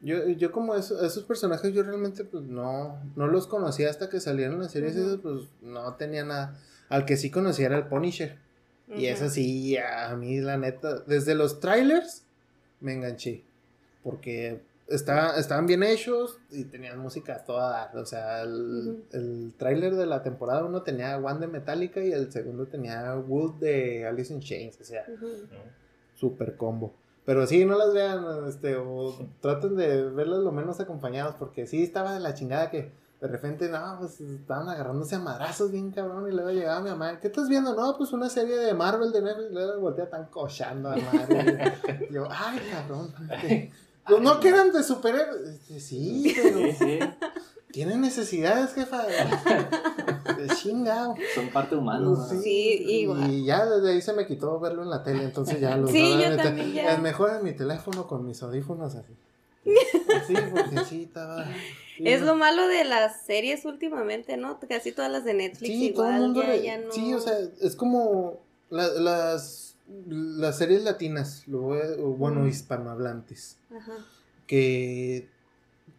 Yo, 0.00 0.28
yo 0.28 0.52
como 0.52 0.74
eso- 0.74 1.04
esos 1.04 1.24
personajes 1.24 1.72
yo 1.72 1.82
realmente 1.82 2.24
pues 2.24 2.44
no, 2.44 3.00
no 3.16 3.26
los 3.26 3.46
conocía 3.46 3.88
hasta 3.88 4.08
que 4.10 4.20
salieron 4.20 4.60
las 4.60 4.72
series 4.72 4.94
Ujú. 4.96 5.06
esas, 5.06 5.20
pues 5.20 5.44
no 5.62 5.94
tenía 5.94 6.24
nada. 6.24 6.60
Al 6.90 7.06
que 7.06 7.16
sí 7.16 7.30
conocía 7.30 7.66
era 7.66 7.78
el 7.78 7.86
Punisher. 7.86 8.36
Y 8.88 8.92
Ujú. 8.92 9.04
eso 9.06 9.30
sí, 9.30 9.76
a 9.78 10.14
mí 10.14 10.40
la 10.40 10.58
neta, 10.58 10.98
desde 11.00 11.34
los 11.34 11.58
trailers 11.60 12.22
me 12.80 12.92
enganché. 12.92 13.42
Porque 14.02 14.60
estaba- 14.88 15.36
estaban 15.36 15.66
bien 15.66 15.82
hechos 15.82 16.38
y 16.50 16.64
tenían 16.64 16.98
música 16.98 17.36
a 17.36 17.44
toda 17.44 17.70
dar. 17.70 17.96
O 17.96 18.06
sea, 18.06 18.42
el, 18.42 18.88
Ujú. 18.88 19.02
el 19.12 19.54
tráiler 19.56 19.94
de 19.94 20.06
la 20.06 20.22
temporada 20.22 20.64
uno 20.64 20.82
tenía 20.82 21.16
One 21.18 21.40
de 21.40 21.46
Metallica 21.46 22.00
y 22.02 22.12
el 22.12 22.30
segundo 22.32 22.66
tenía 22.66 23.14
Wood 23.16 23.54
de 23.60 24.06
Alice 24.06 24.32
in 24.32 24.40
Chains. 24.40 24.80
O 24.80 24.84
sea, 24.84 25.04
Ujú. 25.08 25.26
super 26.14 26.56
combo. 26.56 26.92
Pero 27.24 27.46
sí, 27.46 27.64
no 27.64 27.78
las 27.78 27.94
vean, 27.94 28.22
este, 28.48 28.76
o 28.76 29.14
traten 29.40 29.76
de 29.76 30.02
verlas 30.10 30.40
lo 30.40 30.52
menos 30.52 30.78
acompañados, 30.80 31.34
porque 31.36 31.66
sí 31.66 31.82
estaba 31.82 32.12
de 32.12 32.20
la 32.20 32.34
chingada 32.34 32.70
que 32.70 32.92
de 33.20 33.28
repente, 33.28 33.70
no, 33.70 33.96
pues 34.00 34.20
estaban 34.20 34.68
agarrándose 34.68 35.14
a 35.14 35.18
madrazos 35.20 35.70
bien 35.72 35.90
cabrón, 35.90 36.28
y 36.28 36.32
luego 36.34 36.50
llegaba 36.50 36.82
mi 36.82 36.90
mamá, 36.90 37.18
¿qué 37.20 37.28
estás 37.28 37.48
viendo? 37.48 37.74
No, 37.74 37.96
pues 37.96 38.12
una 38.12 38.28
serie 38.28 38.58
de 38.58 38.74
Marvel 38.74 39.10
de 39.12 39.22
Netflix, 39.22 39.50
y 39.50 39.54
luego 39.54 39.80
voltea 39.80 40.10
tan 40.10 40.26
cochando 40.26 40.90
a 40.90 40.96
madre. 40.96 41.72
Y 42.10 42.12
yo, 42.12 42.26
ay, 42.30 42.58
cabrón. 42.70 43.14
Pues 44.06 44.20
no 44.20 44.40
que 44.40 44.48
eran 44.48 44.72
de 44.72 44.82
superhéroes. 44.82 45.48
Este, 45.48 45.80
Sí, 45.80 46.34
pero 46.42 46.58
Sí, 46.58 46.72
sí. 46.78 46.98
tienen 47.72 48.00
necesidades, 48.00 48.72
jefa. 48.74 49.04
De 49.06 50.46
chingado. 50.56 51.14
Son 51.34 51.48
parte 51.48 51.74
humana. 51.76 52.00
¿no? 52.00 52.16
Sí, 52.42 52.84
igual. 52.86 53.30
Y 53.32 53.44
ya 53.44 53.64
desde 53.66 53.92
ahí 53.92 54.02
se 54.02 54.12
me 54.12 54.26
quitó 54.26 54.58
verlo 54.60 54.82
en 54.82 54.90
la 54.90 55.02
tele, 55.02 55.24
entonces 55.24 55.60
ya 55.60 55.76
lo 55.76 55.86
Sí, 55.88 56.16
yo 56.22 56.36
también 56.36 56.72
ya. 56.72 56.92
Es 56.92 57.00
mejor 57.00 57.30
en 57.36 57.44
mi 57.44 57.52
teléfono 57.52 58.06
con 58.06 58.26
mis 58.26 58.42
audífonos 58.42 58.94
así. 58.94 59.12
Sí, 60.26 60.34
porque 60.52 60.84
sí 60.88 61.02
estaba. 61.04 61.44
sí. 61.96 62.02
Es 62.04 62.20
lo 62.20 62.34
malo 62.36 62.66
de 62.68 62.84
las 62.84 63.22
series 63.24 63.64
últimamente, 63.64 64.36
¿no? 64.36 64.58
Casi 64.68 64.92
todas 64.92 65.10
las 65.10 65.24
de 65.24 65.32
Netflix 65.34 65.68
Sí, 65.72 65.90
todo 65.94 66.04
igual 66.06 66.14
el 66.16 66.20
mundo. 66.20 66.42
ya, 66.42 66.48
re- 66.48 66.62
ya 66.62 66.78
no. 66.78 66.92
Sí, 66.92 67.14
o 67.14 67.20
sea, 67.20 67.34
es 67.62 67.74
como 67.74 68.40
la- 68.68 68.88
las, 68.88 69.63
las 70.08 70.58
series 70.58 70.82
latinas, 70.84 71.46
lo 71.46 71.60
voy 71.60 71.78
a- 71.80 72.00
o 72.02 72.14
bueno, 72.14 72.40
Mm. 72.40 72.48
hispanohablantes, 72.48 73.58
Ajá. 73.74 73.92
que 74.46 75.28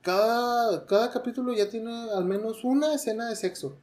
cada, 0.02 0.86
cada 0.86 1.12
capítulo 1.12 1.54
ya 1.54 1.70
tiene 1.70 2.10
al 2.12 2.26
menos 2.26 2.64
una 2.64 2.94
escena 2.94 3.30
de 3.30 3.36
sexo. 3.36 3.76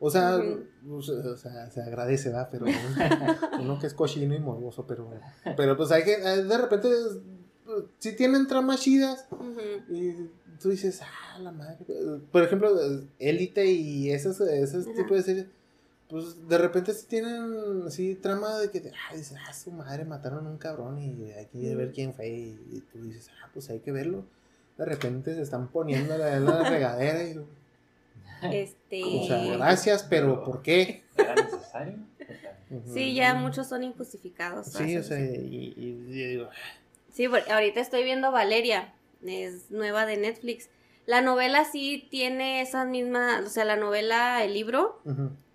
O 0.00 0.10
sea, 0.10 0.36
Ujú. 0.38 0.96
o 0.96 1.02
sea, 1.02 1.14
o 1.30 1.36
sea, 1.36 1.70
se 1.70 1.80
agradece, 1.80 2.28
¿verdad? 2.30 2.48
Pero 2.50 2.66
uno 3.60 3.78
que 3.78 3.86
es 3.86 3.94
cochino 3.94 4.34
y 4.34 4.40
morboso, 4.40 4.84
pero, 4.86 5.08
pero 5.56 5.76
pues 5.76 5.92
hay 5.92 6.02
que, 6.04 6.16
de 6.18 6.58
repente, 6.58 6.88
si 8.00 8.16
tienen 8.16 8.48
tramas 8.48 8.80
chidas, 8.80 9.26
y 9.88 10.12
tú 10.60 10.70
dices, 10.70 11.00
ah, 11.02 11.38
la 11.38 11.52
madre. 11.52 11.78
Por 12.32 12.42
ejemplo, 12.42 12.70
Élite 13.20 13.66
y 13.66 14.10
esos, 14.10 14.40
esos 14.40 14.86
Ajá. 14.86 14.96
tipos 14.96 15.16
de 15.18 15.22
series, 15.22 15.46
pues 16.12 16.46
de 16.46 16.58
repente 16.58 16.92
sí 16.92 17.06
tienen 17.08 17.84
así 17.86 18.14
trama 18.14 18.58
de 18.58 18.70
que, 18.70 18.92
ah, 19.10 19.16
dices, 19.16 19.36
ah, 19.48 19.52
su 19.54 19.70
madre 19.72 20.04
mataron 20.04 20.46
a 20.46 20.50
un 20.50 20.58
cabrón 20.58 20.98
y 21.00 21.32
hay 21.32 21.46
que 21.46 21.74
ver 21.74 21.88
Mm. 21.88 21.92
quién 21.92 22.12
fue. 22.14 22.28
Y, 22.28 22.82
tú 22.92 23.02
dices, 23.02 23.30
ah, 23.42 23.48
pues 23.52 23.68
hay 23.70 23.80
que 23.80 23.90
verlo. 23.90 24.24
De 24.78 24.84
repente 24.84 25.34
se 25.34 25.40
están 25.42 25.68
poniendo 25.68 26.16
la, 26.18 26.38
la 26.38 26.68
regadera 26.68 27.24
y, 27.24 27.40
Este. 28.52 29.02
o 29.04 29.26
sea, 29.26 29.44
gracias, 29.56 30.02
pero 30.02 30.44
¿por 30.44 30.62
qué? 30.62 31.02
¿Era 31.16 31.34
necesario? 31.34 31.98
Sí, 32.92 33.14
ya 33.14 33.34
muchos 33.34 33.68
son 33.68 33.82
injustificados. 33.84 34.66
Sí, 34.68 34.96
o 34.96 35.02
sea, 35.02 35.18
y, 35.20 35.24
y- 35.34 35.74
y 35.76 35.92
digo, 36.28 36.48
Sí, 37.12 37.28
porque 37.28 37.50
ahorita 37.52 37.80
estoy 37.80 38.04
viendo 38.04 38.32
Valeria, 38.32 38.94
es 39.24 39.70
nueva 39.70 40.06
de 40.06 40.16
Netflix. 40.16 40.68
La 41.06 41.20
novela 41.20 41.64
sí 41.64 42.06
tiene 42.10 42.62
esas 42.62 42.86
mismas, 42.88 43.44
o 43.44 43.48
sea, 43.50 43.64
la 43.64 43.76
novela, 43.76 44.42
el 44.44 44.54
libro. 44.54 45.00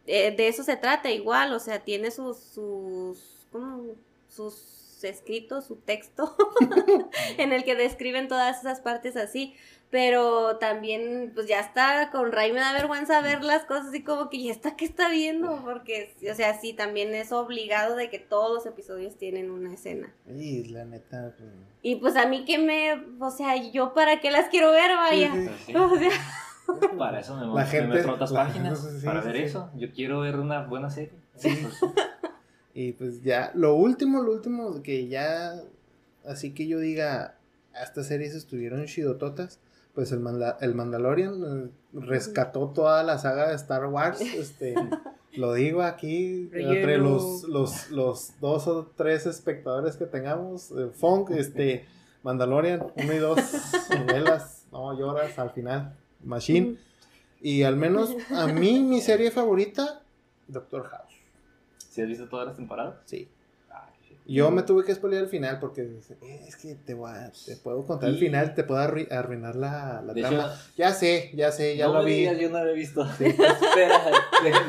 Eh, 0.08 0.32
de 0.36 0.48
eso 0.48 0.63
se 0.63 0.78
trata 0.78 1.12
igual, 1.12 1.54
o 1.54 1.60
sea, 1.60 1.80
tiene 1.80 2.12
sus, 2.12 2.38
sus, 2.38 3.46
¿cómo? 3.52 3.84
Sus 4.30 5.04
escritos, 5.04 5.65
su 5.65 5.76
texto, 5.76 6.36
en 7.38 7.54
el 7.54 7.63
que 7.63 7.76
describen 7.76 8.28
todas 8.28 8.60
esas 8.60 8.80
partes 8.82 9.15
así, 9.17 9.54
pero 9.89 10.58
también, 10.58 11.32
pues 11.34 11.48
ya 11.48 11.60
está, 11.60 12.10
con 12.12 12.32
Ray 12.32 12.52
me 12.52 12.60
da 12.60 12.74
vergüenza 12.74 13.22
ver 13.22 13.43
las 13.43 13.63
cosas 13.63 13.88
así 13.88 14.04
como 14.04 14.30
que, 14.30 14.38
¿y 14.38 14.50
esta 14.50 14.76
qué 14.76 14.84
está 14.84 15.10
viendo? 15.10 15.62
Porque, 15.63 16.13
o 16.30 16.36
sea, 16.36 16.60
sí, 16.60 16.74
también 16.74 17.15
es 17.15 17.32
obligado 17.32 17.96
de 17.96 18.10
que 18.10 18.20
todos 18.20 18.54
los 18.54 18.65
episodios 18.65 19.15
tienen 19.17 19.50
una 19.50 19.74
escena. 19.74 20.13
Y 20.28 20.65
la 20.65 20.84
neta. 20.84 21.34
pues, 21.38 21.50
Y 21.84 21.96
pues 21.96 22.17
a 22.17 22.26
mí 22.26 22.43
que 22.43 22.58
me, 22.58 23.02
o 23.20 23.32
sea, 23.32 23.56
yo 23.56 23.93
para 23.93 24.20
qué 24.20 24.30
las 24.30 24.50
quiero 24.50 24.72
ver, 24.72 24.91
vaya. 24.98 25.34
Sí, 25.34 25.50
Pero 25.67 25.89
sí, 25.89 25.96
O 25.96 26.00
sea, 26.00 26.10
Para 26.98 27.20
eso 27.20 27.36
me, 27.36 27.46
La 27.48 27.54
me 27.54 27.66
gente- 27.66 27.96
meto 27.96 28.10
a 28.10 28.14
otras 28.14 28.32
la- 28.32 28.44
páginas. 28.46 28.80
sí, 29.00 29.06
para 29.06 29.22
sí, 29.22 29.28
ver 29.28 29.38
sí. 29.38 29.44
eso. 29.44 29.70
Yo 29.76 29.92
quiero 29.92 30.20
ver 30.22 30.38
una 30.38 30.66
buena 30.68 30.90
serie. 30.90 31.12
Sí. 31.36 31.58
Pues, 31.62 31.80
Y 32.74 32.92
pues 32.92 33.24
ya, 33.24 33.52
lo 33.56 33.74
último, 33.74 34.22
lo 34.22 34.32
último 34.34 34.84
que 34.84 35.08
ya, 35.08 35.56
así 36.28 36.54
que 36.54 36.68
yo 36.68 36.78
diga, 36.80 37.36
"Ah, 37.74 37.82
estas 37.84 38.06
series 38.06 38.36
estuvieron 38.36 38.86
chidototas, 38.86 39.60
pues 39.96 40.12
el, 40.12 40.20
Manda- 40.20 40.58
el 40.62 40.76
Mandalorian 40.76 41.44
eh, 41.44 41.70
rescató 41.94 42.68
toda 42.70 43.02
la 43.02 43.18
saga 43.18 43.50
de 43.50 43.56
Star 43.56 43.88
Wars, 43.88 44.20
este, 44.22 44.76
lo 45.34 45.54
digo 45.54 45.82
aquí, 45.82 46.50
Relleno. 46.52 46.74
entre 46.74 46.98
los, 47.00 47.44
los, 47.46 47.90
los 47.90 48.34
dos 48.40 48.68
o 48.68 48.92
tres 48.96 49.26
espectadores 49.26 49.96
que 49.98 50.06
tengamos, 50.06 50.70
eh, 50.70 50.92
Funk, 50.94 51.32
este, 51.32 51.84
Mandalorian, 52.22 52.86
uno 52.96 53.14
y 53.14 53.18
dos, 53.18 53.40
novelas, 53.90 54.68
no 54.72 54.96
lloras 55.00 55.40
al 55.40 55.50
final, 55.50 55.96
Machine, 56.24 56.78
y 57.42 57.64
al 57.64 57.76
menos 57.76 58.16
a 58.32 58.48
mí 58.48 58.80
mi 58.80 59.02
serie 59.02 59.32
favorita, 59.32 60.02
Doctor 60.48 60.88
House. 60.88 61.14
¿Sí 61.90 62.02
has 62.02 62.08
visto 62.08 62.28
todas 62.28 62.48
las 62.48 62.56
temporadas? 62.56 62.98
Sí. 63.06 63.28
Yo 64.30 64.52
me 64.52 64.62
tuve 64.63 64.84
que 64.84 64.94
spoilear 64.94 65.24
el 65.24 65.30
final 65.30 65.58
porque 65.60 65.82
eh, 65.84 66.42
es 66.48 66.56
que 66.58 66.76
te, 66.76 66.94
voy 66.94 67.10
a- 67.12 67.32
te 67.46 67.56
puedo 67.56 67.86
contar 67.86 68.10
el 68.10 68.18
final, 68.18 68.54
te 68.56 68.63
puedo 68.66 68.82
arrui- 68.82 69.10
arruinar 69.12 69.56
la, 69.56 70.02
la 70.06 70.13
trama. 70.13 70.38
hecho, 70.54 70.62
ya 70.78 70.92
sé, 70.92 71.32
ya 71.34 71.52
sé, 71.52 71.78
ya 71.78 71.88
no 71.88 71.94
lo 71.94 72.00
me 72.00 72.06
vi. 72.06 72.16
digas, 72.18 72.38
yo 72.38 72.50
no 72.50 72.63
lo 72.63 72.70
he 72.72 72.74
visto. 72.74 73.04
Espera, 73.20 74.02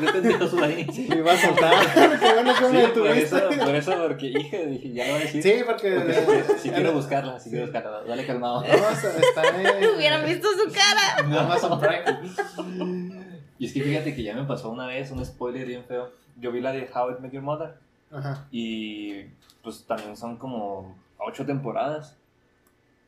yo 0.01 0.11
te 0.11 0.17
entiendo 0.19 0.47
su 0.47 0.63
ahí. 0.63 0.85
Lo 1.09 1.15
iba 1.17 1.33
a 1.33 1.37
soltar. 1.37 1.73
Qué 2.19 2.33
bueno 2.33 2.53
que 2.57 2.67
me 2.69 2.85
Sí, 2.85 2.91
por 2.97 3.07
eso, 3.11 3.39
por 3.65 3.75
eso, 3.75 3.93
porque 4.07 4.27
hije, 4.27 4.65
dije, 4.67 4.93
ya 4.93 5.05
lo 5.07 5.11
voy 5.13 5.21
a 5.21 5.25
decir. 5.25 5.43
Sí, 5.43 5.53
porque. 5.65 5.91
Porque 5.95 6.43
si, 6.55 6.59
si 6.59 6.69
quiero 6.69 6.93
buscarla, 6.93 7.39
si 7.39 7.49
quiero 7.49 7.65
buscarla, 7.65 8.03
dale 8.03 8.25
calmado. 8.25 8.59
A- 8.61 8.65
está 8.67 9.43
en. 9.79 9.95
hubieran 9.95 10.25
visto 10.25 10.47
su 10.53 10.71
cara. 10.73 11.27
No. 11.27 11.39
Amazon 11.39 11.79
Prime. 11.79 12.03
Y 13.57 13.65
es 13.65 13.73
que 13.73 13.81
fíjate 13.83 14.15
que 14.15 14.23
ya 14.23 14.33
me 14.35 14.45
pasó 14.45 14.69
una 14.69 14.87
vez 14.87 15.11
un 15.11 15.25
spoiler 15.25 15.67
bien 15.67 15.83
feo. 15.83 16.11
Yo 16.39 16.51
vi 16.51 16.61
la 16.61 16.71
de 16.71 16.89
How 16.93 17.11
I 17.11 17.21
Met 17.21 17.33
Your 17.33 17.43
Mother 17.43 17.73
Ajá. 18.11 18.47
y 18.51 19.25
pues 19.63 19.85
también 19.85 20.15
son 20.15 20.37
como 20.37 20.95
ocho 21.17 21.45
temporadas. 21.45 22.17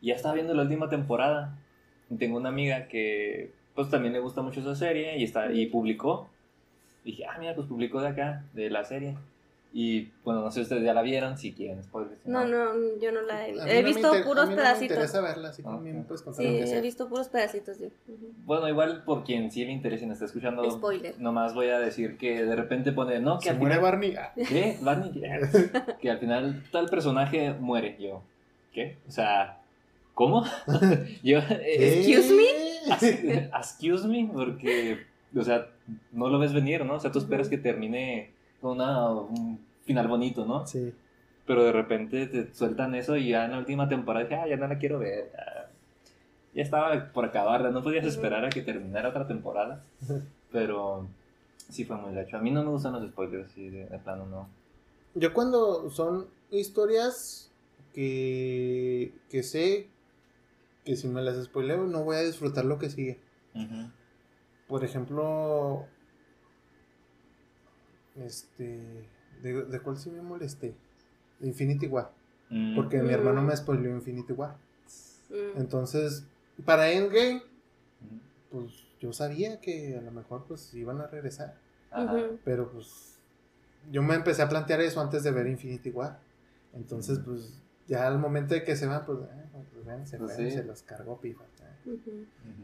Ya 0.02 0.16
estaba 0.16 0.34
viendo 0.36 0.54
la 0.54 0.64
última 0.64 0.90
temporada. 0.90 1.58
Y 2.10 2.16
tengo 2.18 2.38
una 2.38 2.50
amiga 2.50 2.88
que 2.88 3.54
pues 3.76 3.90
también 3.90 4.14
le 4.14 4.20
gusta 4.20 4.42
mucho 4.42 4.60
esa 4.60 4.76
serie 4.76 5.18
y, 5.18 5.24
está, 5.24 5.52
y 5.52 5.68
publicó. 5.68 6.30
Dije, 7.06 7.26
ah, 7.26 7.38
mira, 7.40 7.56
pues 7.56 7.68
publicó 7.68 8.02
de 8.02 8.10
acá, 8.10 8.44
de 8.54 8.70
la 8.70 8.84
serie. 8.84 9.16
Y 9.74 10.10
bueno, 10.26 10.42
no 10.42 10.52
sé 10.52 10.56
si 10.56 10.62
ustedes 10.64 10.84
ya 10.84 10.94
la 10.94 11.02
vieron, 11.02 11.38
si 11.38 11.54
quieren 11.54 11.82
spoilers. 11.82 12.20
si 12.22 12.30
No, 12.30 12.46
no, 12.46 12.74
yo 13.00 13.12
no 13.14 13.22
la 13.22 13.48
he 13.48 13.52
He 13.52 13.56
no 13.56 13.64
me 13.66 13.84
visto 13.84 14.08
inter- 14.08 14.22
a 14.22 14.26
puros 14.26 14.50
mí 14.50 14.56
no 14.56 14.62
pedacitos. 14.62 14.80
Me 14.98 15.04
interesa 15.06 15.22
verla, 15.22 15.50
así 15.50 15.64
que 15.64 15.70
Ah, 15.70 15.74
a 15.76 15.78
mí 15.78 15.94
me 15.94 16.00
ok. 16.02 16.08
puedes 16.08 16.22
contar 16.24 16.44
Sí, 16.46 16.60
lo 16.60 16.66
que 16.66 16.78
he 16.78 16.82
visto 16.82 17.08
puros 17.08 17.30
pedacitos. 17.30 17.78
sí. 17.78 17.90
Bueno, 18.46 18.68
igual 18.68 19.04
por 19.06 19.24
quien 19.24 19.50
sí 19.50 19.64
le 19.64 19.72
interese 19.72 20.04
y 20.04 20.08
me 20.08 20.14
está 20.14 20.26
escuchando, 20.26 20.70
Spoiler. 20.70 21.16
nomás 21.22 21.54
voy 21.54 21.68
a 21.70 21.80
decir 21.80 22.18
que 22.18 22.44
de 22.44 22.54
repente 22.54 22.92
pone, 22.92 23.22
no, 23.22 23.38
que 23.40 23.46
Se 23.46 23.50
al 23.52 23.60
muere 23.60 23.76
final- 23.76 23.92
Barney. 23.92 24.16
Ah, 24.18 24.34
¿Qué? 24.36 24.78
Barney, 24.82 25.12
¿qué? 25.14 25.22
que 26.02 26.10
al 26.12 26.18
final 26.20 26.64
tal 26.74 26.88
personaje 26.90 27.54
muere. 27.54 27.96
Yo, 27.98 28.24
¿qué? 28.74 28.98
O 29.08 29.12
sea, 29.12 29.58
¿cómo? 30.14 30.44
Yo, 31.24 31.40
eh, 31.40 32.04
Excuse 32.04 32.34
me? 32.34 32.92
as- 32.94 33.04
excuse 33.80 34.06
me, 34.06 34.30
porque, 34.34 34.98
o 35.34 35.42
sea, 35.44 35.68
no 36.12 36.28
lo 36.30 36.40
ves 36.40 36.52
venir, 36.54 36.84
¿no? 36.84 36.96
O 36.96 37.00
sea, 37.00 37.10
tú 37.14 37.20
esperas 37.20 37.48
que 37.48 37.58
termine 37.58 38.32
una, 38.62 39.10
un 39.10 39.60
final 39.86 40.08
bonito, 40.08 40.46
¿no? 40.46 40.66
Sí. 40.68 40.94
Pero 41.46 41.64
de 41.64 41.72
repente 41.72 42.28
te 42.28 42.54
sueltan 42.54 42.96
eso 42.96 43.18
y 43.18 43.30
ya 43.30 43.46
en 43.46 43.52
la 43.52 43.58
última 43.58 43.90
temporada 43.90 44.26
dije, 44.26 44.36
ah, 44.36 44.48
ya 44.48 44.58
no 44.58 44.68
la 44.68 44.78
quiero 44.78 45.00
ver. 45.00 45.32
Ya, 45.34 45.70
ya 46.54 46.64
estaba 46.64 47.12
por 47.12 47.26
acabarla, 47.26 47.72
no 47.72 47.82
podías 47.82 48.06
esperar 48.06 48.46
a 48.46 48.50
que 48.50 48.62
terminara 48.62 49.10
otra 49.10 49.28
temporada. 49.28 49.84
Pero 50.52 51.08
sí 51.70 51.86
fue 51.86 51.98
muy 51.98 52.14
gacho. 52.14 52.38
A 52.38 52.42
mí 52.42 52.52
no 52.52 52.64
me 52.64 52.70
gustan 52.70 52.94
los 52.94 53.10
spoilers, 53.10 53.52
sí, 53.52 53.70
de, 53.70 53.86
de 53.86 54.00
plano 54.00 54.26
no. 54.26 54.48
Yo 55.16 55.34
cuando 55.34 55.90
son 55.90 56.28
historias 56.52 57.50
que, 57.94 59.12
que 59.30 59.44
sé 59.44 59.88
que 60.86 60.96
si 60.96 61.08
me 61.08 61.22
las 61.22 61.44
spoileo 61.44 61.86
no 61.86 62.04
voy 62.04 62.18
a 62.18 62.22
disfrutar 62.22 62.66
lo 62.66 62.80
que 62.80 62.90
sigue. 62.90 63.20
Ujú. 63.56 63.90
Por 64.68 64.84
ejemplo, 64.84 65.86
este, 68.18 68.80
¿de, 69.42 69.66
de 69.66 69.80
cuál 69.80 69.98
sí 69.98 70.10
me 70.10 70.22
molesté? 70.22 70.74
De 71.40 71.48
Infinity 71.48 71.88
War. 71.88 72.12
Mm. 72.50 72.76
Porque 72.76 72.98
mi 73.02 73.10
Mm. 73.10 73.14
hermano 73.14 73.42
me 73.42 73.56
spoileó 73.56 73.92
Infinity 73.92 74.34
War. 74.34 74.56
Mm. 75.30 75.58
Entonces, 75.60 76.24
para 76.66 76.92
Endgame, 76.92 77.42
pues 78.52 78.72
yo 79.00 79.14
sabía 79.14 79.60
que 79.62 79.98
a 79.98 80.02
lo 80.02 80.12
mejor 80.12 80.46
pues 80.48 80.74
iban 80.74 81.00
a 81.02 81.08
regresar. 81.08 81.56
Ajá. 81.90 82.18
Pero 82.44 82.72
pues 82.72 83.16
yo 83.92 84.04
me 84.04 84.16
empecé 84.16 84.42
a 84.42 84.50
plantear 84.50 84.82
eso 84.82 85.02
antes 85.02 85.24
de 85.24 85.32
ver 85.32 85.48
Infinity 85.48 85.90
War. 85.90 86.20
Entonces, 86.74 87.20
pues 87.20 87.54
ya 87.88 88.08
al 88.08 88.20
momento 88.20 88.54
de 88.54 88.64
que 88.64 88.76
se 88.76 88.86
van, 88.86 89.06
pues, 89.06 89.20
eh, 89.20 89.66
pues 89.74 89.86
ven, 89.86 90.06
se 90.08 90.18
Pues 90.18 90.34
fueron, 90.34 90.52
sí. 90.52 90.58
se 90.58 90.64
los 90.64 90.84
cargó 90.84 91.20
pifa. 91.20 91.44
eh. 91.86 91.98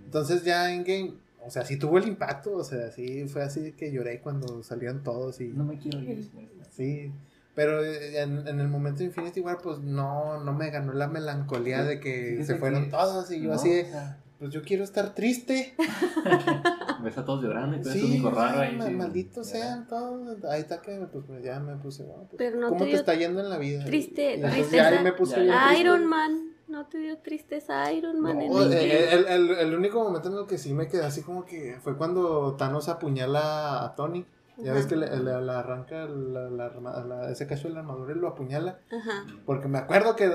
Entonces 0.05 0.43
ya 0.43 0.71
Endgame, 0.71 1.13
o 1.45 1.49
sea, 1.49 1.65
sí 1.65 1.77
tuvo 1.77 1.97
el 1.97 2.07
impacto, 2.07 2.53
o 2.55 2.63
sea, 2.63 2.91
sí 2.91 3.25
fue 3.27 3.43
así 3.43 3.71
que 3.73 3.91
lloré 3.91 4.19
cuando 4.21 4.63
salieron 4.63 5.03
todos 5.03 5.39
y 5.41 5.47
No 5.49 5.63
me 5.63 5.77
quiero 5.77 5.99
ir. 6.01 6.29
sí. 6.71 7.11
Pero 7.55 7.83
en, 7.83 8.47
en 8.47 8.59
el 8.59 8.67
momento 8.67 8.99
de 8.99 9.05
Infinity 9.05 9.39
War, 9.39 9.57
pues 9.63 9.79
no, 9.79 10.43
no 10.43 10.53
me 10.53 10.69
ganó 10.69 10.93
la 10.93 11.07
melancolía 11.07 11.83
de 11.83 11.99
que 11.99 12.43
se 12.45 12.55
fueron 12.55 12.85
que- 12.85 12.91
todos 12.91 13.31
y 13.31 13.41
yo 13.41 13.49
No, 13.49 13.55
así 13.55 13.69
de, 13.69 13.81
o 13.81 13.85
sea, 13.87 14.17
pues 14.37 14.51
yo 14.51 14.61
quiero 14.61 14.83
estar 14.83 15.15
triste. 15.15 15.73
Ves 17.03 17.17
a 17.17 17.25
todos 17.25 17.43
llorando 17.43 17.77
y 17.77 17.81
todo 17.81 17.93
Sí, 17.93 17.99
es 17.99 18.05
único 18.05 18.29
raro 18.29 18.59
ahí. 18.59 18.79
sí. 18.79 18.91
malditos 18.91 19.47
sean 19.47 19.87
todos. 19.87 20.43
Ahí 20.45 20.61
está 20.61 20.81
que 20.81 20.97
pues, 21.11 21.23
pues, 21.25 21.43
ya 21.43 21.59
me 21.59 21.75
puse, 21.77 22.03
bueno, 22.03 22.23
pues, 22.29 22.35
Pero 22.37 22.59
no 22.59 22.69
¿cómo 22.69 22.85
te 22.85 22.91
está 22.93 23.15
yendo 23.15 23.39
en 23.39 23.49
la 23.49 23.57
vida? 23.57 23.83
triste- 23.85 24.35
entonces 24.35 24.71
ya 24.71 24.87
ahí 24.89 25.03
me 25.03 25.13
puse 25.13 25.35
Ya, 25.37 25.41
bien 25.41 25.53
ya. 25.53 25.65
triste. 25.67 25.81
Iron 25.81 26.05
Man. 26.05 26.46
¿No 26.67 26.85
te 26.87 26.97
dio 26.97 27.17
tristeza 27.19 27.91
Iron 27.93 28.19
Man 28.19 28.41
en 28.41 28.51
No, 28.51 28.61
eh, 28.63 29.13
el, 29.13 29.25
el- 29.27 29.51
el 29.51 29.75
único 29.75 30.03
momento 30.03 30.27
en 30.29 30.37
el 30.37 30.45
que 30.47 30.57
sí 30.57 30.73
me 30.73 30.87
quedé 30.87 31.05
así 31.05 31.21
como 31.21 31.45
que 31.45 31.77
fue 31.81 31.95
cuando 31.97 32.55
Thanos 32.57 32.89
apuñala 32.89 33.83
a 33.85 33.95
Tony. 33.95 34.25
Ya 34.57 34.73
ves 34.73 34.87
que 34.87 34.95
le, 34.95 35.05
le- 35.15 35.41
le 35.41 35.51
arranca 35.51 36.05
la, 36.05 36.49
la 36.49 37.31
ese 37.31 37.45
cacho 37.45 37.67
de 37.67 37.75
la 37.75 37.81
armadura 37.81 38.11
y 38.13 38.17
lo 38.19 38.27
apuñala. 38.27 38.79
Ajá. 38.91 39.25
Porque 39.45 39.67
me 39.67 39.77
acuerdo 39.77 40.15
que 40.15 40.29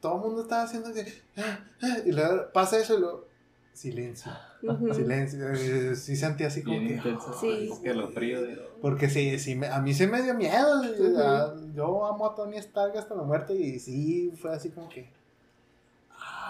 todo 0.00 0.14
el 0.16 0.20
mundo 0.22 0.42
estaba 0.42 0.62
haciendo 0.62 0.92
que. 0.94 1.04
ah, 1.36 1.58
ah, 1.82 1.96
y 2.06 2.12
luego 2.12 2.52
pasa 2.52 2.78
eso 2.78 2.96
y 2.96 3.00
luego. 3.00 3.26
Silencio. 3.72 4.32
Ujú. 4.62 4.94
Silencio. 4.94 5.50
eh, 5.52 5.96
Sí 5.96 6.16
sentí 6.16 6.44
así 6.44 6.62
como 6.62 6.78
Bien 6.78 7.02
que. 7.02 7.14
Sí. 7.40 7.70
Que 7.82 7.92
lo 7.94 8.08
frío. 8.08 8.40
de- 8.40 8.58
Porque 8.80 9.10
sí, 9.10 9.38
sí 9.38 9.54
me- 9.56 9.66
a 9.68 9.80
mí 9.80 9.92
se 9.92 10.06
me 10.06 10.22
dio 10.22 10.32
miedo. 10.34 10.82
Ah, 11.18 11.52
Yo 11.74 12.06
amo 12.06 12.26
a 12.30 12.34
Tony 12.34 12.56
Stark 12.58 12.96
hasta 12.96 13.14
la 13.16 13.22
muerte 13.24 13.54
y 13.54 13.78
sí 13.80 14.32
fue 14.40 14.54
así 14.54 14.70
como 14.70 14.88
que. 14.88 15.12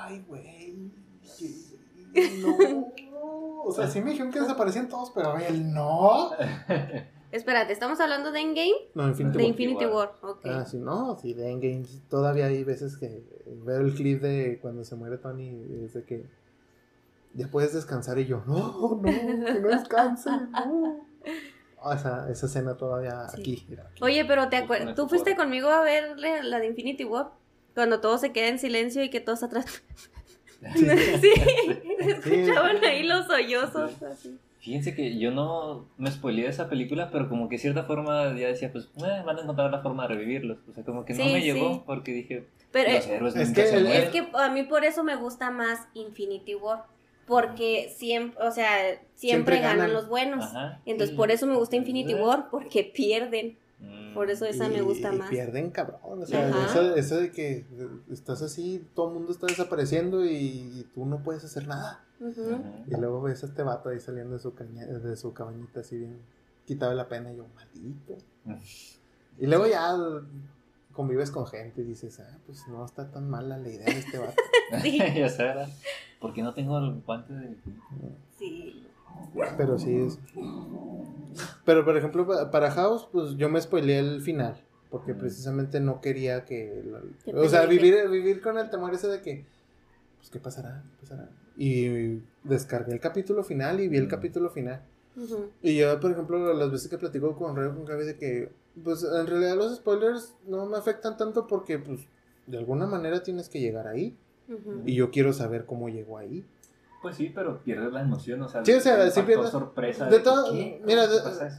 Ay, 0.07 0.25
güey. 0.27 0.93
No. 2.43 2.93
O 3.65 3.73
sea, 3.73 3.89
sí 3.89 4.01
me 4.01 4.11
dijeron 4.13 4.33
que 4.33 4.41
desaparecían 4.41 4.89
todos, 4.89 5.11
pero 5.11 5.37
él 5.39 5.73
no. 5.73 6.31
Espérate, 7.33 7.73
¿estamos 7.73 7.99
hablando 8.01 8.31
de 8.31 8.41
Endgame? 8.41 8.73
No, 8.95 9.09
Infinity 9.09 9.37
De 9.37 9.39
War. 9.39 9.49
Infinity 9.51 9.87
War, 9.87 10.13
ok. 10.23 10.41
Ah, 10.47 10.65
sí, 10.65 10.79
no, 10.79 11.19
sí, 11.21 11.35
de 11.35 11.51
Endgame. 11.51 11.85
Todavía 12.09 12.47
hay 12.47 12.63
veces 12.63 12.97
que 12.97 13.25
veo 13.65 13.81
el 13.81 13.95
clip 13.95 14.23
de 14.23 14.59
cuando 14.63 14.85
se 14.85 14.95
muere 14.95 15.19
Tony, 15.19 15.49
es 15.85 15.95
de 15.95 16.05
que 16.05 16.25
ya 17.35 17.49
puedes 17.49 17.75
descansar 17.75 18.19
y 18.21 18.27
yo, 18.27 18.43
no, 18.47 19.01
no, 19.03 19.03
que 19.03 19.61
no 19.61 19.69
descanse, 19.69 20.31
no. 20.31 21.05
Ah, 21.83 21.95
esa, 21.95 22.31
esa 22.31 22.47
escena 22.47 22.77
todavía 22.77 23.29
Sí. 23.29 23.41
aquí. 23.41 23.67
mira, 23.69 23.83
aquí. 23.91 24.03
Oye, 24.03 24.25
pero 24.25 24.49
te 24.49 24.57
acuerdas, 24.57 24.95
¿tú 24.95 25.09
fuiste 25.09 25.37
conmigo 25.37 25.69
a 25.69 25.83
ver 25.83 26.17
la 26.19 26.59
de 26.61 26.67
Infinity 26.67 27.05
War? 27.05 27.31
Cuando 27.77 28.01
todo 28.01 28.17
se 28.19 28.33
queda 28.33 28.49
en 28.49 28.59
silencio 28.59 29.05
y 29.05 29.11
que 29.11 29.21
todos 29.21 29.45
atrás... 29.45 29.67
sí, 30.75 31.31
escuchaban 32.01 32.83
ahí 32.83 33.03
los 33.03 33.27
sollozos 33.27 34.03
así. 34.03 34.39
Fíjense 34.59 34.95
que 34.95 35.19
yo 35.19 35.31
no 35.31 35.87
me 35.99 36.11
spoileé 36.11 36.45
de 36.45 36.51
esa 36.51 36.71
película, 36.71 37.11
pero 37.13 37.29
como 37.29 37.49
que 37.51 37.57
de 37.57 37.61
cierta 37.61 37.85
forma 37.85 38.35
ya 38.37 38.49
decía, 38.49 38.73
pues 38.73 38.87
eh, 38.97 39.23
van 39.25 39.39
a 39.39 39.43
encontrar 39.43 39.71
la 39.71 39.83
forma 39.83 40.09
de 40.09 40.15
revivirlos. 40.15 40.59
O 40.69 40.73
sea, 40.73 40.83
como 40.85 41.05
que 41.05 41.13
no 41.13 41.23
Sí, 41.23 41.33
me 41.35 41.43
llegó 41.43 41.85
porque 41.85 42.13
dije, 42.13 42.47
Pero 42.73 42.91
los 42.93 43.07
eh, 43.07 43.15
héroes 43.15 43.37
es 43.37 43.49
nunca 43.49 43.63
que 43.63 43.69
se 43.69 43.81
mueren. 43.81 44.03
es 44.03 44.09
que 44.09 44.27
a 44.33 44.49
mí 44.51 44.63
por 44.63 44.85
eso 44.87 45.05
me 45.05 45.15
gusta 45.15 45.51
más 45.51 45.87
Infinity 45.93 46.55
War. 46.55 46.85
Porque 47.27 47.93
siempre, 47.95 48.43
o 48.43 48.51
sea, 48.51 48.71
siempre, 48.79 49.09
Siempre 49.17 49.57
ganan 49.61 49.79
ganan. 49.79 49.93
los 49.93 50.09
buenos. 50.09 50.45
Ajá. 50.47 50.81
Entonces 50.87 51.15
por 51.15 51.31
eso 51.31 51.47
me 51.47 51.55
gusta 51.57 51.77
Infinity 51.77 52.15
War, 52.15 52.49
porque 52.51 52.83
pierden. 52.83 53.59
Por 54.15 54.31
eso 54.31 54.47
esa 54.47 54.69
me 54.69 54.79
Y- 54.79 54.81
gusta 54.81 55.13
y 55.15 55.19
más. 55.19 55.29
pierden 55.31 55.71
cabrón. 55.71 56.01
O 56.23 56.27
sea, 56.27 56.49
eso, 56.67 56.95
eso 56.97 57.17
de 57.21 57.31
que 57.31 57.67
estás 58.11 58.41
así, 58.43 58.87
todo 58.95 59.09
el 59.09 59.15
mundo 59.15 59.33
está 59.33 59.47
desapareciendo 59.47 60.25
y, 60.25 60.37
y 60.37 60.91
tú 60.95 61.05
no 61.05 61.23
puedes 61.23 61.45
hacer 61.45 61.67
nada. 61.69 62.03
Y 62.19 62.97
luego 62.97 63.21
ves 63.21 63.43
a 63.43 63.47
este 63.47 63.63
vato 63.63 63.91
ahí 63.91 64.01
saliendo 64.01 64.35
de 64.35 64.39
su, 64.41 64.55
caña- 64.55 64.87
de 64.87 65.17
su 65.17 65.35
cabañita 65.35 65.81
así 65.81 65.99
bien 65.99 66.19
quitado 66.65 66.95
la 66.95 67.09
pena 67.09 67.33
y 67.33 67.37
yo, 67.37 67.47
maldito. 67.55 68.17
Mm. 68.45 68.55
Y 69.39 69.47
luego 69.47 69.67
ya 69.67 69.95
convives 70.93 71.31
con 71.31 71.47
gente 71.47 71.83
y 71.83 71.85
dices, 71.85 72.19
ah, 72.21 72.39
pues 72.47 72.67
no 72.69 72.85
está 72.87 73.11
tan 73.11 73.29
mala 73.29 73.59
la 73.59 73.69
idea 73.69 73.85
de 73.87 73.99
este 73.99 74.19
vato. 74.19 74.35
Sí. 74.83 74.99
ya 74.99 75.29
sé, 75.29 75.43
¿verdad? 75.45 75.69
Porque 76.21 76.43
no 76.43 76.53
tengo 76.55 76.79
el 76.79 77.01
guante 77.03 77.35
de... 77.35 77.57
Sí. 78.39 78.86
Pero 79.57 79.79
sí 79.79 79.95
es. 79.97 80.19
Pero 81.65 81.85
por 81.85 81.97
ejemplo, 81.97 82.27
pa- 82.27 82.51
para 82.51 82.71
House, 82.71 83.09
pues 83.13 83.37
yo 83.37 83.49
me 83.49 83.61
spoileé 83.61 83.99
el 83.99 84.21
final. 84.23 84.61
Porque 84.91 85.15
precisamente 85.15 85.81
no 85.81 86.01
quería 86.01 86.45
que. 86.45 86.83
O 87.35 87.49
sea, 87.49 87.67
vivir, 87.67 87.97
vivir 88.09 88.41
con 88.41 88.57
el 88.59 88.71
temor 88.71 88.95
ese 88.95 89.09
de 89.09 89.21
que. 89.21 89.45
Pues, 90.19 90.31
¿qué 90.31 90.39
pasará? 90.39 90.83
¿Qué 91.01 91.07
pasará? 91.07 91.29
Y 91.57 92.21
descargué 92.45 92.93
el 92.93 93.01
capítulo 93.01 93.43
final 93.43 93.81
y 93.81 93.89
vi 93.89 93.97
el 93.99 94.07
Mm. 94.07 94.11
capítulo 94.11 94.51
final. 94.51 94.81
Y 95.63 95.77
yo, 95.77 95.99
por 95.99 96.13
ejemplo, 96.13 96.53
las 96.55 96.71
veces 96.71 96.89
que 96.89 96.99
platico 96.99 97.35
con 97.37 97.57
Rey 97.57 97.67
o 97.69 97.75
con 97.75 97.85
Gaby 97.87 98.05
de 98.05 98.17
que, 98.17 98.51
pues 98.85 99.03
en 99.03 99.27
realidad 99.27 99.57
los 99.57 99.77
spoilers 99.77 100.35
no 100.47 100.67
me 100.67 100.77
afectan 100.77 101.17
tanto 101.17 101.47
porque, 101.47 101.79
pues, 101.79 102.01
de 102.47 102.59
alguna 102.59 102.87
manera 102.87 103.23
tienes 103.23 103.49
que 103.49 103.61
llegar 103.61 103.89
ahí. 103.89 104.17
Y 104.85 104.95
yo 104.95 105.11
quiero 105.11 105.33
saber 105.33 105.65
cómo 105.67 105.89
llegó 105.89 106.19
ahí. 106.19 106.45
Pues 107.07 107.17
sí, 107.19 107.31
pero 107.33 107.59
pierdes 107.63 107.93
la 107.93 108.01
emoción, 108.01 108.43
o 108.43 108.49
sea, 108.49 108.65
Sí, 108.65 108.73
o 108.73 108.81
sea, 108.81 109.01
el 109.05 109.13
sí 109.13 109.21
factor 109.21 109.27
pierdes- 109.27 109.51
sorpresa. 109.53 110.07
De 110.09 110.19
todo, 110.19 110.51
¿qué? 110.53 110.83
mira, 110.85 111.05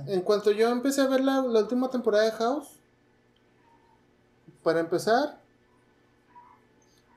en 0.05 0.19
cuanto 0.21 0.51
yo 0.51 0.67
empecé 0.69 0.99
a 0.99 1.07
ver 1.07 1.21
la, 1.23 1.41
la 1.41 1.59
última 1.61 1.89
temporada 1.89 2.25
de 2.25 2.31
House, 2.31 2.67
para 4.61 4.81
empezar, 4.81 5.39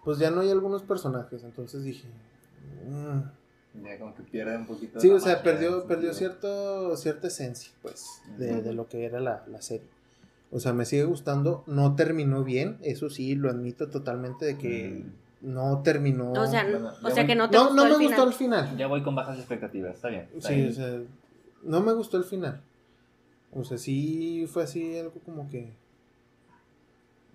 pues 0.04 0.18
ya 0.18 0.30
no 0.30 0.42
hay 0.42 0.50
algunos 0.52 0.82
personajes, 0.82 1.42
entonces 1.42 1.82
dije, 1.82 2.06
mm. 2.88 3.18
Ya 3.84 3.98
como 3.98 4.14
que 4.14 4.22
pierde 4.22 4.56
un 4.56 4.66
poquito. 4.66 5.00
sí, 5.00 5.10
o 5.10 5.18
sea, 5.18 5.42
perdió, 5.42 5.84
perdió 5.86 6.14
cierto, 6.14 6.96
cierta 6.96 7.26
esencia, 7.26 7.72
pues, 7.82 8.22
de 8.38 8.72
lo 8.72 8.86
que 8.88 9.04
era 9.06 9.18
la, 9.18 9.44
la 9.48 9.60
serie. 9.60 9.88
O 10.52 10.60
sea, 10.60 10.72
me 10.72 10.84
sigue 10.84 11.02
gustando, 11.04 11.64
no 11.66 11.96
terminó 11.96 12.44
bien, 12.44 12.78
eso 12.82 13.10
sí, 13.10 13.34
lo 13.34 13.50
admito 13.50 13.88
totalmente 13.88 14.44
de 14.46 14.56
que 14.56 15.04
Mm. 15.04 15.29
No 15.40 15.82
terminó. 15.82 16.32
O 16.32 16.46
sea, 16.46 16.66
o 17.02 17.14
que 17.26 17.34
no 17.34 17.48
te 17.50 17.56
no, 17.56 17.64
gustó 17.68 17.74
no 17.76 17.82
el 17.84 17.88
me 17.92 17.96
final. 17.98 18.08
gustó 18.08 18.24
el 18.28 18.32
final. 18.34 18.76
Ya 18.76 18.86
voy 18.86 19.02
con 19.02 19.14
bajas 19.14 19.38
expectativas, 19.38 19.94
está 19.94 20.08
bien. 20.08 20.28
está 20.36 20.48
Sí, 20.48 20.54
bien. 20.56 20.68
o 20.68 20.72
sea, 20.72 20.98
no 21.62 21.80
me 21.80 21.92
gustó 21.92 22.16
el 22.18 22.24
final. 22.24 22.60
O 23.52 23.64
sea, 23.64 23.78
sí 23.78 24.46
fue 24.52 24.62
así 24.64 24.98
algo 24.98 25.14
como 25.24 25.48
que. 25.50 25.72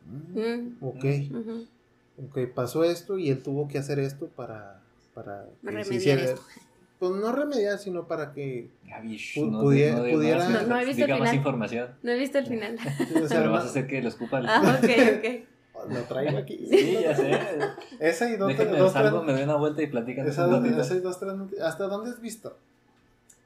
mm, 0.05 0.39
Mm, 0.39 0.77
Ok, 0.81 1.05
ujú. 1.31 1.65
ok, 2.27 2.39
pasó 2.53 2.83
esto 2.83 3.17
y 3.17 3.29
él 3.29 3.41
tuvo 3.43 3.67
que 3.67 3.77
hacer 3.77 3.99
esto 3.99 4.27
para. 4.27 4.81
Para 5.13 5.45
Remediar 5.63 5.93
hiciera- 5.93 6.21
esto. 6.23 6.41
Pues 6.99 7.11
no 7.11 7.31
remediar, 7.33 7.77
sino 7.77 8.07
para 8.07 8.31
que. 8.33 8.69
Pu- 8.85 9.49
no, 9.51 9.63
pudie- 9.63 9.91
no, 9.91 10.03
no, 10.05 10.11
pudiera- 10.13 10.49
no, 10.49 10.61
No, 10.61 10.67
no 10.67 10.79
he 10.79 10.85
visto 10.85 11.03
el 11.03 11.09
más 11.11 11.19
final. 11.19 11.35
información. 11.35 11.89
No 12.03 12.11
he 12.11 12.17
visto 12.19 12.37
el 12.37 12.45
final. 12.47 12.77
o 13.23 13.27
sea, 13.27 13.39
Pero 13.39 13.51
vas 13.51 13.63
a 13.65 13.67
hacer 13.67 13.87
que 13.87 14.01
lo 14.01 14.07
escupa 14.09 14.39
el... 14.39 14.47
ah, 14.47 14.79
ok, 14.81 14.89
ok. 15.17 15.47
Lo 15.89 16.01
traigo 16.03 16.37
aquí. 16.37 16.65
Sí, 16.69 16.99
ya 17.01 17.15
sé. 17.15 17.39
Esa 17.99 18.29
y 18.29 18.37
dos, 18.37 18.47
Déjenme 18.49 18.77
dos, 18.77 18.91
salgo, 18.93 19.17
tres- 19.19 19.27
me 19.27 19.33
doy 19.33 19.43
una 19.43 19.55
vuelta 19.55 19.81
y 19.81 19.87
platican 19.87 20.27
esa- 20.27 20.45
esa 20.45 20.95
y 20.95 20.99
dos, 20.99 21.19
tres 21.19 21.33
¿Hasta 21.61 21.87
dónde 21.87 22.09
has 22.11 22.21
visto? 22.21 22.57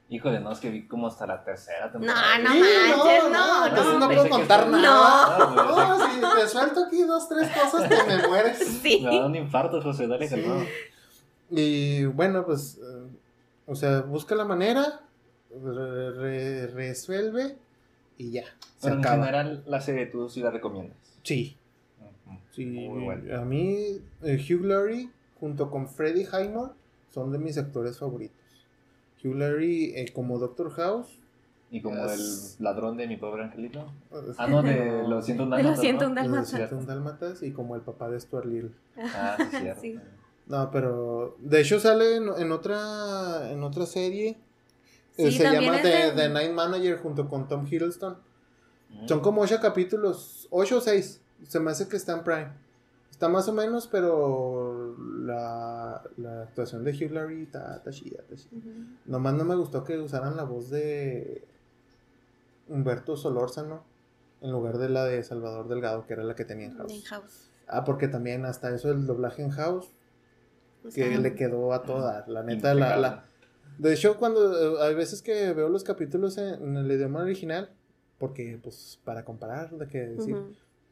Híjole, 0.08 0.40
no, 0.40 0.50
es 0.50 0.58
que 0.58 0.70
vi 0.70 0.88
como 0.88 1.06
hasta 1.06 1.24
la 1.24 1.44
tercera 1.44 1.86
No, 1.86 1.92
temporada. 1.92 2.38
no 2.38 2.52
Sí, 2.52 2.60
manches, 2.60 3.22
no, 3.22 3.30
no, 3.30 3.60
no. 3.60 3.66
entonces 3.66 3.94
no 3.98 4.04
hombre. 4.06 4.16
puedo 4.16 4.28
contar 4.30 4.64
que- 4.64 4.70
nada. 4.70 5.38
No, 5.54 5.98
No, 5.98 6.06
si 6.08 6.20
te 6.40 6.48
suelto 6.48 6.84
aquí 6.86 7.02
dos, 7.04 7.28
tres 7.28 7.48
cosas, 7.50 7.88
te 7.88 8.02
me 8.04 8.26
mueres. 8.26 8.58
Sí. 8.82 9.00
Me 9.04 9.18
da 9.18 9.26
un 9.26 9.36
infarto, 9.36 9.80
José, 9.80 10.08
dale 10.08 10.28
Sí. 10.28 10.34
calmado. 10.34 10.64
Y 11.50 12.04
bueno, 12.06 12.44
pues, 12.44 12.78
eh, 12.78 13.06
o 13.66 13.74
sea, 13.76 14.00
busca 14.00 14.34
la 14.34 14.44
manera, 14.44 15.00
re- 15.50 16.10
re- 16.12 16.66
resuelve 16.68 17.56
y 18.18 18.32
ya, 18.32 18.44
se 18.44 18.50
Pero 18.82 18.94
en 18.94 19.00
acaba. 19.00 19.16
general, 19.26 19.62
la 19.66 19.80
serie 19.80 20.06
tú 20.06 20.28
sí 20.28 20.40
la 20.42 20.50
recomiendas. 20.50 20.96
Sí. 21.22 21.56
Sí. 22.64 22.88
Muy 22.88 23.04
bueno. 23.04 23.40
A 23.40 23.44
mí, 23.44 23.98
eh, 24.22 24.36
Hugh 24.48 24.64
Laurie 24.64 25.08
junto 25.38 25.70
con 25.70 25.88
Freddie 25.88 26.26
Highmore 26.30 26.72
son 27.10 27.32
de 27.32 27.38
mis 27.38 27.56
actores 27.58 27.98
favoritos. 27.98 28.36
Hugh 29.22 29.34
Laurie 29.36 30.00
eh, 30.00 30.12
como 30.12 30.38
Doctor 30.38 30.70
House. 30.72 31.18
Y 31.72 31.80
como 31.82 32.04
Es- 32.04 32.56
el 32.58 32.64
ladrón 32.64 32.96
de 32.96 33.06
mi 33.06 33.16
pobre 33.16 33.44
angelito. 33.44 33.86
Ah, 34.38 34.48
no, 34.48 34.60
de 34.62 35.04
los 35.06 35.24
101 35.24 35.56
De 35.56 35.62
los 35.62 35.76
dálmatas, 35.76 35.80
101 35.80 36.08
¿no? 36.08 36.14
dálmatas. 36.20 36.50
de 36.52 36.56
101 36.58 36.86
Dálmatas 36.86 37.42
y 37.44 37.52
como 37.52 37.76
el 37.76 37.82
papá 37.82 38.10
de 38.10 38.18
Stuart 38.18 38.46
Little. 38.46 38.72
Ah, 38.98 39.36
sí, 39.38 39.56
cierto. 39.56 39.80
Sí. 39.82 39.98
No, 40.46 40.68
pero 40.72 41.36
de 41.38 41.60
hecho 41.60 41.78
sale 41.78 42.16
en, 42.16 42.24
en 42.36 42.50
otra 42.50 43.52
en 43.52 43.62
otra 43.62 43.86
serie. 43.86 44.30
Eh, 45.16 45.30
Sí, 45.30 45.38
se 45.38 45.44
llama 45.44 45.80
The, 45.80 45.88
de- 45.88 46.12
The 46.12 46.28
Night 46.28 46.52
Manager 46.52 46.98
junto 46.98 47.28
con 47.28 47.46
Tom 47.46 47.64
Hiddleston. 47.70 48.16
Mm. 48.90 49.06
Son 49.06 49.20
como 49.20 49.42
ocho 49.42 49.60
capítulos, 49.60 50.48
ocho 50.50 50.78
o 50.78 50.80
seis. 50.80 51.20
Se 51.48 51.60
me 51.60 51.70
hace 51.70 51.88
que 51.88 51.96
está 51.96 52.12
en 52.12 52.24
Prime. 52.24 52.52
Está 53.10 53.28
más 53.28 53.48
o 53.48 53.52
menos, 53.52 53.86
pero 53.86 54.96
la, 55.24 56.02
la 56.16 56.42
actuación 56.42 56.84
de 56.84 56.92
Hugh 56.92 57.10
Laurie 57.12 57.42
está, 57.42 57.76
está 57.76 57.90
chida, 57.90 58.20
está 58.22 58.36
chida. 58.36 58.58
Ujú. 58.58 58.70
Nomás 59.06 59.34
no 59.34 59.44
me 59.44 59.56
gustó 59.56 59.84
que 59.84 59.98
usaran 59.98 60.36
la 60.36 60.44
voz 60.44 60.70
de 60.70 61.44
Humberto 62.68 63.16
Solórzano 63.16 63.82
en 64.40 64.52
lugar 64.52 64.78
de 64.78 64.88
la 64.88 65.04
de 65.04 65.22
Salvador 65.22 65.68
Delgado, 65.68 66.06
que 66.06 66.14
era 66.14 66.24
la 66.24 66.34
que 66.34 66.44
tenía 66.44 66.66
en 66.66 66.72
En 66.72 66.78
House. 66.78 67.04
House. 67.08 67.50
Ah, 67.68 67.84
porque 67.84 68.08
también 68.08 68.44
hasta 68.46 68.74
eso 68.74 68.90
el 68.90 69.06
doblaje 69.06 69.42
en 69.42 69.50
House 69.50 69.88
Pues, 70.82 70.94
que 70.94 71.18
le 71.18 71.34
quedó 71.34 71.72
a 71.74 71.82
toda. 71.82 72.24
La 72.26 72.42
neta, 72.42 72.74
la, 72.74 72.96
la- 72.96 73.24
De 73.78 73.92
hecho, 73.92 74.16
cuando 74.16 74.78
eh, 74.78 74.82
hay 74.82 74.94
veces 74.94 75.20
que 75.20 75.52
veo 75.52 75.68
los 75.68 75.84
capítulos 75.84 76.38
en, 76.38 76.54
en 76.54 76.76
el 76.78 76.90
idioma 76.90 77.20
original, 77.20 77.70
porque 78.18 78.58
pues 78.62 78.98
para 79.04 79.24
comparar, 79.24 79.70
de 79.72 79.86
qué 79.88 79.98
decir. 80.06 80.36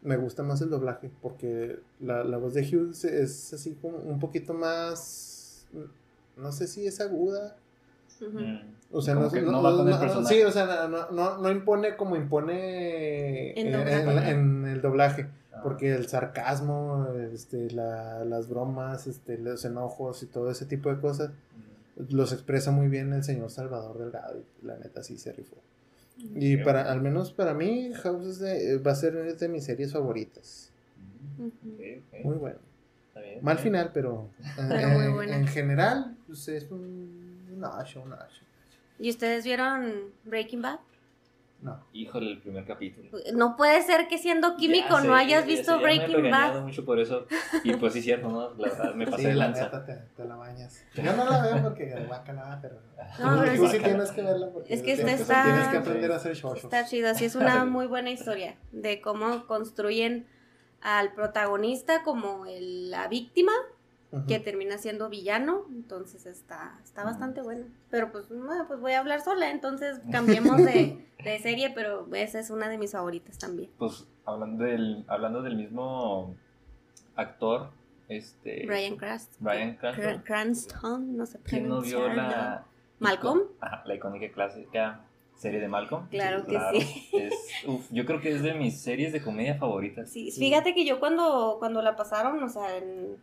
Me 0.02 0.16
gusta 0.16 0.42
más 0.42 0.60
el 0.60 0.70
doblaje, 0.70 1.10
porque 1.22 1.80
la, 2.00 2.22
la 2.24 2.36
voz 2.36 2.54
de 2.54 2.62
Hughes 2.62 3.04
es 3.04 3.52
así 3.52 3.74
como 3.80 3.98
un 3.98 4.18
poquito 4.20 4.54
más, 4.54 5.66
no 6.36 6.52
sé 6.52 6.66
si 6.66 6.86
es 6.86 7.00
aguda. 7.00 7.56
Mm. 8.20 8.56
o 8.90 9.00
sea, 9.00 9.14
no, 9.14 9.30
no- 9.30 9.52
no 9.52 9.62
va 9.62 9.76
con 9.76 9.86
el 9.86 9.94
no- 9.94 10.00
personaje. 10.00 10.34
sí, 10.34 10.42
o 10.42 10.50
sea, 10.50 10.88
no, 10.88 11.10
no, 11.12 11.38
no 11.38 11.50
impone 11.52 11.96
como 11.96 12.16
impone 12.16 13.52
En 13.60 13.68
en, 13.74 14.04
doblaje. 14.06 14.30
en 14.30 14.64
el 14.66 14.80
doblaje. 14.82 15.28
Ah. 15.52 15.60
Porque 15.62 15.94
el 15.94 16.08
sarcasmo, 16.08 17.06
este, 17.32 17.70
la- 17.70 18.24
las 18.24 18.48
bromas, 18.48 19.06
este, 19.06 19.38
los 19.38 19.64
enojos 19.64 20.22
y 20.22 20.26
todo 20.26 20.50
ese 20.50 20.66
tipo 20.66 20.92
de 20.92 21.00
cosas 21.00 21.30
Mm. 21.30 22.14
los 22.14 22.32
expresa 22.32 22.70
muy 22.72 22.88
bien 22.88 23.12
el 23.12 23.22
señor 23.24 23.50
Salvador 23.50 23.98
Delgado 23.98 24.38
y 24.62 24.66
la 24.66 24.76
neta 24.78 25.02
sí 25.02 25.16
se 25.18 25.32
rifó. 25.32 25.56
Y 26.34 26.56
para, 26.58 26.90
al 26.90 27.00
menos 27.00 27.32
para 27.32 27.54
mí, 27.54 27.92
House 28.02 28.26
es 28.26 28.38
de- 28.40 28.78
va 28.78 28.92
a 28.92 28.94
ser 28.96 29.16
es 29.16 29.38
de 29.38 29.48
mis 29.48 29.64
series 29.64 29.92
favoritas. 29.92 30.72
Muy 32.24 32.34
bueno. 32.36 32.58
Está 33.08 33.20
bien, 33.20 33.38
Mal 33.42 33.56
está 33.56 33.62
bien. 33.70 33.74
final, 33.74 33.90
pero, 33.94 34.28
Pero 34.56 34.80
en, 34.88 34.94
muy 34.94 35.04
en- 35.06 35.14
buena. 35.14 35.36
en 35.36 35.46
general, 35.46 36.16
pues 36.26 36.48
es 36.48 36.70
un, 36.70 37.46
un 37.52 37.64
ocho, 37.64 38.02
un 38.02 38.12
ocho. 38.12 38.42
¿Y 38.98 39.10
ustedes 39.10 39.44
vieron 39.44 39.92
Breaking 40.24 40.62
Bad? 40.62 40.80
No. 41.60 41.84
Híjole, 41.92 42.30
el 42.30 42.40
primer 42.40 42.64
capítulo. 42.64 43.10
No 43.34 43.56
puede 43.56 43.82
ser 43.82 44.06
que 44.06 44.16
siendo 44.16 44.56
químico 44.56 44.90
Ya 44.90 45.00
sé, 45.00 45.06
no 45.08 45.14
hayas 45.14 45.40
ya 45.42 45.46
visto 45.46 45.76
me 45.78 45.82
Breaking 45.82 46.16
regañado 46.22 46.54
Bad. 46.54 46.62
mucho 46.62 46.84
por 46.84 47.00
eso. 47.00 47.26
Y 47.64 47.74
pues 47.74 47.94
sí, 47.94 48.02
cierto, 48.02 48.28
¿no? 48.28 48.50
La 48.54 48.68
verdad, 48.68 48.94
me 48.94 49.06
pasé 49.06 49.22
Sí, 49.22 49.28
de 49.28 49.34
la 49.34 49.46
lanza. 49.46 49.84
te, 49.84 49.94
te 50.16 50.24
la 50.24 50.36
bañas. 50.36 50.84
Yo 50.94 51.12
no 51.16 51.24
la 51.28 51.42
veo 51.42 51.62
porque 51.64 51.92
vaca 52.08 52.32
nada, 52.32 52.60
pero. 52.62 52.76
No, 53.18 53.40
pero 53.40 53.54
tú 53.56 53.64
es- 53.64 53.70
sí 53.72 53.78
tienes 53.80 54.10
que 54.12 54.22
verla 54.22 54.50
porque 54.52 54.72
es 54.72 54.82
que 54.82 54.92
esta 54.92 55.10
está- 55.12 55.42
tienes 55.44 55.66
que 55.68 55.76
aprender 55.78 56.12
a 56.12 56.16
hacer 56.16 56.36
shows. 56.36 56.62
Está 56.62 56.84
chido, 56.86 57.12
sí 57.14 57.24
es 57.24 57.34
una 57.34 57.64
muy 57.64 57.86
buena 57.88 58.10
historia 58.10 58.56
de 58.70 59.00
cómo 59.00 59.46
construyen 59.48 60.28
al 60.80 61.12
protagonista 61.12 62.04
como 62.04 62.46
el- 62.46 62.92
la 62.92 63.08
víctima 63.08 63.50
que 64.26 64.40
termina 64.40 64.78
siendo 64.78 65.08
villano, 65.10 65.66
entonces 65.70 66.24
está, 66.26 66.78
está 66.82 67.04
bastante 67.04 67.42
buena. 67.42 67.66
Pero 67.90 68.10
pues, 68.10 68.28
bueno, 68.28 68.66
pues 68.66 68.80
voy 68.80 68.92
a 68.92 69.00
hablar 69.00 69.20
sola, 69.20 69.50
entonces 69.50 70.00
cambiemos 70.10 70.56
de, 70.58 71.04
de 71.22 71.38
serie, 71.40 71.70
pero 71.74 72.08
esa 72.14 72.38
es 72.40 72.48
una 72.50 72.68
de 72.68 72.78
mis 72.78 72.92
favoritas 72.92 73.36
también. 73.38 73.70
Pues 73.78 74.06
hablando 74.24 74.64
del, 74.64 75.04
hablando 75.08 75.42
del 75.42 75.56
mismo 75.56 76.34
actor, 77.16 77.70
este. 78.08 78.64
Brian 78.66 78.96
Crast. 78.96 79.34
Brian 79.40 79.74
Cranston. 79.76 80.04
Cr- 80.04 80.22
Cranston, 80.24 81.16
no 81.16 81.26
sé 81.26 81.38
¿Quién 81.44 81.68
no 81.68 81.80
vio 81.82 82.08
la. 82.12 82.64
¿Malcolm? 83.00 83.42
Ajá, 83.60 83.82
la 83.86 83.94
icónica 83.94 84.32
clásica 84.32 85.04
serie 85.36 85.60
de 85.60 85.68
Malcolm. 85.68 86.08
Claro 86.08 86.44
que 86.46 86.58
sí. 86.72 87.08
Es, 87.16 87.34
uf, 87.66 87.86
yo 87.92 88.04
creo 88.06 88.20
que 88.20 88.30
es 88.34 88.42
de 88.42 88.54
mis 88.54 88.80
series 88.80 89.12
de 89.12 89.22
comedia 89.22 89.54
favoritas. 89.56 90.10
Sí, 90.10 90.32
fíjate 90.32 90.74
que 90.74 90.84
yo 90.84 90.98
cuando, 90.98 91.56
cuando 91.60 91.80
la 91.82 91.94
pasaron, 91.94 92.42
o 92.42 92.48
sea, 92.48 92.76
en- 92.76 93.16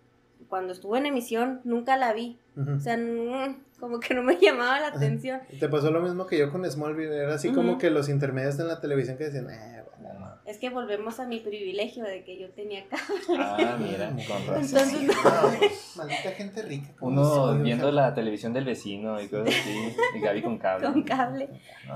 cuando 0.50 0.74
estuvo 0.74 0.96
en 0.98 1.06
emisión, 1.06 1.62
nunca 1.64 1.98
la 1.98 2.14
vi. 2.14 2.40
O 2.58 2.80
sea, 2.80 2.96
mm, 2.98 3.64
como 3.80 4.00
que 4.00 4.14
no 4.14 4.24
me 4.24 4.38
llamaba 4.42 4.80
la 4.80 4.88
atención. 4.88 5.42
Te 5.60 5.68
pasó 5.68 5.92
lo 5.92 6.02
mismo 6.02 6.26
que 6.26 6.38
yo 6.38 6.52
con 6.52 6.70
Smallville, 6.70 7.14
era 7.16 7.36
así 7.36 7.52
como 7.52 7.78
que 7.78 7.90
los 7.90 8.08
intermedios 8.10 8.58
en 8.60 8.68
la 8.70 8.80
televisión 8.80 9.18
que 9.18 9.26
decían, 9.26 9.50
eh, 9.50 9.84
bueno, 10.00 10.20
no. 10.20 10.36
Es 10.46 10.58
que 10.60 10.70
volvemos 10.70 11.20
a 11.20 11.26
mi 11.28 11.40
privilegio 11.42 12.04
de 12.06 12.24
que 12.24 12.40
yo 12.40 12.50
tenía 12.52 12.86
cable. 12.90 13.38
Ah, 13.40 13.78
mira, 13.80 14.10
con 14.10 14.48
razón. 14.48 14.56
Entonces, 14.64 15.08
No, 15.08 15.58
pues, 15.60 15.94
maldita 15.98 16.32
gente 16.32 16.62
rica. 16.62 16.94
Uno 17.02 17.26
soy, 17.26 17.62
viendo 17.64 17.88
o 17.88 17.92
sea. 17.92 18.02
la 18.04 18.14
televisión 18.14 18.54
del 18.54 18.64
vecino 18.64 19.20
y 19.20 19.28
cosas 19.28 19.48
así. 19.50 19.96
Y 20.16 20.20
Gaby 20.22 20.42
con 20.44 20.58
cable. 20.58 20.86
Con 20.88 21.04
cable. 21.04 21.50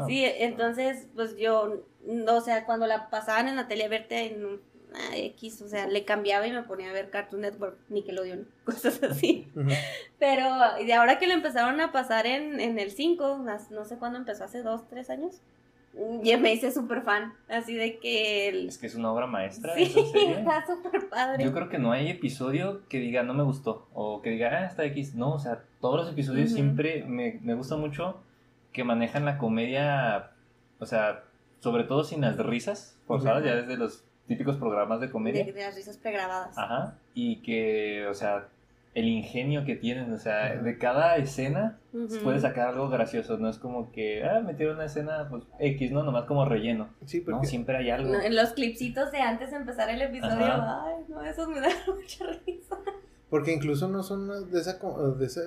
Sí, 0.07 0.25
entonces, 0.25 1.07
pues 1.15 1.37
yo, 1.37 1.83
no, 2.05 2.35
o 2.37 2.41
sea, 2.41 2.65
cuando 2.65 2.85
la 2.87 3.09
pasaban 3.09 3.47
en 3.47 3.55
la 3.55 3.67
tele 3.67 3.85
a 3.85 3.89
verte 3.89 4.33
en 4.33 4.43
un- 4.45 4.61
ah, 4.93 5.15
X, 5.15 5.61
o 5.61 5.67
sea, 5.67 5.87
le 5.87 6.05
cambiaba 6.05 6.47
y 6.47 6.51
me 6.51 6.63
ponía 6.63 6.89
a 6.89 6.93
ver 6.93 7.09
Cartoon 7.09 7.41
Network, 7.41 7.77
Nickelodeon, 7.89 8.47
cosas 8.65 9.01
así. 9.03 9.47
Pero 10.19 10.45
de 10.85 10.93
ahora 10.93 11.19
que 11.19 11.27
lo 11.27 11.33
empezaron 11.33 11.79
a 11.81 11.91
pasar 11.91 12.25
en, 12.27 12.59
en 12.59 12.79
el 12.79 12.91
5, 12.91 13.45
as- 13.49 13.71
no 13.71 13.85
sé 13.85 13.97
cuándo 13.97 14.17
empezó, 14.19 14.43
hace 14.43 14.61
dos, 14.63 14.87
tres 14.89 15.09
años, 15.09 15.41
mm, 15.93 16.21
ya 16.23 16.37
me 16.37 16.53
hice 16.53 16.71
súper 16.71 17.01
fan, 17.03 17.33
así 17.47 17.73
de 17.75 17.99
que... 17.99 18.49
El... 18.49 18.67
Es 18.67 18.77
que 18.77 18.87
es 18.87 18.95
una 18.95 19.11
obra 19.11 19.27
maestra 19.27 19.73
Sí, 19.75 19.83
está 20.37 20.65
súper 20.65 21.07
padre. 21.09 21.43
Yo 21.43 21.53
creo 21.53 21.69
que 21.69 21.77
no 21.79 21.91
hay 21.91 22.09
episodio 22.09 22.81
que 22.89 22.99
diga 22.99 23.23
no 23.23 23.33
me 23.33 23.43
gustó 23.43 23.87
o 23.93 24.21
que 24.21 24.31
diga 24.31 24.49
ah, 24.51 24.65
está 24.65 24.83
X. 24.85 25.15
No, 25.15 25.33
o 25.33 25.39
sea, 25.39 25.63
todos 25.81 25.95
los 26.01 26.09
episodios 26.11 26.51
siempre 26.51 27.03
me, 27.05 27.39
me 27.41 27.53
gusta 27.53 27.75
mucho 27.77 28.21
que 28.73 28.83
manejan 28.83 29.25
la 29.25 29.37
comedia, 29.39 30.31
o 30.79 30.85
sea, 30.85 31.23
sobre 31.59 31.83
todo 31.85 32.03
sin 32.03 32.21
las 32.21 32.37
risas 32.37 32.97
forzadas, 33.07 33.39
Ujú. 33.39 33.47
ya 33.49 33.55
desde 33.55 33.75
los 33.77 34.03
típicos 34.29 34.55
programas 34.55 35.01
de 35.01 35.09
comedia. 35.09 35.43
de, 35.43 35.51
de 35.51 35.61
las 35.61 35.75
risas 35.75 35.97
pregrabadas. 35.97 36.57
Ajá. 36.57 36.95
Y 37.13 37.41
que, 37.41 38.07
o 38.07 38.13
sea, 38.13 38.47
el 38.95 39.07
ingenio 39.07 39.65
que 39.65 39.75
tienen, 39.75 40.11
o 40.13 40.17
sea, 40.17 40.55
de 40.55 40.77
cada 40.77 41.17
escena 41.17 41.77
Ujú. 41.93 42.07
se 42.09 42.19
puede 42.21 42.39
sacar 42.39 42.69
algo 42.69 42.89
gracioso, 42.89 43.37
no 43.37 43.49
es 43.49 43.57
como 43.57 43.91
que, 43.91 44.23
ah, 44.23 44.39
metieron 44.39 44.75
una 44.75 44.85
escena, 44.85 45.27
pues, 45.29 45.43
X, 45.59 45.91
¿no? 45.91 46.03
Nomás 46.03 46.23
como 46.25 46.45
relleno. 46.45 46.89
Sí, 47.05 47.19
No, 47.19 47.25
porque 47.33 47.47
siempre 47.47 47.75
hay 47.77 47.89
algo. 47.89 48.13
No, 48.13 48.21
en 48.21 48.35
los 48.35 48.51
clipsitos 48.53 49.11
de 49.11 49.19
antes 49.19 49.51
de 49.51 49.57
empezar 49.57 49.89
el 49.89 50.01
episodio, 50.01 50.45
Ajá. 50.45 50.85
ay, 50.85 51.03
no, 51.09 51.23
esos 51.23 51.47
me 51.49 51.59
dan 51.59 51.71
mucha 51.87 52.25
risa. 52.45 52.77
Porque 53.29 53.53
incluso 53.53 53.87
no 53.89 54.01
son 54.03 54.49
de 54.51 54.59
esa, 54.59 54.79
de 55.17 55.25
esa 55.25 55.41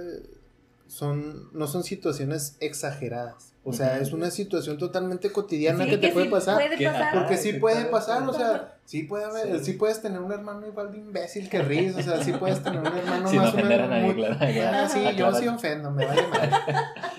son, 0.86 1.48
no 1.52 1.66
son 1.66 1.82
situaciones 1.84 2.56
exageradas. 2.60 3.54
O 3.64 3.72
sea, 3.72 3.98
es 3.98 4.12
una 4.12 4.30
situación 4.30 4.76
totalmente 4.76 5.30
cotidiana 5.30 5.84
Sí, 5.84 5.90
que 5.90 5.98
te 5.98 6.08
puede 6.08 6.26
sí 6.26 6.30
pasar. 6.32 6.56
puede 6.56 6.84
pasar. 6.84 7.14
Porque 7.14 7.36
sí 7.36 7.52
puede 7.54 7.84
pasar, 7.86 8.22
o 8.28 8.32
sea, 8.32 8.71
sí 8.84 9.04
puede 9.04 9.24
haber, 9.24 9.58
Sí. 9.60 9.64
sí. 9.66 9.72
puedes 9.74 10.02
tener 10.02 10.20
un 10.20 10.30
hermano 10.32 10.66
igual 10.66 10.90
de 10.92 10.98
imbécil 10.98 11.48
que 11.48 11.62
Riz, 11.62 11.96
o 11.96 12.02
sea, 12.02 12.22
sí 12.22 12.32
puedes 12.32 12.62
tener 12.62 12.80
un 12.80 12.86
hermano 12.86 13.28
Sin 13.30 13.38
más 13.40 13.46
o 13.54 13.56
ofender 13.56 13.80
a 13.80 13.86
menos 13.86 13.90
nadie, 13.90 14.04
muy- 14.04 14.14
claro. 14.14 14.36
Ah, 14.76 14.88
sí, 14.88 15.04
yo 15.16 15.34
sí 15.34 15.48
ofendo, 15.48 15.90
me 15.90 16.04
vale 16.06 16.22
madre. 16.28 16.50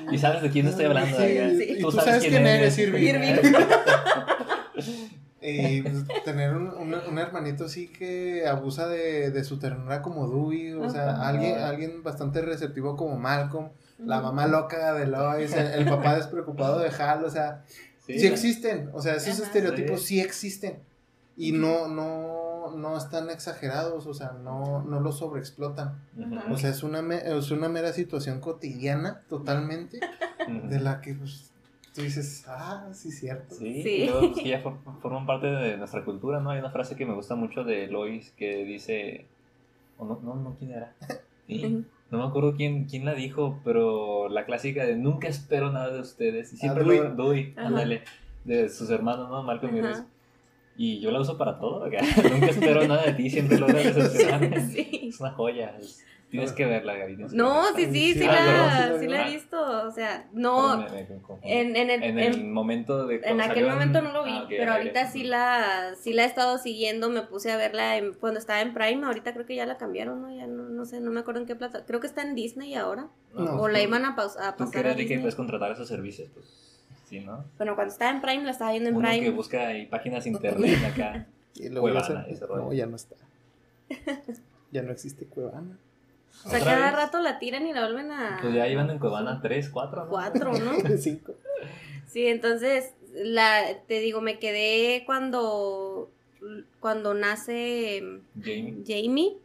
Y 0.11 0.17
sabes 0.17 0.41
de 0.41 0.49
quién 0.49 0.67
estoy 0.67 0.85
hablando. 0.85 1.15
Sí, 1.17 1.23
oiga. 1.23 1.47
y 1.63 1.79
tú 1.79 1.91
sabes 1.91 2.23
quién 2.23 2.45
eres, 2.45 2.77
Irving. 2.77 3.01
Irving. 3.01 3.35
Y 5.41 5.81
pues, 5.83 5.95
tener 6.23 6.53
un, 6.55 6.69
un- 6.69 6.93
un 6.93 7.17
hermanito 7.19 7.65
así 7.65 7.87
que 7.87 8.45
abusa 8.47 8.87
de, 8.87 9.31
de 9.31 9.43
su 9.43 9.59
ternura 9.59 10.01
como 10.01 10.27
Dewey, 10.27 10.73
o 10.73 10.89
sea, 10.89 11.11
Ajá. 11.11 11.27
alguien, 11.29 11.57
alguien 11.57 12.03
bastante 12.03 12.41
receptivo 12.41 12.95
como 12.95 13.17
Malcolm, 13.17 13.69
la 13.99 14.21
mamá 14.21 14.47
loca 14.47 14.93
de 14.93 15.07
Lois, 15.07 15.53
el, 15.53 15.67
el 15.67 15.85
papá 15.85 16.15
despreocupado 16.15 16.79
de 16.79 16.89
Hal, 16.89 17.23
o 17.23 17.29
sea, 17.29 17.63
sí, 18.05 18.13
existen, 18.25 18.89
o 18.93 19.01
sea, 19.01 19.15
esos 19.15 19.35
Ajá. 19.35 19.43
estereotipos 19.43 20.01
Sí. 20.01 20.07
sí 20.15 20.21
existen 20.21 20.79
y 21.35 21.51
no, 21.51 21.87
no, 21.87 22.75
no 22.77 22.97
están 22.97 23.29
exagerados, 23.29 24.05
o 24.05 24.13
sea, 24.13 24.31
no, 24.43 24.83
no 24.83 24.99
los 24.99 25.17
sobreexplotan. 25.19 25.99
O 26.51 26.57
sea, 26.57 26.69
es 26.69 26.83
una, 26.83 27.01
me- 27.01 27.21
es 27.37 27.51
una 27.51 27.69
mera 27.69 27.91
situación 27.93 28.39
cotidiana 28.39 29.21
totalmente 29.29 29.99
de 30.69 30.79
la 30.79 31.01
que 31.01 31.13
pues, 31.15 31.51
tú 31.95 32.01
dices, 32.01 32.45
ah, 32.47 32.87
sí, 32.93 33.11
cierto. 33.11 33.55
Sí, 33.55 33.81
Sí. 33.83 33.89
y 33.89 34.05
luego, 34.09 34.31
pues, 34.33 34.45
ya 34.45 34.59
for- 34.61 34.77
forman 35.01 35.25
parte 35.25 35.47
de 35.47 35.77
nuestra 35.77 36.03
cultura, 36.05 36.39
¿no? 36.39 36.51
Hay 36.51 36.59
una 36.59 36.69
frase 36.71 36.95
que 36.95 37.05
me 37.05 37.13
gusta 37.15 37.35
mucho 37.35 37.63
de 37.63 37.87
Lois 37.87 38.31
que 38.37 38.63
dice, 38.65 39.25
o 39.97 40.05
no, 40.05 40.19
no, 40.23 40.35
no, 40.35 40.55
¿quién 40.59 40.71
era? 40.71 40.93
Sí, 41.47 41.85
no 42.09 42.17
me 42.19 42.23
acuerdo 42.25 42.55
quién, 42.55 42.85
quién 42.85 43.05
la 43.05 43.13
dijo, 43.15 43.59
pero 43.63 44.29
la 44.29 44.45
clásica 44.45 44.85
de 44.85 44.95
nunca 44.95 45.27
espero 45.27 45.71
nada 45.71 45.91
de 45.91 45.99
ustedes. 45.99 46.53
Y 46.53 46.57
siempre 46.57 46.83
Ah, 46.83 46.85
lo 47.09 47.15
doy, 47.15 47.53
Ajá. 47.57 47.67
ándale, 47.67 48.03
de 48.45 48.69
sus 48.69 48.89
hermanos, 48.91 49.29
¿no? 49.29 49.39
Ajá. 49.51 49.59
Reese. 49.61 50.03
Y 50.75 50.99
yo 51.01 51.11
la 51.11 51.19
uso 51.21 51.37
para 51.37 51.59
todo, 51.59 51.85
nunca 51.85 51.97
espero 52.47 52.87
nada 52.87 53.03
de 53.03 53.13
ti, 53.13 53.29
siempre 53.29 53.57
logras 53.59 53.95
decepcionarme. 53.95 54.59
Sí. 54.71 55.09
Es 55.09 55.19
una 55.19 55.31
joya. 55.31 55.75
es- 55.79 56.03
tienes 56.31 56.51
que 56.53 56.65
verla, 56.65 56.95
Gaby. 56.95 57.15
que 57.17 57.23
No, 57.35 57.61
verla. 57.61 57.71
sí, 57.75 57.85
sí, 57.85 58.13
sí, 58.13 58.19
Sí, 58.21 58.25
la, 58.25 58.87
ah, 58.87 58.93
sí 58.99 59.07
la 59.07 59.19
ah. 59.21 59.27
he 59.27 59.31
visto, 59.33 59.87
o 59.87 59.91
sea, 59.91 60.27
no, 60.33 60.77
Me- 60.79 60.89
me 60.89 61.05
confundí. 61.21 61.41
en, 61.51 61.75
en 61.75 61.89
el, 61.91 62.01
En 62.03 62.17
en- 62.17 62.33
el 62.33 62.43
momento 62.45 63.05
de 63.05 63.21
En 63.23 63.39
aquel 63.39 63.69
momento 63.69 64.01
no 64.01 64.11
lo 64.13 64.23
vi, 64.23 64.31
Ah, 64.33 64.45
pero 64.49 64.71
ahorita 64.73 65.11
sí 65.11 65.23
la, 65.25 65.93
sí 66.01 66.11
la 66.11 66.23
he 66.23 66.25
estado 66.25 66.57
siguiendo, 66.57 67.11
me 67.11 67.21
puse 67.21 67.51
a 67.51 67.57
verla 67.57 67.97
en- 67.97 68.15
cuando 68.15 68.39
estaba 68.39 68.61
en 68.61 68.73
Prime, 68.73 69.05
ahorita 69.05 69.31
creo 69.33 69.45
que 69.45 69.55
ya 69.55 69.67
la 69.67 69.77
cambiaron, 69.77 70.23
¿no? 70.23 70.35
Ya 70.35 70.47
no, 70.47 70.63
no 70.63 70.85
sé, 70.85 71.01
no 71.01 71.11
me 71.11 71.19
acuerdo 71.19 71.41
en 71.41 71.45
qué 71.45 71.55
plata, 71.55 71.85
creo 71.85 71.99
que 71.99 72.07
está 72.07 72.23
en 72.23 72.33
Disney 72.33 72.73
ahora, 72.73 73.09
No, 73.35 73.61
o 73.61 73.67
la 73.67 73.79
iban 73.83 74.03
a, 74.03 74.15
a 74.15 74.15
Tú 74.55 74.63
que 74.71 74.79
pasar 74.79 74.87
a 74.87 74.89
de 74.89 74.95
que 74.95 75.01
Disney. 75.03 75.19
puedes 75.19 75.35
contratar 75.35 75.71
esos 75.73 75.87
servicios, 75.87 76.31
pues 76.33 76.72
sí, 77.19 77.25
¿no? 77.25 77.45
Bueno, 77.57 77.75
cuando 77.75 77.91
estaba 77.93 78.11
en 78.11 78.21
Prime, 78.21 78.43
la 78.43 78.51
estaba 78.51 78.71
viendo 78.71 78.89
en 78.89 78.95
Uno 78.95 79.07
que 79.09 79.17
Prime. 79.17 79.29
busca 79.35 79.67
ahí 79.67 79.85
páginas 79.85 80.25
internet 80.25 80.79
acá. 80.93 81.27
Y 81.55 81.69
luego 81.69 81.87
ya 81.89 81.99
Cuevana, 82.01 82.25
se- 82.25 82.31
ese 82.33 82.45
rollo. 82.47 82.63
no, 82.63 82.73
ya 82.73 82.85
no 82.87 82.95
está. 82.95 83.15
Ya 84.71 84.81
no 84.81 84.91
existe 84.91 85.25
Cuevana. 85.25 85.77
O 86.45 86.49
sea, 86.49 86.59
¿Otra 86.59 86.73
cada 86.73 86.85
vez? 86.87 86.95
rato 86.95 87.19
la 87.19 87.37
tiran 87.39 87.65
y 87.67 87.73
la 87.73 87.81
vuelven 87.81 88.11
a... 88.11 88.39
Pues 88.41 88.53
ya 88.55 88.67
iban 88.67 88.89
en 88.89 88.97
Cuevana 88.99 89.39
3, 89.41 89.69
4, 89.69 90.05
¿no? 90.05 90.09
Cuatro, 90.09 90.51
¿no? 90.57 90.73
Cinco. 90.97 91.35
Sí, 92.07 92.25
entonces, 92.27 92.93
la, 93.13 93.61
te 93.87 93.99
digo, 93.99 94.19
me 94.21 94.39
quedé 94.39 95.03
cuando, 95.05 96.09
cuando 96.79 97.13
nace 97.13 98.03
Jamie. 98.41 98.83
Jamie. 98.85 99.37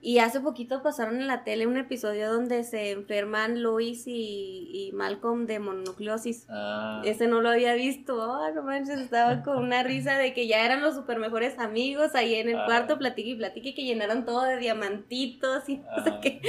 Y 0.00 0.18
hace 0.20 0.38
poquito 0.40 0.80
pasaron 0.82 1.16
en 1.16 1.26
la 1.26 1.42
tele 1.42 1.66
un 1.66 1.76
episodio 1.76 2.32
donde 2.32 2.62
se 2.62 2.92
enferman 2.92 3.62
Lois 3.64 4.06
y, 4.06 4.68
y 4.72 4.92
Malcolm 4.92 5.46
de 5.46 5.58
mononucleosis. 5.58 6.46
Ah, 6.48 7.02
Ese 7.04 7.26
no 7.26 7.40
lo 7.40 7.48
había 7.50 7.74
visto. 7.74 8.22
Ah, 8.22 8.52
no 8.54 8.62
manches, 8.62 9.00
estaba 9.00 9.42
con 9.42 9.58
una 9.58 9.82
risa 9.82 10.16
de 10.16 10.32
que 10.34 10.46
ya 10.46 10.64
eran 10.64 10.82
los 10.82 10.94
super 10.94 11.18
mejores 11.18 11.58
amigos 11.58 12.14
ahí 12.14 12.36
en 12.36 12.48
el 12.48 12.56
Ah. 12.58 12.64
cuarto, 12.66 12.96
platique 12.96 13.30
y 13.30 13.34
platique, 13.34 13.74
que 13.74 13.84
llenaron 13.84 14.24
todo 14.24 14.44
de 14.44 14.58
diamantitos 14.58 15.68
y 15.68 15.78
no 15.78 16.04
sé 16.04 16.10
Ah. 16.10 16.20
qué. 16.22 16.40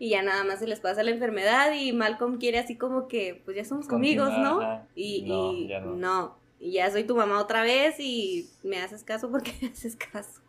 Y 0.00 0.08
ya 0.10 0.22
nada 0.22 0.42
más 0.44 0.58
se 0.58 0.66
les 0.66 0.80
pasa 0.80 1.02
la 1.04 1.10
enfermedad 1.10 1.72
y 1.74 1.92
Malcolm 1.92 2.38
quiere 2.38 2.58
así 2.58 2.76
como 2.76 3.06
que, 3.06 3.40
pues 3.44 3.56
ya 3.56 3.64
somos 3.64 3.88
amigos, 3.90 4.30
¿no? 4.36 4.60
ajá. 4.62 4.86
Y, 4.96 5.22
No, 5.28 5.52
y 5.52 5.68
ya 5.68 5.80
no. 5.80 5.94
no. 5.94 6.38
Y 6.58 6.72
ya 6.72 6.90
soy 6.90 7.04
tu 7.04 7.14
mamá 7.14 7.40
otra 7.40 7.62
vez 7.62 8.00
y 8.00 8.48
me 8.64 8.78
haces 8.80 9.04
caso 9.04 9.30
porque 9.30 9.52
me 9.62 9.68
haces 9.68 9.96
caso. 9.96 10.40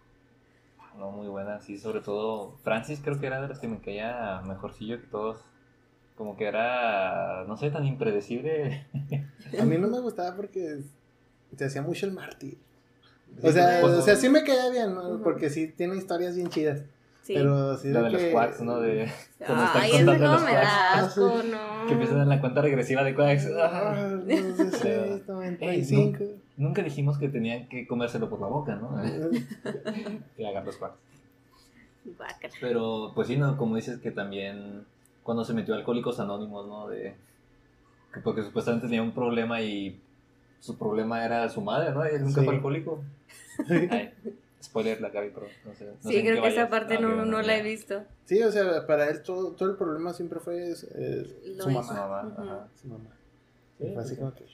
No, 1.02 1.12
muy 1.12 1.28
buena, 1.28 1.60
sí, 1.62 1.78
sobre 1.78 2.00
todo 2.02 2.58
Francis 2.64 3.02
creo 3.04 3.20
que 3.20 3.26
era 3.28 3.42
de 3.42 3.48
las 3.50 3.60
que 3.60 3.68
me 3.68 3.80
caía 3.80 4.42
mejorcillo 4.48 5.02
que 5.02 5.08
todos. 5.08 5.38
Como 6.16 6.38
que 6.38 6.46
era, 6.46 7.44
no 7.48 7.58
sé, 7.58 7.72
tan 7.72 7.86
impredecible. 7.86 8.86
A 9.60 9.64
mí 9.66 9.78
no 9.80 9.88
me 9.88 10.00
gustaba 10.00 10.36
porque 10.36 10.80
te 11.58 11.66
hacía 11.66 11.82
mucho 11.82 12.06
el 12.06 12.12
mártir. 12.14 12.58
O 13.42 13.52
sea, 13.52 13.80
Pues, 13.82 13.94
o 13.94 14.02
sea, 14.02 14.16
sí 14.16 14.30
me 14.30 14.44
caía 14.44 14.70
bien, 14.70 14.94
¿no? 14.94 15.20
Porque 15.24 15.50
sí 15.50 15.68
tiene 15.76 15.96
historias 15.96 16.36
bien 16.36 16.50
chidas. 16.50 16.84
Sí. 17.24 17.34
Pero 17.36 17.78
sí 17.78 17.90
Lo 17.90 18.00
de 18.04 18.06
de 18.06 18.12
los 18.12 18.24
quacks, 18.34 18.62
¿no? 18.62 18.80
De, 18.82 19.10
cuando 19.46 19.64
están 19.66 19.82
Ay, 19.82 19.92
ese 19.92 20.06
contando 20.06 20.32
los 20.34 20.44
me 20.44 20.52
quacks. 20.52 20.66
da 20.68 20.94
asco, 21.00 21.34
Ah, 21.40 21.44
¿no? 21.82 21.88
Que 21.88 21.94
empiezan 21.94 22.22
en 22.22 22.30
la 22.30 22.40
cuenta 22.42 22.62
regresiva 22.62 23.04
de 23.04 23.16
quacks. 23.16 23.48
Ah, 23.58 23.94
Ah. 23.96 24.08
96, 24.12 25.28
95. 25.28 26.24
Nunca 26.62 26.84
dijimos 26.84 27.18
que 27.18 27.28
tenían 27.28 27.68
que 27.70 27.88
comérselo 27.88 28.30
por 28.30 28.40
la 28.40 28.46
boca, 28.46 28.76
¿no? 28.76 29.02
que 30.38 30.46
hagan 30.48 30.64
los. 30.64 30.78
Guácala. 30.78 32.54
Pero, 32.60 33.12
pues 33.16 33.28
sí, 33.28 33.36
¿no? 33.38 33.58
Como 33.58 33.76
dices 33.76 34.00
que 34.00 34.12
también 34.12 34.86
cuando 35.24 35.44
se 35.44 35.54
metió 35.56 35.74
a 35.74 35.78
Alcohólicos 35.78 36.20
Anónimos, 36.20 36.68
¿no? 36.68 36.88
De, 36.88 37.16
que 38.14 38.20
porque 38.20 38.44
supuestamente 38.44 38.86
tenía 38.88 39.02
un 39.02 39.12
problema 39.12 39.60
y 39.62 40.00
su 40.60 40.78
problema 40.78 41.26
era 41.26 41.50
su 41.50 41.62
madre, 41.62 41.92
¿no? 41.94 42.06
Y 42.06 42.14
él 42.14 42.22
nunca 42.24 42.42
Sí. 42.42 42.46
fue 42.46 42.54
alcohólico. 42.56 43.04
Ay, 43.68 44.14
spoiler, 44.62 45.02
la 45.02 45.10
Gaby, 45.10 45.32
pero 45.34 45.48
no 45.66 45.74
sé. 45.74 45.86
no 45.86 45.94
sé 46.00 46.10
Sí, 46.10 46.18
en 46.18 46.26
creo 46.28 46.44
que 46.44 46.50
esa 46.50 46.70
parte 46.70 46.96
Ah, 46.98 47.02
no, 47.02 47.26
no 47.26 47.40
ok, 47.40 47.44
la 47.46 47.58
he 47.58 47.64
visto. 47.64 48.04
Sí, 48.26 48.42
o 48.44 48.52
sea, 48.52 48.86
para 48.86 49.10
él 49.10 49.24
todo, 49.24 49.54
todo 49.54 49.72
el 49.72 49.78
problema 49.78 50.14
siempre 50.14 50.40
fue 50.40 50.72
eh, 50.72 50.76
su 50.76 50.88
Lois. 51.58 51.64
Su 51.64 51.70
mamá. 51.72 51.94
mamá, 51.94 52.24
Ujú. 52.28 52.42
ajá. 52.44 52.68
Su 52.80 52.88
mamá. 52.88 53.10
Sí, 53.80 53.92
fue 53.94 54.04
así 54.04 54.14
sí. 54.14 54.20
como 54.20 54.34
que. 54.36 54.46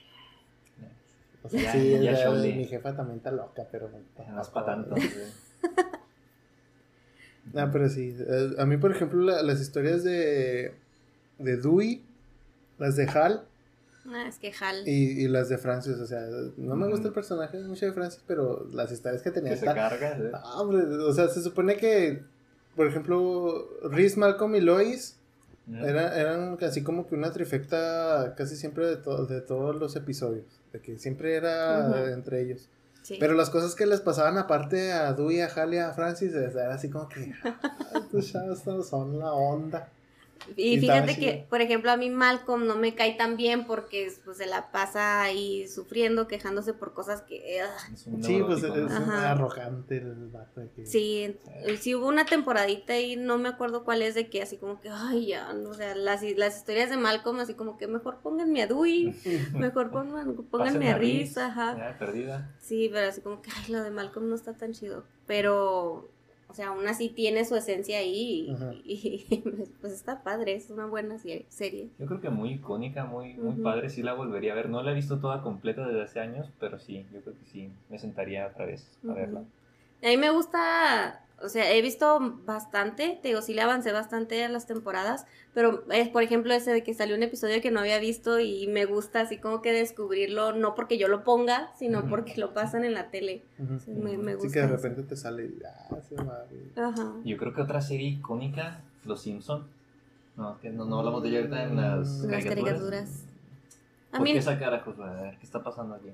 O 1.48 1.50
sea, 1.50 1.62
Ya, 1.62 1.72
sí, 1.74 2.00
ya 2.04 2.30
mi 2.56 2.66
jefa 2.66 2.96
también 2.96 3.18
está 3.18 3.32
loca, 3.32 3.64
pero 3.72 3.90
no. 3.90 4.42
Es 4.42 4.48
para 4.50 4.66
tanto. 4.68 4.96
No, 4.96 5.02
sí. 5.02 5.10
pero 7.72 7.90
sí. 7.90 8.16
eh, 8.20 8.56
A 8.58 8.66
mí, 8.66 8.78
por 8.78 8.92
ejemplo, 8.92 9.22
la- 9.22 9.42
las 9.44 9.62
historias 9.62 10.04
de. 10.04 10.74
de 11.40 11.58
Dewey, 11.58 12.04
las 12.78 12.96
de 12.96 13.06
Hal 13.08 13.44
Ah, 14.10 14.26
es 14.28 14.38
que 14.40 14.54
Hal. 14.62 14.88
y, 14.88 15.24
y 15.24 15.28
las 15.28 15.50
de 15.50 15.58
Francis. 15.58 15.98
O 15.98 16.08
sea, 16.08 16.26
no 16.58 16.76
me 16.76 16.88
gusta 16.88 17.08
el 17.10 17.14
personaje 17.14 17.60
mucho 17.60 17.86
de 17.86 17.92
Francis, 17.92 18.24
pero 18.26 18.66
las 18.72 18.92
historias 18.92 19.22
que 19.22 19.32
tenía. 19.32 19.52
Que 19.52 19.58
se. 19.58 19.68
Ah, 19.68 20.56
hombre, 20.62 20.82
o 20.84 21.14
sea, 21.14 21.28
se 21.28 21.42
supone 21.42 21.76
que, 21.78 22.24
por 22.76 22.88
ejemplo, 22.88 23.68
Reese, 23.84 24.20
Malcolm 24.20 24.56
y 24.56 24.62
Lois 24.62 25.16
Ujú. 25.70 25.84
Era- 25.86 26.18
eran 26.18 26.58
así 26.62 26.82
como 26.82 27.08
que 27.08 27.16
una 27.16 27.34
trifecta 27.34 28.34
casi 28.38 28.56
siempre 28.56 28.86
de, 28.88 28.96
to- 28.96 29.26
de 29.26 29.42
todos 29.42 29.76
los 29.76 29.98
episodios. 29.98 30.57
De 30.78 30.82
que 30.84 30.98
siempre 31.00 31.36
era 31.36 32.12
entre 32.12 32.42
ellos. 32.42 32.70
Sí. 33.02 33.18
Pero 33.20 33.34
las 33.34 33.50
cosas 33.50 33.74
que 33.74 33.86
les 33.86 34.02
pasaban 34.02 34.38
aparte 34.38 34.92
a 34.92 35.14
Dewey, 35.14 35.40
a 35.42 35.48
Hal 35.48 35.74
y 35.74 35.78
a 35.78 35.92
Francis, 35.94 36.34
era 36.34 36.74
así 36.74 36.90
como 36.90 37.08
que. 37.08 37.34
"Ah, 37.44 37.58
Estos 37.96 38.32
chavos 38.34 38.88
son 38.90 39.18
la 39.18 39.32
onda. 39.34 39.90
Y 40.56 40.76
Y 40.76 40.80
fíjate 40.80 41.16
que, 41.16 41.32
chido. 41.34 41.50
por 41.50 41.62
ejemplo, 41.62 41.92
a 41.92 41.98
mí 41.98 42.10
Malcolm 42.10 42.66
no 42.68 42.76
me 42.76 42.96
cae 42.96 43.14
tan 43.16 43.38
bien 43.38 43.66
porque 43.66 44.12
pues, 44.26 44.38
se 44.38 44.46
la 44.46 44.72
pasa 44.72 45.22
ahí 45.22 45.68
sufriendo, 45.68 46.28
quejándose 46.28 46.74
por 46.74 46.94
cosas 46.94 47.22
que... 47.24 47.62
ugh. 47.64 47.94
Es 47.94 48.08
un 48.08 48.24
Sí, 48.24 48.42
pues 48.46 48.64
es, 48.64 48.72
es 48.76 48.92
arrogante 48.92 49.98
el 49.98 50.30
vato. 50.30 50.62
de 50.62 50.70
que- 50.72 50.86
Sí, 50.86 51.36
eh, 51.48 51.78
sí 51.80 51.96
hubo 51.96 52.08
una 52.08 52.26
temporadita 52.26 52.98
y 53.00 53.16
no 53.16 53.38
me 53.38 53.50
acuerdo 53.50 53.84
cuál 53.84 54.02
es 54.02 54.16
de 54.16 54.30
que 54.30 54.42
así 54.42 54.58
como 54.58 54.80
que, 54.82 54.90
ay, 54.90 55.28
ya, 55.28 55.54
no, 55.54 55.70
o 55.70 55.74
sea, 55.74 55.96
las, 55.96 56.22
las 56.24 56.58
historias 56.58 56.90
de 56.90 56.98
Malcolm 56.98 57.40
así 57.40 57.54
como 57.54 57.78
que 57.78 57.88
mejor 57.88 58.18
pónganme 58.22 58.62
a 58.64 58.68
Dewey, 58.68 59.14
mejor 59.54 59.92
pongan- 59.92 60.36
pónganme 60.50 60.92
a 60.92 60.98
Riz, 60.98 61.38
ajá. 61.38 61.78
Ya, 61.78 61.98
perdida. 61.98 62.56
Sí, 62.60 62.90
pero 62.92 63.10
así 63.10 63.22
como 63.22 63.42
que, 63.42 63.50
ay, 63.56 63.72
lo 63.72 63.84
de 63.84 63.92
Malcolm 63.92 64.30
no 64.30 64.36
está 64.36 64.54
tan 64.54 64.74
chido. 64.74 65.04
Pero, 65.26 66.10
sea, 66.58 66.68
aún 66.70 66.88
así 66.88 67.10
tiene 67.10 67.46
su 67.46 67.56
esencia 67.56 68.00
ahí 68.00 68.54
y, 68.84 69.26
pues 69.82 69.94
está 69.94 70.24
padre, 70.24 70.56
es 70.56 70.70
una 70.70 70.86
buena 70.88 71.18
se- 71.18 71.46
serie. 71.50 71.90
Yo 72.00 72.06
creo 72.06 72.20
que 72.22 72.30
muy 72.30 72.52
icónica, 72.54 73.06
muy, 73.06 73.34
muy 73.36 73.56
padre. 73.64 73.90
Sí 73.90 74.04
la 74.04 74.14
volvería 74.14 74.52
a 74.54 74.56
ver. 74.56 74.70
No 74.70 74.84
la 74.84 74.92
he 74.92 74.96
visto 74.96 75.20
toda 75.20 75.42
completa 75.42 75.88
desde 75.88 76.04
hace 76.04 76.20
años, 76.20 76.50
pero 76.60 76.80
sí, 76.80 77.06
yo 77.14 77.22
creo 77.22 77.36
que 77.40 77.46
sí. 77.52 77.70
Me 77.90 78.00
sentaría 78.00 78.48
otra 78.48 78.66
vez 78.66 78.88
a 79.08 79.14
verla. 79.14 79.44
A 80.04 80.08
mí 80.08 80.18
me 80.18 80.30
gusta, 80.30 81.22
o 81.42 81.50
sea, 81.50 81.72
he 81.72 81.82
visto 81.82 82.20
bastante, 82.46 83.20
te 83.22 83.28
digo, 83.30 83.42
sí 83.42 83.54
le 83.54 83.62
avancé 83.62 83.92
bastante 83.92 84.44
a 84.44 84.50
las 84.50 84.66
temporadas, 84.66 85.26
pero 85.54 85.84
es, 85.92 86.10
por 86.10 86.24
ejemplo, 86.24 86.54
ese 86.54 86.72
de 86.72 86.84
que 86.84 86.94
salió 86.94 87.16
un 87.16 87.24
episodio 87.24 87.62
que 87.62 87.70
no 87.72 87.80
había 87.80 88.00
visto 88.00 88.40
y 88.40 88.68
me 88.68 88.86
gusta 88.86 89.22
así 89.22 89.38
como 89.38 89.62
que 89.62 89.72
descubrirlo, 89.72 90.54
no 90.54 90.74
porque 90.76 90.98
yo 90.98 91.08
lo 91.08 91.24
ponga, 91.24 91.72
sino 91.78 92.08
porque 92.10 92.38
lo 92.38 92.54
pasan 92.54 92.84
en 92.86 92.94
la 92.94 93.10
tele. 93.12 93.44
Sí, 93.86 93.92
me, 93.92 94.18
me 94.18 94.32
Así 94.34 94.42
gusta. 94.44 94.54
que 94.54 94.60
de 94.60 94.66
eso. 94.66 94.76
repente 94.76 95.04
te 95.04 95.16
sale. 95.16 95.46
y, 95.46 95.60
Ah, 95.64 95.98
se 96.08 96.16
madre. 96.16 96.58
Ajá. 96.76 97.14
Yo 97.24 97.38
creo 97.38 97.54
que 97.54 97.62
otra 97.62 97.82
serie 97.82 98.08
icónica, 98.10 98.82
Los 99.06 99.22
Simpson. 99.22 99.68
No, 100.36 100.60
que 100.60 100.70
no, 100.70 100.86
no 100.86 101.00
hablamos 101.00 101.24
de 101.24 101.30
ella 101.30 101.40
ahorita 101.40 101.64
en 101.64 101.76
las 101.78 102.10
Mm. 102.10 102.30
Las 102.32 102.44
caricaturas. 102.44 102.54
caricaturas. 102.80 103.24
A 104.12 104.18
¿Por 104.18 104.22
mí, 104.22 104.34
qué 104.34 104.40
esa? 104.40 104.52
A 104.52 104.56
ver, 105.22 105.38
¿qué 105.40 105.44
está 105.46 105.64
pasando 105.64 105.96
aquí? 105.96 106.10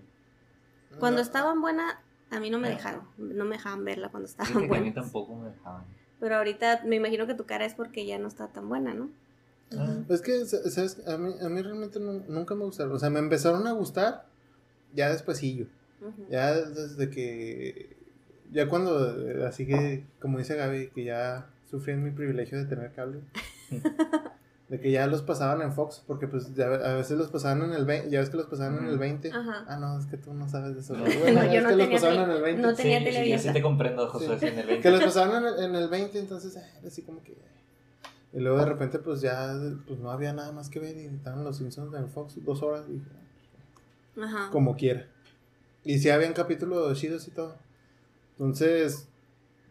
cuando 1.00 1.18
No, 1.18 1.24
estaban 1.24 1.60
buenas, 1.62 1.96
a 2.36 2.40
mí 2.40 2.50
no 2.50 2.60
me 2.60 2.68
Ah. 2.68 2.72
dejaron, 2.72 3.02
no 3.18 3.46
me 3.46 3.56
dejaban 3.58 3.84
verla 3.86 4.10
cuando 4.10 4.28
estaban 4.28 4.68
que 4.70 4.76
a 4.78 4.82
mí 4.82 4.92
tampoco 4.92 5.36
me 5.36 5.50
dejaban. 5.50 5.84
Pero 6.20 6.36
ahorita 6.38 6.82
me 6.86 6.96
imagino 6.98 7.28
que 7.28 7.34
tu 7.36 7.46
cara 7.46 7.66
es 7.66 7.74
porque 7.74 8.06
ya 8.06 8.18
no 8.20 8.28
está 8.28 8.48
tan 8.48 8.70
buena, 8.70 8.94
¿no? 8.94 9.10
Ah. 9.78 9.98
Es 10.10 10.22
que, 10.22 10.46
sa- 10.46 10.70
¿sabes? 10.70 11.06
A 11.08 11.18
mí, 11.18 11.34
a 11.42 11.50
mí 11.50 11.62
realmente 11.62 12.00
nu- 12.00 12.24
nunca 12.28 12.56
me 12.56 12.64
gustaron. 12.64 12.94
O 12.94 13.00
sea, 13.00 13.10
me 13.10 13.20
empezaron 13.20 13.66
a 13.68 13.72
gustar 13.72 14.26
ya 14.94 15.10
después 15.12 15.42
yo. 15.42 15.66
Ujú. 16.02 16.26
Ya 16.30 16.54
desde 16.54 17.10
que. 17.10 17.96
Ya 18.52 18.68
cuando. 18.68 19.30
eh, 19.30 19.46
Así 19.48 19.66
que, 19.66 20.04
como 20.20 20.38
dice 20.38 20.56
Gaby, 20.56 20.90
que 20.90 21.04
ya 21.06 21.48
sufrí 21.70 21.94
en 21.94 22.04
mi 22.04 22.12
privilegio 22.12 22.58
de 22.58 22.66
tener 22.66 22.92
cable. 22.94 23.22
de 24.70 24.80
que 24.80 24.92
ya 24.92 25.06
los 25.08 25.22
pasaban 25.22 25.62
en 25.62 25.74
Fox, 25.74 26.02
porque 26.08 26.28
pues 26.28 26.56
ya 26.56 26.66
a 26.66 26.94
veces 26.96 27.18
los 27.18 27.28
pasaban 27.30 27.62
en 27.64 27.74
el 27.74 27.86
20. 27.86 28.10
Ya 28.10 28.20
ves 28.22 28.30
que 28.30 28.38
los 28.38 28.48
pasaban 28.48 28.80
en 28.80 28.86
el 28.88 28.98
20. 28.98 29.30
Ajá. 29.32 29.66
Ah, 29.68 29.78
no, 29.78 30.00
es 30.00 30.06
que 30.08 30.18
tú 30.18 30.34
no 30.34 30.48
sabes 30.48 30.74
de 30.76 30.80
eso. 30.82 30.94
No. 30.96 31.04
Bueno, 31.20 31.44
No, 31.44 31.46
yo 31.52 31.58
es 31.60 31.64
no 31.64 31.70
que 31.70 31.76
los 31.76 31.88
pasaban 31.90 32.30
en 32.30 32.32
el 32.38 32.42
20. 32.42 32.62
no 32.62 32.70
Sí, 32.72 32.78
tenía 32.78 33.00
sí, 33.00 33.04
tele 33.06 33.16
sí, 33.18 33.22
abierta. 33.22 33.48
sí 33.50 33.54
te 33.54 33.62
comprendo, 33.62 34.20
Sí. 34.20 34.26
sí, 34.40 34.46
en 34.48 34.60
el 34.60 34.68
20. 34.68 34.82
Que 34.82 34.92
los 34.92 35.04
pasaban 35.04 35.44
en 35.44 35.54
el, 35.54 35.64
en 35.66 35.76
el 35.76 35.90
20, 35.90 36.20
entonces 36.20 36.58
ah, 36.58 36.66
era 36.80 36.88
así 36.88 37.02
como 37.04 37.22
que. 37.24 37.38
Y 38.34 38.40
luego 38.40 38.58
de 38.58 38.66
repente, 38.66 38.98
pues 39.00 39.22
ya 39.22 39.54
pues 39.86 40.00
no 40.00 40.10
había 40.10 40.34
nada 40.34 40.52
más 40.54 40.70
que 40.70 40.80
ver 40.80 40.98
y 40.98 41.06
estaban 41.06 41.44
los 41.44 41.58
Simpsons 41.58 41.94
en 41.94 42.10
Fox 42.10 42.44
dos 42.44 42.64
horas. 42.64 42.86
Y 42.90 42.94
dije, 42.94 43.06
"Ah, 44.18 44.24
Ajá. 44.26 44.50
como 44.52 44.76
quiera. 44.76 45.06
Y 45.84 46.00
si 46.00 46.10
habían 46.10 46.34
capítulos 46.34 46.98
chidos 47.00 47.28
y 47.28 47.32
todo. 47.32 47.56
Entonces, 48.40 49.08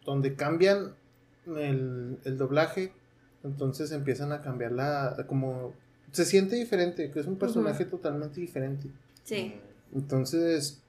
donde 0.05 0.37
cambian 0.37 0.95
el, 1.47 2.19
el 2.25 2.39
doblaje, 2.39 2.93
entonces 3.45 3.93
empiezan 3.93 4.33
a 4.33 4.41
cambiar 4.43 4.73
la. 4.73 5.17
como. 5.29 5.73
Se 6.11 6.25
siente 6.27 6.57
diferente, 6.57 7.11
que 7.11 7.21
es 7.21 7.27
un 7.27 7.37
personaje 7.37 7.85
totalmente 7.87 8.41
diferente. 8.41 8.89
Sí. 9.25 9.55
Entonces, 9.95 10.83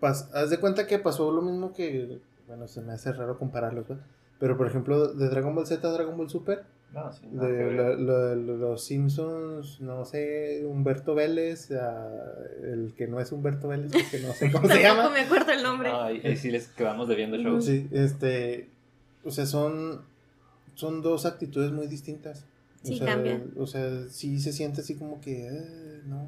pas- 0.00 0.28
haz 0.32 0.50
de 0.50 0.58
cuenta 0.58 0.86
que 0.86 0.98
pasó 0.98 1.30
lo 1.32 1.42
mismo 1.42 1.72
que. 1.72 2.18
Bueno, 2.46 2.66
se 2.66 2.80
me 2.80 2.92
hace 2.92 3.12
raro 3.12 3.38
compararlos, 3.38 3.86
¿verdad? 3.88 4.04
Pero 4.38 4.56
por 4.56 4.66
ejemplo, 4.66 5.12
de 5.12 5.28
Dragon 5.28 5.54
Ball 5.54 5.66
Z 5.66 5.86
a 5.86 5.92
Dragon 5.92 6.16
Ball 6.16 6.30
Super, 6.30 6.64
No, 6.94 7.12
sí, 7.12 7.26
que 7.30 7.36
de 7.46 8.36
los 8.36 8.82
Simpsons, 8.82 9.80
no 9.82 10.04
sé, 10.06 10.62
Humberto 10.64 11.14
Vélez, 11.14 11.70
a 11.72 12.08
el 12.62 12.94
que 12.96 13.06
no 13.06 13.20
es 13.20 13.30
Humberto 13.32 13.68
Vélez, 13.68 13.92
porque 13.92 14.18
no 14.26 14.32
sé 14.32 14.50
cómo 14.50 14.66
se 14.68 14.80
llama. 14.82 15.10
me 15.10 15.20
acuerdo 15.20 15.52
el 15.52 15.62
nombre. 15.62 15.90
Ay, 15.92 16.36
sí 16.38 16.50
les 16.50 16.68
quedamos 16.68 17.06
debiendo 17.06 17.36
shows. 17.36 17.66
Sí, 17.66 17.86
este, 17.92 18.68
o 19.24 19.30
sea, 19.30 19.44
son, 19.44 20.00
son 20.80 21.02
dos 21.02 21.26
actitudes 21.26 21.70
muy 21.72 21.86
distintas. 21.86 22.44
O 22.82 22.86
Sí, 22.88 22.96
sea, 22.98 23.08
cambian. 23.08 23.52
O 23.58 23.66
sea, 23.66 24.08
sí 24.08 24.40
se 24.40 24.52
siente 24.52 24.80
así 24.80 24.96
como 24.96 25.20
que, 25.20 25.46
eh, 25.48 26.00
no. 26.06 26.26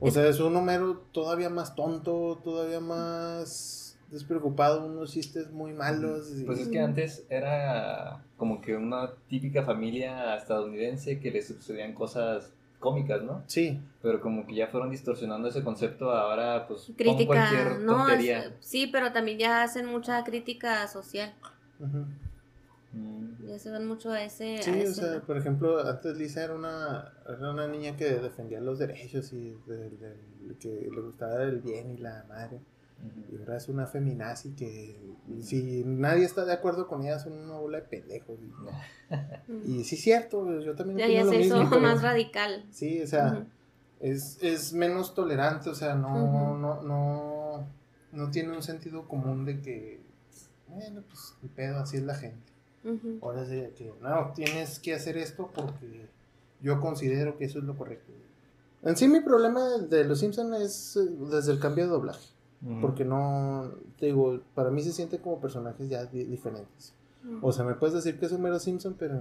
O 0.00 0.10
sea, 0.10 0.26
es 0.28 0.40
un 0.40 0.54
Homero 0.56 1.04
todavía 1.12 1.48
más 1.48 1.74
tonto, 1.76 2.40
todavía 2.42 2.80
más 2.80 3.96
despreocupado, 4.10 4.84
unos 4.86 5.12
chistes 5.12 5.50
muy 5.52 5.72
malos. 5.72 6.30
y- 6.36 6.44
Pues 6.44 6.58
es 6.60 6.68
que 6.68 6.80
antes 6.80 7.24
era 7.30 8.22
como 8.36 8.60
que 8.60 8.76
una 8.76 9.12
típica 9.28 9.62
familia 9.64 10.34
estadounidense 10.36 11.20
que 11.20 11.30
le 11.30 11.40
sucedían 11.42 11.94
cosas 11.94 12.50
cómicas, 12.80 13.22
¿no? 13.22 13.42
Sí, 13.46 13.80
Pero 14.02 14.20
como 14.20 14.46
que 14.46 14.56
ya 14.56 14.66
fueron 14.66 14.90
distorsionando 14.90 15.48
ese 15.48 15.62
concepto, 15.62 16.10
ahora 16.10 16.66
pues 16.68 16.92
Crítica, 16.96 17.26
cualquier 17.26 17.80
no, 17.80 17.96
tontería. 18.06 18.40
es- 18.44 18.52
sí, 18.60 18.88
pero 18.88 19.12
también 19.12 19.38
ya 19.38 19.62
hacen 19.62 19.86
mucha 19.86 20.22
crítica 20.24 20.86
social. 20.88 21.32
ujú. 21.80 22.04
Mm, 22.94 23.46
Ya 23.46 23.58
se 23.58 23.70
van 23.70 23.86
mucho 23.86 24.10
a 24.10 24.22
ese. 24.22 24.62
sí, 24.62 24.70
a 24.70 24.74
o 24.74 24.76
ese 24.76 24.94
sea, 24.94 25.06
lado. 25.06 25.22
por 25.24 25.36
ejemplo, 25.36 25.86
antes 25.86 26.16
Lisa 26.16 26.44
era 26.44 26.54
una, 26.54 27.12
era 27.28 27.50
una 27.52 27.66
niña 27.68 27.96
que 27.96 28.04
defendía 28.06 28.60
los 28.60 28.78
derechos 28.78 29.32
y 29.32 29.56
del- 29.66 29.98
del- 29.98 30.56
que 30.60 30.88
le 30.94 31.00
gustaba 31.00 31.42
el 31.42 31.60
bien 31.60 31.90
y 31.90 31.96
la 31.98 32.24
madre. 32.28 32.60
Y 33.30 33.34
ujú. 33.34 33.42
ahora 33.42 33.56
es 33.56 33.68
una 33.68 33.86
feminazi 33.86 34.54
que 34.54 34.98
si 35.40 35.82
nadie 35.84 36.24
está 36.24 36.44
de 36.44 36.52
acuerdo 36.52 36.86
con 36.86 37.02
ella 37.02 37.18
son 37.18 37.32
una 37.32 37.56
bola 37.58 37.80
de 37.80 37.84
pendejos. 37.86 38.38
Y, 39.66 39.72
y 39.80 39.84
sí 39.84 39.96
es 39.96 40.02
cierto, 40.02 40.60
yo 40.60 40.74
también 40.74 40.98
ya, 40.98 41.08
ya 41.08 41.24
lo 41.24 41.30
se 41.30 41.40
hizo 41.40 41.56
mismo, 41.56 41.70
pero- 41.70 41.82
más 41.82 42.02
radical. 42.02 42.64
Sí, 42.70 43.02
o 43.02 43.06
sea, 43.06 43.44
es, 44.00 44.38
es 44.42 44.72
menos 44.72 45.14
tolerante, 45.14 45.68
o 45.70 45.74
sea, 45.74 45.94
no, 45.96 46.56
no, 46.56 46.82
no, 46.82 47.66
no 48.12 48.30
tiene 48.30 48.54
un 48.56 48.62
sentido 48.62 49.06
común 49.08 49.44
de 49.44 49.60
que, 49.60 50.00
bueno, 50.68 51.02
pues 51.08 51.34
el 51.42 51.48
pedo, 51.50 51.78
así 51.80 51.96
es 51.98 52.04
la 52.04 52.14
gente. 52.14 52.52
Ujú. 52.84 53.18
Ahora 53.22 53.42
es 53.42 53.48
de 53.48 53.70
que, 53.76 53.92
no, 54.02 54.32
tienes 54.34 54.78
que 54.78 54.94
hacer 54.94 55.16
esto 55.16 55.50
porque 55.54 56.06
yo 56.60 56.80
considero 56.80 57.36
que 57.38 57.44
eso 57.46 57.58
es 57.58 57.64
lo 57.64 57.76
correcto. 57.76 58.12
En 58.82 58.96
sí 58.96 59.08
mi 59.08 59.20
problema 59.20 59.62
de 59.78 60.04
Los 60.04 60.20
Simpsons 60.20 60.60
es 60.60 60.96
eh, 60.96 61.08
desde 61.30 61.52
el 61.52 61.58
cambio 61.60 61.84
de 61.84 61.90
doblaje, 61.90 62.26
Ujú. 62.62 62.80
porque 62.82 63.04
no, 63.04 63.70
te 63.98 64.06
digo, 64.06 64.40
para 64.54 64.70
mí 64.70 64.82
se 64.82 64.92
sienten 64.92 65.20
como 65.20 65.40
personajes 65.40 65.88
ya 65.88 66.04
di- 66.04 66.24
diferentes. 66.24 66.92
O 67.40 67.52
sea, 67.52 67.64
me 67.64 67.72
puedes 67.74 67.94
decir 67.94 68.18
que 68.18 68.26
es 68.26 68.32
Homero 68.32 68.58
Simpson, 68.58 68.94
pero 68.98 69.14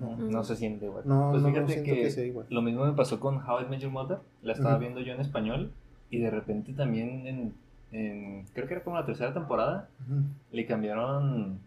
no, 0.00 0.16
No, 0.16 0.16
no 0.16 0.42
se 0.44 0.56
siente 0.56 0.86
igual. 0.86 1.02
no, 1.06 1.32
Pues 1.32 1.42
no, 1.42 1.48
no 1.48 1.54
fíjate 1.54 1.72
siento 1.74 1.94
que, 1.94 2.00
que 2.02 2.10
sea 2.10 2.24
igual. 2.24 2.46
lo 2.48 2.62
mismo 2.62 2.86
me 2.86 2.92
pasó 2.94 3.20
con 3.20 3.36
How 3.46 3.60
I 3.60 3.66
Met 3.68 3.80
Your 3.80 3.92
Mother. 3.92 4.18
La 4.42 4.54
estaba 4.54 4.78
viendo 4.78 5.00
yo 5.00 5.12
en 5.12 5.20
español 5.20 5.70
y 6.10 6.18
de 6.20 6.30
repente 6.30 6.72
también 6.72 7.26
en, 7.26 7.54
en- 7.92 8.46
creo 8.54 8.66
que 8.66 8.72
era 8.74 8.82
como 8.82 8.96
la 8.96 9.04
tercera 9.04 9.34
temporada, 9.34 9.90
le 10.50 10.64
cambiaron 10.66 11.58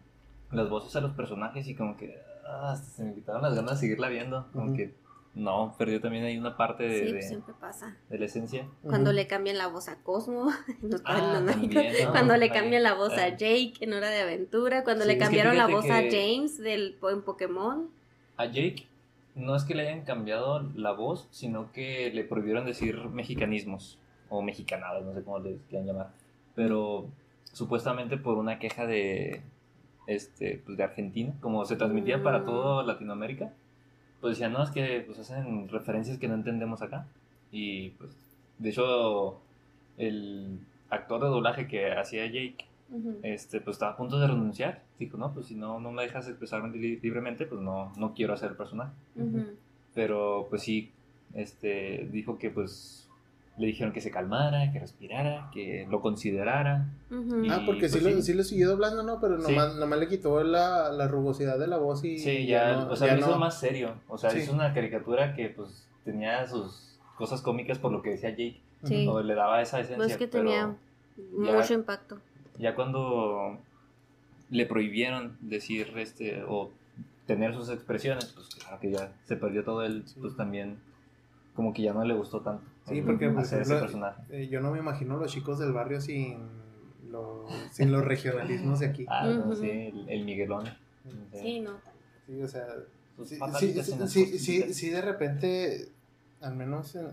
las 0.52 0.68
voces 0.68 0.94
a 0.96 1.00
los 1.00 1.12
personajes 1.12 1.66
y 1.68 1.74
como 1.74 1.96
que 1.96 2.18
ah, 2.46 2.72
hasta 2.72 2.90
se 2.90 3.04
me 3.04 3.14
quitaron 3.14 3.42
las 3.42 3.54
ganas 3.54 3.72
de 3.72 3.78
seguirla 3.86 4.08
viendo. 4.08 4.46
Como 4.52 4.66
Ujú. 4.66 4.76
que 4.76 4.94
no, 5.34 5.74
perdió 5.78 6.00
también 6.00 6.24
ahí 6.24 6.36
una 6.36 6.56
parte 6.56 6.82
de, 6.82 6.98
Sí, 6.98 7.04
de- 7.04 7.10
pues 7.12 7.28
siempre 7.28 7.54
pasa. 7.60 7.96
de 8.08 8.18
la 8.18 8.24
esencia. 8.24 8.66
Cuando 8.82 9.10
Ujú. 9.10 9.16
le 9.16 9.26
cambian 9.28 9.58
la 9.58 9.68
voz 9.68 9.88
a 9.88 10.02
Cosmo, 10.02 10.50
en 10.82 10.90
los 10.90 11.00
Ah, 11.04 11.40
Mágicos. 11.44 11.74
también, 11.74 12.04
¿no? 12.04 12.10
cuando 12.10 12.36
le 12.36 12.50
cambian 12.50 12.82
la 12.82 12.94
voz 12.94 13.12
a 13.12 13.28
eh. 13.28 13.36
Jake 13.38 13.74
en 13.80 13.92
Hora 13.92 14.08
de 14.10 14.20
Aventura, 14.22 14.82
cuando 14.84 15.04
Sí, 15.04 15.08
le 15.10 15.18
cambiaron 15.18 15.56
la 15.56 15.66
voz 15.68 15.84
a 15.88 16.02
James 16.10 16.58
del, 16.58 16.98
en 17.10 17.22
Pokémon. 17.22 17.88
A 18.36 18.46
Jake 18.46 18.86
no 19.36 19.54
es 19.54 19.62
que 19.62 19.74
le 19.76 19.86
hayan 19.88 20.02
cambiado 20.04 20.60
la 20.74 20.90
voz, 20.92 21.28
sino 21.30 21.70
que 21.70 22.10
le 22.12 22.24
prohibieron 22.24 22.64
decir 22.66 22.96
mexicanismos 23.10 23.98
o 24.28 24.42
mexicanadas, 24.42 25.04
no 25.04 25.14
sé 25.14 25.22
cómo 25.22 25.38
les 25.38 25.60
quieran 25.68 25.86
llamar. 25.86 26.10
Pero 26.56 27.06
supuestamente 27.52 28.16
por 28.16 28.36
una 28.38 28.58
queja 28.58 28.86
de 28.86 29.42
este 30.06 30.60
pues 30.64 30.76
de 30.76 30.84
Argentina, 30.84 31.32
como 31.40 31.64
se 31.64 31.76
transmitía 31.76 32.22
para 32.22 32.40
Mm. 32.40 32.44
toda 32.46 32.82
Latinoamérica, 32.84 33.52
pues 34.20 34.32
decían, 34.32 34.52
no, 34.52 34.62
es 34.62 34.70
que 34.70 35.02
pues 35.06 35.18
hacen 35.18 35.68
referencias 35.68 36.18
que 36.18 36.28
no 36.28 36.34
entendemos 36.34 36.82
acá. 36.82 37.06
Y 37.52 37.90
pues, 37.90 38.10
de 38.58 38.68
hecho, 38.70 39.40
el 39.98 40.58
actor 40.90 41.20
de 41.22 41.28
doblaje 41.28 41.66
que 41.66 41.92
hacía 41.92 42.26
Jake 42.26 42.66
este, 43.22 43.60
pues 43.60 43.76
estaba 43.76 43.92
a 43.92 43.96
punto 43.96 44.18
de 44.18 44.26
renunciar. 44.26 44.82
Dijo, 44.98 45.16
no, 45.16 45.32
pues 45.32 45.46
si 45.46 45.54
no, 45.54 45.78
no 45.78 45.92
me 45.92 46.02
dejas 46.02 46.26
expresarme 46.28 46.76
li- 46.76 46.98
libremente, 47.00 47.46
pues 47.46 47.60
no, 47.60 47.92
no 47.96 48.14
quiero 48.14 48.34
hacer 48.34 48.50
el 48.50 48.56
personaje. 48.56 48.92
Ujú. 49.16 49.44
Pero 49.94 50.46
pues 50.50 50.62
sí, 50.62 50.90
este, 51.34 52.08
dijo 52.12 52.36
que 52.38 52.50
pues 52.50 53.08
le 53.60 53.66
dijeron 53.66 53.92
que 53.92 54.00
se 54.00 54.10
calmara, 54.10 54.72
que 54.72 54.78
respirara, 54.80 55.50
que 55.52 55.86
lo 55.90 56.00
considerara. 56.00 56.86
Y- 57.10 57.50
Ah, 57.50 57.62
porque 57.66 57.88
sí, 57.90 57.98
pues, 58.00 58.14
lo, 58.14 58.20
sí. 58.22 58.32
sí 58.32 58.34
lo 58.34 58.42
siguió 58.42 58.70
doblando, 58.70 59.02
¿no? 59.02 59.20
Pero 59.20 59.38
Sí. 59.40 59.50
nomás, 59.52 59.76
nomás 59.76 59.98
le 60.00 60.08
quitó 60.08 60.42
la, 60.42 60.90
la 60.90 61.06
rugosidad 61.08 61.58
de 61.58 61.66
la 61.66 61.76
voz 61.76 62.02
y 62.02 62.18
Sí, 62.18 62.46
ya, 62.46 62.72
no- 62.72 62.88
o 62.90 62.96
sea, 62.96 63.08
ya 63.08 63.14
lo 63.14 63.20
hizo 63.20 63.30
no- 63.32 63.38
más 63.38 63.60
serio. 63.60 63.94
O 64.08 64.16
sea, 64.16 64.30
Sí. 64.30 64.38
hizo 64.38 64.52
una 64.54 64.72
caricatura 64.72 65.34
que 65.34 65.50
pues 65.50 65.86
tenía 66.06 66.46
sus 66.46 66.96
cosas 67.18 67.42
cómicas 67.42 67.78
por 67.78 67.92
lo 67.92 68.00
que 68.02 68.10
decía 68.10 68.30
Jake. 68.30 68.60
Sí. 68.84 69.06
O 69.06 69.22
le 69.22 69.34
daba 69.34 69.60
esa 69.60 69.78
esencia. 69.80 69.98
Pues 69.98 70.16
que 70.16 70.26
pero 70.26 70.44
tenía 70.44 70.74
ya- 71.46 71.52
mucho 71.58 71.74
impacto. 71.74 72.16
ya 72.58 72.74
cuando 72.74 73.58
le 74.48 74.64
prohibieron 74.64 75.36
decir 75.42 75.92
este 75.96 76.42
o 76.48 76.70
tener 77.26 77.54
sus 77.54 77.68
expresiones, 77.68 78.24
pues 78.34 78.48
claro 78.54 78.80
que 78.80 78.90
ya 78.90 79.12
se 79.26 79.36
perdió 79.36 79.62
todo 79.64 79.84
el, 79.84 80.08
Sí. 80.08 80.16
pues 80.20 80.34
también 80.34 80.78
como 81.54 81.74
que 81.74 81.82
ya 81.82 81.92
no 81.92 82.02
le 82.04 82.14
gustó 82.14 82.40
tanto 82.40 82.64
Sí, 82.88 83.02
porque, 83.02 83.28
por 83.30 83.44
ejemplo. 83.44 83.80
Eh, 84.30 84.48
yo 84.48 84.60
no 84.60 84.72
me 84.72 84.78
imagino 84.78 85.16
los 85.16 85.30
chicos 85.32 85.58
del 85.58 85.72
barrio 85.72 86.00
sin, 86.00 86.38
lo- 87.10 87.46
sin 87.72 87.92
los 87.92 88.04
regionalismos 88.04 88.80
de 88.80 88.86
aquí. 88.86 89.06
Ah, 89.08 89.24
no, 89.24 89.44
Ujú. 89.46 89.56
sí, 89.56 89.70
el, 89.70 90.08
el 90.08 90.24
Miguelón. 90.24 90.66
Sí, 91.32 91.60
no. 91.60 91.80
Sí, 92.26 92.42
o 92.42 92.48
sea, 92.48 92.66
Sus 93.16 93.28
sí, 93.28 93.36
sí, 93.82 93.92
sí, 94.06 94.08
sí, 94.08 94.38
sí, 94.38 94.74
sí, 94.74 94.90
de 94.90 95.02
repente, 95.02 95.88
al 96.40 96.54
menos 96.54 96.94
en, 96.94 97.06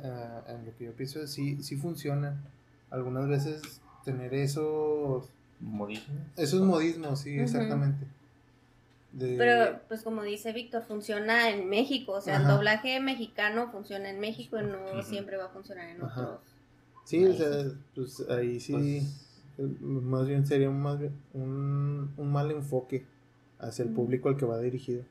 en 0.48 0.66
lo 0.66 0.76
que 0.78 0.86
yo 0.86 0.94
pienso, 0.94 1.26
sí, 1.28 1.62
sí 1.64 1.76
funciona. 1.76 2.42
Algunas 2.90 3.28
veces 3.28 3.82
tener 4.06 4.34
esos, 4.34 5.30
Modismo. 5.60 6.16
esos 6.38 6.62
modismos, 6.62 7.20
sí, 7.20 7.38
exactamente. 7.40 8.06
De- 9.14 9.36
Pero, 9.38 9.80
pues 9.88 10.04
como 10.04 10.22
dice 10.24 10.52
Víctor, 10.54 10.84
funciona 10.84 11.50
en 11.50 11.70
México. 11.70 12.12
O 12.14 12.22
sea, 12.22 12.38
el 12.38 12.48
doblaje 12.48 13.00
mexicano 13.00 13.70
funciona 13.72 14.10
en 14.10 14.20
México 14.20 14.60
y 14.60 14.64
no 14.66 15.02
siempre 15.04 15.38
va 15.38 15.46
a 15.46 15.50
funcionar 15.50 15.90
en 15.90 16.04
Ajá. 16.04 16.22
otros. 16.22 16.40
sí, 17.06 17.26
o 17.26 17.34
sea, 17.34 17.72
pues 17.96 18.24
ahí 18.30 18.60
sí, 18.60 19.02
Pues, 19.56 19.70
más 19.82 20.28
bien 20.28 20.46
sería 20.46 20.70
un, 20.70 20.80
más 20.82 21.00
bien 21.00 21.14
un, 21.34 22.14
un 22.18 22.32
mal 22.32 22.52
enfoque 22.52 23.06
hacia 23.60 23.84
el 23.86 23.90
público 23.92 24.30
al 24.30 24.38
que 24.38 24.46
va 24.46 24.60
dirigido. 24.60 25.04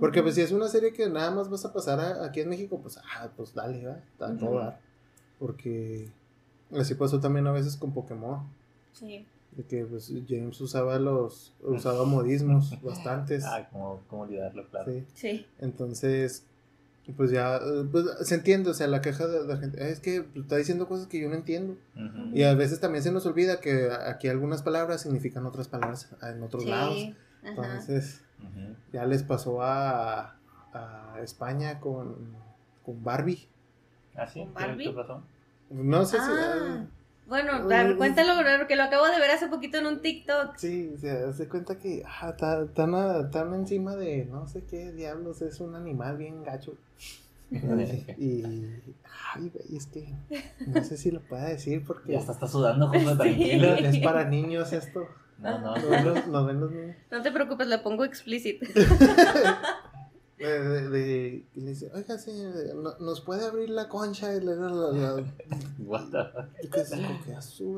Porque 0.00 0.22
pues 0.22 0.36
si 0.36 0.40
es 0.40 0.52
una 0.52 0.68
serie 0.68 0.94
que 0.94 1.10
nada 1.10 1.30
más 1.30 1.50
vas 1.50 1.66
a 1.66 1.72
pasar 1.74 2.00
a- 2.00 2.24
aquí 2.24 2.40
en 2.40 2.48
México, 2.48 2.78
pues, 2.80 2.98
ah, 2.98 3.28
pues 3.36 3.52
dale, 3.52 3.84
va, 3.84 4.26
a 4.26 4.32
todo 4.38 4.58
dar. 4.58 4.80
Porque 5.38 6.08
así 6.74 6.94
pasó 6.94 7.20
también 7.20 7.46
a 7.46 7.52
veces 7.52 7.76
con 7.76 7.92
Pokémon. 7.92 8.40
Sí. 8.94 9.26
De 9.56 9.64
que 9.64 9.84
pues 9.84 10.10
James 10.28 10.58
usaba 10.60 10.98
los, 10.98 11.52
usaba 11.62 12.04
modismos 12.04 12.80
bastantes. 12.82 13.44
ah, 13.44 13.68
¿cómo, 13.70 14.00
cómo 14.08 14.22
olvidarlo, 14.22 14.66
claro. 14.68 14.90
sí. 14.92 15.04
Sí. 15.14 15.46
Entonces, 15.58 16.44
pues 17.16 17.30
ya, 17.32 17.56
eh, 17.56 17.84
pues, 17.90 18.06
se 18.22 18.34
entiende, 18.36 18.70
o 18.70 18.74
sea, 18.74 18.86
la 18.86 19.02
queja 19.02 19.26
de 19.26 19.44
la 19.46 19.56
gente, 19.58 19.90
es 19.90 20.00
que 20.00 20.24
está 20.36 20.56
diciendo 20.56 20.86
cosas 20.88 21.06
que 21.08 21.20
yo 21.20 21.28
no 21.28 21.34
entiendo. 21.34 21.76
Y 22.32 22.44
a 22.44 22.54
veces 22.54 22.80
también 22.80 23.02
se 23.02 23.12
nos 23.12 23.26
olvida 23.26 23.60
que 23.60 23.90
aquí 23.90 24.28
algunas 24.28 24.62
palabras 24.62 25.02
significan 25.02 25.44
otras 25.44 25.68
palabras 25.68 26.08
en 26.22 26.42
otros 26.42 26.62
Sí. 26.62 26.70
lados. 26.70 27.08
Entonces, 27.42 28.20
ya 28.92 29.04
les 29.04 29.22
pasó 29.22 29.62
a, 29.62 30.36
a 30.72 31.16
España 31.22 31.78
con, 31.80 32.16
con 32.84 33.02
Barbie. 33.04 33.46
¿Ah, 34.16 34.26
sí? 34.26 34.40
¿Con 34.40 34.54
¿Qué- 34.54 34.66
Barbie? 34.66 34.84
¿Qué 34.86 34.92
pasó? 34.92 35.22
No 35.70 36.04
sé 36.06 36.18
si... 36.18 36.24
Bueno, 37.26 37.66
cuéntalo, 37.96 38.32
porque 38.58 38.76
lo 38.76 38.82
acabo 38.82 39.06
de 39.06 39.18
ver 39.18 39.30
hace 39.30 39.46
poquito 39.48 39.78
en 39.78 39.86
un 39.86 40.02
TikTok. 40.02 40.56
Sí, 40.56 40.92
se 41.00 41.10
hace 41.10 41.48
cuenta 41.48 41.78
que 41.78 42.02
ah, 42.06 42.30
está 42.30 42.66
tan, 42.66 42.94
a- 42.94 43.30
tan 43.30 43.54
encima 43.54 43.96
de 43.96 44.26
no 44.26 44.46
sé 44.48 44.64
qué 44.64 44.92
diablos, 44.92 45.40
es 45.40 45.60
un 45.60 45.74
animal 45.74 46.16
bien 46.18 46.42
gacho. 46.44 46.74
y, 47.50 48.42
ay, 49.34 49.50
güey, 49.52 49.76
es 49.76 49.86
que 49.86 50.08
no 50.66 50.82
sé 50.82 50.96
si 50.96 51.10
lo 51.10 51.20
pueda 51.20 51.44
decir 51.48 51.84
porque 51.86 52.12
Ya 52.12 52.18
hasta 52.18 52.32
está 52.32 52.48
sudando, 52.48 52.88
Juan, 52.88 53.00
Sí. 53.10 53.16
tranquilo. 53.16 53.74
es 53.74 53.98
para 53.98 54.24
niños 54.24 54.72
esto. 54.72 55.06
No, 55.38 55.58
no. 55.58 55.74
¿No 55.76 55.88
ven 55.90 56.04
los, 56.32 56.46
ven 56.46 56.60
los 56.60 56.70
niños? 56.70 56.96
No 57.10 57.20
te 57.22 57.30
preocupes, 57.32 57.66
le 57.66 57.78
pongo 57.78 58.04
explícito. 58.04 58.64
De, 60.42 60.60
de- 60.62 60.88
de- 60.90 61.46
y 61.54 61.60
le 61.60 61.70
dice, 61.70 61.90
oiga, 61.94 62.18
señor, 62.18 62.54
¿no- 62.74 62.98
¿nos 62.98 63.20
puede 63.20 63.46
abrir 63.46 63.70
la 63.70 63.88
concha? 63.88 64.34
Y 64.34 64.40
le 64.40 64.56
da 64.56 64.68
la, 64.70 64.92
la- 64.92 65.24
What 65.86 66.04
the 66.10 66.24
fuck? 66.32 66.46
y 66.62 66.68
que 66.68 66.84
se 66.84 66.96
como 66.96 67.24
que 67.24 67.34
a 67.34 67.42
su. 67.42 67.74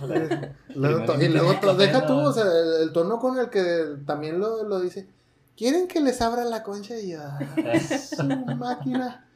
Primero 0.00 0.48
Luego 0.74 1.14
y 1.22 1.28
luego 1.28 1.54
to- 1.60 1.74
deja 1.74 2.06
tú, 2.06 2.14
o 2.14 2.32
sea, 2.32 2.44
el, 2.44 2.82
el 2.82 2.92
tono 2.92 3.18
con 3.18 3.38
el 3.38 3.50
que 3.50 3.96
también 4.06 4.38
lo, 4.38 4.62
lo 4.64 4.80
dice. 4.80 5.08
¿Quieren 5.56 5.88
que 5.88 6.00
les 6.00 6.20
abra 6.22 6.44
la 6.44 6.62
concha? 6.62 6.96
Y 7.00 7.10
yo, 7.10 7.18
"Ah, 7.20 7.38
su 7.80 8.24
máquina. 8.56 9.27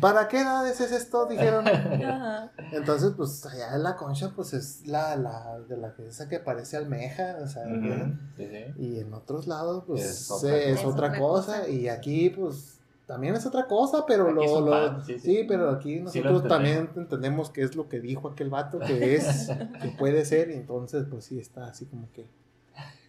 ¿Para 0.00 0.28
qué 0.28 0.40
edades 0.40 0.80
es 0.80 0.92
esto? 0.92 1.26
Dijeron. 1.26 1.66
Ajá. 1.68 2.52
Entonces, 2.72 3.12
pues 3.16 3.44
allá 3.46 3.74
en 3.74 3.82
la 3.82 3.96
concha, 3.96 4.32
pues 4.34 4.52
es 4.54 4.86
la, 4.86 5.16
la 5.16 5.60
de 5.60 5.76
la 5.76 5.94
que 5.94 6.06
esa 6.08 6.28
que 6.28 6.38
parece 6.40 6.76
almeja, 6.76 7.36
o 7.42 7.46
sea, 7.46 7.64
Ujú. 7.66 8.14
Sí, 8.36 8.48
sí. 8.48 8.64
y 8.82 9.00
en 9.00 9.12
otros 9.14 9.46
lados, 9.46 9.84
pues 9.86 10.02
Es 10.04 10.30
otra 10.30 10.56
es 10.56 10.76
cosa. 10.80 10.88
otra 10.88 11.06
Es 11.08 11.12
otra 11.12 11.18
cosa, 11.18 11.58
cosa. 11.60 11.68
y 11.70 11.88
aquí, 11.88 12.30
pues, 12.30 12.80
también 13.06 13.36
es 13.36 13.46
otra 13.46 13.66
cosa, 13.66 14.04
pero 14.06 14.24
Aquí 14.26 14.34
lo, 14.34 14.60
lo- 14.62 14.70
pan, 14.70 15.04
sí, 15.04 15.14
sí, 15.20 15.36
sí. 15.36 15.44
pero 15.46 15.70
aquí 15.70 16.02
Sí 16.08 16.20
lo 16.20 16.30
nosotros 16.30 16.48
también 16.48 16.90
entendemos. 16.96 17.50
qué 17.50 17.62
es 17.62 17.76
lo 17.76 17.88
que 17.88 18.00
dijo 18.00 18.28
aquel 18.28 18.50
vato, 18.50 18.80
que 18.80 19.14
es, 19.14 19.48
que 19.80 19.88
puede 19.96 20.24
ser, 20.24 20.50
y 20.50 20.54
entonces 20.54 21.04
pues 21.08 21.24
sí 21.24 21.38
está 21.38 21.66
así 21.66 21.86
como 21.86 22.08
que, 22.12 22.26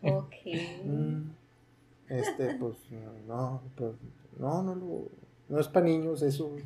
Ok. 0.04 0.34
mm, 0.86 1.22
este, 2.10 2.56
pues 2.60 2.76
no, 3.28 3.62
pues, 3.76 3.92
no, 4.38 4.62
no, 4.62 4.76
no, 4.76 5.02
no 5.50 5.60
es 5.60 5.68
para 5.68 5.86
niños 5.86 6.22
eso. 6.22 6.52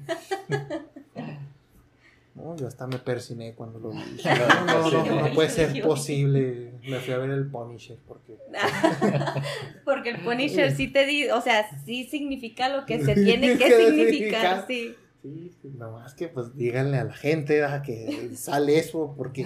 No, 2.34 2.55
yo 2.55 2.65
hasta 2.65 2.88
me 2.88 2.97
persiné 2.97 3.53
cuando 3.53 3.79
lo 3.79 3.89
vi. 3.89 3.97
No, 4.65 4.89
no, 4.89 5.05
no, 5.05 5.27
no 5.27 5.34
puede 5.34 5.49
ser 5.49 5.82
posible. 5.84 6.71
Me 6.88 6.99
fui 6.99 7.13
a 7.13 7.17
ver 7.17 7.29
el 7.29 7.45
Punisher 7.47 7.97
porque 8.07 8.38
Porque 9.86 10.11
el 10.11 10.21
Punisher 10.23 10.75
sí 10.75 10.88
te 10.88 11.05
di, 11.05 11.29
o 11.29 11.41
sea, 11.41 11.69
sí 11.84 12.05
significa 12.05 12.69
lo 12.69 12.86
que 12.86 13.03
se 13.03 13.15
tiene 13.15 13.57
que 13.57 13.69
significar, 13.69 14.65
significa. 14.65 14.65
sí. 14.67 14.95
Sí, 15.21 15.51
nomás 15.77 16.15
que 16.15 16.29
pues 16.29 16.55
díganle 16.55 16.97
a 16.97 17.03
la 17.03 17.13
gente 17.13 17.59
¿verdad? 17.59 17.84
que 17.84 18.32
sale 18.34 18.79
eso 18.79 19.13
porque 19.15 19.45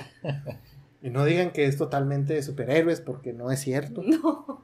y 1.01 1.09
no 1.09 1.25
digan 1.25 1.51
que 1.51 1.65
es 1.65 1.77
totalmente 1.77 2.33
de 2.33 2.41
superhéroes 2.41 3.01
porque 3.01 3.33
no 3.33 3.51
es 3.51 3.59
cierto. 3.59 4.01
No. 4.01 4.63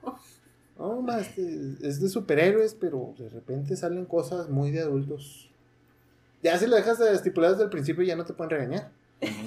No, 0.82 1.02
más 1.02 1.36
de- 1.36 1.78
es 1.88 2.02
de 2.02 2.10
superhéroes, 2.10 2.74
pero 2.74 3.14
de 3.20 3.30
repente 3.30 3.76
salen 3.76 4.06
cosas 4.06 4.50
muy 4.50 4.72
de 4.72 4.82
adultos. 4.82 5.50
Ya 6.42 6.58
si 6.58 6.66
lo 6.66 6.76
dejas 6.76 6.98
de 6.98 7.14
estipular 7.14 7.52
desde 7.52 7.66
el 7.66 7.70
principio 7.70 8.04
ya 8.04 8.16
no 8.16 8.26
te 8.26 8.34
pueden 8.34 8.50
regañar. 8.50 8.90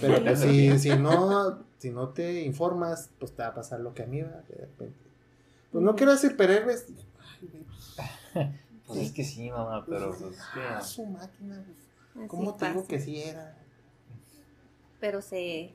Pero 0.01 0.23
pues, 0.23 0.39
si, 0.41 0.79
si 0.79 0.91
no 0.97 1.65
si 1.79 1.91
no 1.91 2.11
te 2.11 2.43
informas, 2.43 3.11
pues 3.19 3.33
te 3.33 3.43
va 3.43 3.49
a 3.49 3.55
pasar 3.55 3.81
lo 3.81 3.93
que 3.95 4.05
a 4.05 4.07
mí 4.07 4.23
va 4.23 4.43
de 4.49 4.55
repente. 4.57 4.97
Pues 5.73 5.83
no 5.83 5.97
quiero 5.97 6.13
decir 6.13 6.31
superhéroes. 6.31 6.87
Ay, 7.19 7.49
güey, 7.53 7.65
pues, 7.65 8.49
Pues 8.87 8.99
es 9.01 9.13
que 9.13 9.25
sí, 9.25 9.51
mamá, 9.51 9.85
pero 9.89 10.15
pues 10.17 10.39
ah, 10.55 10.81
su 10.83 11.05
máquina, 11.07 11.65
pues, 12.15 12.29
¿cómo 12.29 12.55
te 12.55 12.69
digo 12.69 12.87
que 12.87 13.01
sí 13.01 13.21
era? 13.23 13.57
Pero 15.01 15.21
se, 15.23 15.73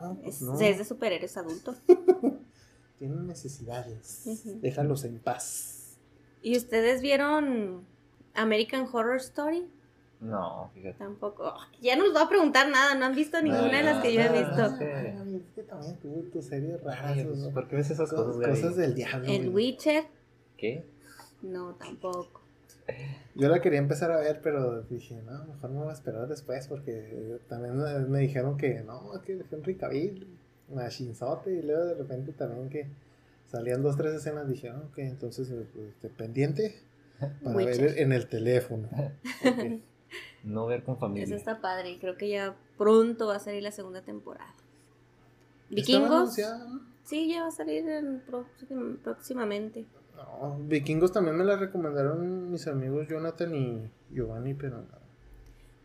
No, 0.00 0.14
pues 0.22 0.40
no. 0.40 0.58
es 0.60 0.78
de 0.78 0.84
superhéroes 0.84 1.36
adultos. 1.36 1.76
Tienen 2.98 3.26
necesidades. 3.26 4.22
Ujú. 4.26 4.60
Déjalos 4.60 5.04
en 5.04 5.18
paz. 5.18 5.96
¿Y 6.42 6.56
ustedes 6.56 7.00
vieron 7.02 7.84
American 8.34 8.86
Horror 8.92 9.16
Story? 9.16 9.66
No, 10.20 10.70
fíjate. 10.74 10.96
Tampoco. 10.98 11.54
Ya 11.82 11.96
no 11.96 12.04
les 12.04 12.12
voy 12.12 12.22
a 12.22 12.28
preguntar 12.28 12.68
nada, 12.70 12.94
no 12.94 13.04
han 13.06 13.14
visto 13.14 13.42
ninguna 13.42 13.76
de 13.78 13.82
las 13.82 14.02
que 14.02 14.14
yo 14.14 14.20
he 14.20 14.26
no, 14.28 14.32
visto. 14.32 14.70
no. 14.70 15.36
Es 15.36 15.42
que 15.54 15.62
también 15.64 15.96
tuve 16.00 16.42
series 16.42 16.82
raras. 16.82 17.02
Ay, 17.18 17.24
pues, 17.24 17.38
¿no? 17.38 17.50
¿Por 17.50 17.68
qué 17.68 17.76
ves 17.76 17.90
esas 17.90 18.08
Co- 18.10 18.16
cosas, 18.24 18.36
cosas, 18.46 18.62
Gaby? 18.70 18.74
del 18.82 18.94
diablo. 18.94 19.26
El. 19.32 19.48
Witcher, 19.50 20.04
¿Qué? 20.56 20.86
no, 21.42 21.74
tampoco. 21.74 22.40
Yo 23.34 23.48
la 23.48 23.60
quería 23.60 23.78
empezar 23.80 24.12
a 24.12 24.18
ver, 24.18 24.40
pero 24.42 24.82
dije, 24.82 25.20
no, 25.22 25.44
mejor 25.46 25.70
me 25.70 25.78
voy 25.80 25.88
a 25.88 25.92
esperar 25.92 26.28
después 26.28 26.68
porque 26.68 27.38
también 27.48 27.76
me- 27.76 27.98
me 28.06 28.20
dijeron 28.20 28.56
que 28.56 28.80
no, 28.82 29.10
que 29.26 29.42
Henry 29.50 29.76
Cavill, 29.76 30.38
machinzote, 30.74 31.52
y 31.52 31.62
luego 31.62 31.84
de 31.86 31.94
repente 31.94 32.32
también 32.32 32.68
que 32.68 32.86
salían 33.50 33.82
dos, 33.82 33.96
tres 33.96 34.14
escenas, 34.14 34.48
dije, 34.48 34.68
ah, 34.70 34.82
ok, 34.90 34.98
entonces 34.98 35.48
pues, 35.48 35.86
este, 35.88 36.08
pendiente 36.08 36.80
para 37.42 37.56
Witcher. 37.56 37.80
ver 37.80 37.98
en 37.98 38.12
el 38.12 38.26
teléfono. 38.28 38.88
No 40.44 40.66
ver 40.66 40.84
con 40.84 40.98
familia. 40.98 41.24
Eso 41.24 41.34
está 41.34 41.60
padre 41.60 41.90
y 41.92 41.98
creo 41.98 42.16
que 42.16 42.28
ya 42.28 42.54
pronto 42.76 43.26
va 43.28 43.36
a 43.36 43.40
salir 43.40 43.62
la 43.62 43.72
segunda 43.72 44.02
temporada. 44.02 44.52
¿Estaba 45.70 46.04
Vikingos, 46.04 46.34
sí, 47.04 47.28
ya 47.32 47.42
va 47.42 47.48
a 47.48 47.50
salir 47.50 47.88
en 47.88 48.22
próxim- 48.26 48.98
próximamente. 48.98 49.86
No, 50.14 50.58
Vikingos 50.68 51.12
también 51.12 51.36
me 51.36 51.44
la 51.44 51.56
recomendaron 51.56 52.50
mis 52.50 52.66
amigos 52.68 53.08
Jonathan 53.08 53.54
y 53.54 53.90
Giovanni, 54.12 54.54
pero 54.54 54.78
no. 54.82 54.86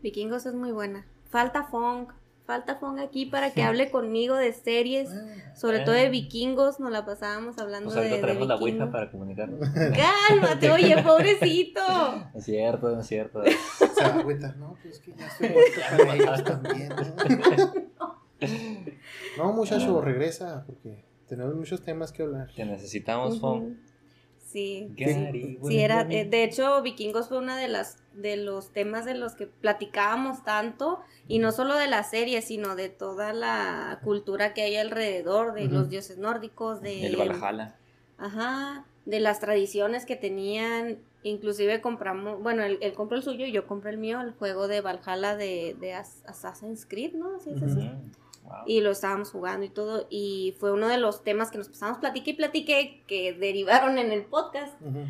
Vikingos 0.03 0.45
es 0.45 0.53
muy 0.53 0.71
buena. 0.73 1.05
Falta 1.29 1.63
Fong, 1.63 2.09
falta 2.49 2.77
Fong 2.77 2.97
aquí 2.99 3.27
para 3.27 3.51
que 3.53 3.61
hable 3.61 3.91
conmigo 3.91 4.35
de 4.35 4.53
series, 4.53 5.07
Ah, 5.11 5.53
sobre 5.55 5.81
todo 5.81 5.93
de 5.93 6.09
vikingos, 6.09 6.79
nos 6.79 6.91
la 6.91 7.05
pasábamos 7.05 7.59
hablando 7.59 7.91
Pues 7.91 8.03
de, 8.03 8.09
de 8.15 8.17
traemos 8.17 8.47
la 8.47 8.55
Ouija 8.55 8.65
vikingos. 8.65 8.91
para 8.91 9.11
comunicarnos. 9.11 9.69
Cálmate, 10.29 10.71
oye, 10.71 10.97
pobrecito. 11.03 11.79
No 11.87 12.31
es 12.33 12.43
cierto, 12.45 12.89
no 12.89 13.01
es 13.01 13.07
cierto. 13.07 13.43
No, 14.57 14.75
pues 14.81 14.99
que 14.99 15.13
ya 15.13 15.27
estoy 15.27 15.49
muerto 15.49 15.81
para 15.91 16.15
ellos 16.15 16.43
también. 16.43 16.89
¿no? 17.99 18.19
No, 19.37 19.53
muchacho, 19.53 20.01
regresa, 20.01 20.63
porque 20.65 21.05
tenemos 21.27 21.53
muchos 21.55 21.81
temas 21.83 22.11
que 22.11 22.23
hablar. 22.23 22.47
Que 22.55 22.65
necesitamos, 22.65 23.33
Ujú. 23.35 23.39
Fon. 23.39 23.79
Sí. 24.51 24.87
Gary, 24.97 25.59
Sí, 25.67 25.79
era, 25.79 26.07
eh, 26.09 26.25
de 26.25 26.43
hecho, 26.43 26.81
Vikingos 26.81 27.27
fue 27.27 27.37
una 27.37 27.57
de 27.57 27.67
las 27.67 27.97
de 28.13 28.35
los 28.35 28.71
temas 28.71 29.05
de 29.05 29.13
los 29.13 29.35
que 29.35 29.45
platicábamos 29.47 30.43
tanto 30.43 30.99
y 31.27 31.39
no 31.39 31.51
solo 31.51 31.75
de 31.75 31.87
la 31.87 32.03
serie, 32.03 32.41
sino 32.41 32.75
de 32.75 32.89
toda 32.89 33.31
la 33.33 33.99
cultura 34.03 34.53
que 34.53 34.63
hay 34.63 34.75
alrededor 34.75 35.53
de 35.53 35.67
los 35.67 35.89
dioses 35.89 36.17
nórdicos, 36.17 36.81
de 36.81 37.05
El 37.05 37.15
Valhalla. 37.15 37.75
Ajá, 38.17 38.85
de 39.05 39.19
las 39.19 39.39
tradiciones 39.39 40.05
que 40.05 40.15
tenían, 40.15 40.97
inclusive 41.23 41.79
compramos, 41.81 42.41
bueno, 42.41 42.63
él, 42.63 42.77
él 42.81 42.93
compró 42.93 43.17
el 43.17 43.23
suyo 43.23 43.45
y 43.45 43.51
yo 43.51 43.67
compré 43.67 43.91
el 43.91 43.97
mío, 43.97 44.19
el 44.21 44.31
juego 44.33 44.67
de 44.67 44.81
Valhalla 44.81 45.35
de, 45.37 45.77
de 45.79 45.93
As- 45.93 46.23
Assassin's 46.25 46.85
Creed, 46.85 47.13
¿no? 47.13 47.35
Así 47.35 47.51
es 47.51 47.61
así. 47.61 47.89
Wow. 48.49 48.57
Y 48.65 48.81
lo 48.81 48.91
estábamos 48.91 49.29
jugando 49.31 49.65
y 49.65 49.69
todo, 49.69 50.07
y 50.09 50.55
fue 50.59 50.71
uno 50.73 50.87
de 50.87 50.97
los 50.97 51.23
temas 51.23 51.51
que 51.51 51.59
nos 51.59 51.69
pasamos 51.69 51.99
platiqué 51.99 52.31
y 52.31 52.33
platiqué 52.33 53.03
que 53.07 53.33
derivaron 53.33 53.97
en 53.97 54.11
el 54.11 54.23
podcast. 54.25 54.73
Ujú. 54.81 55.05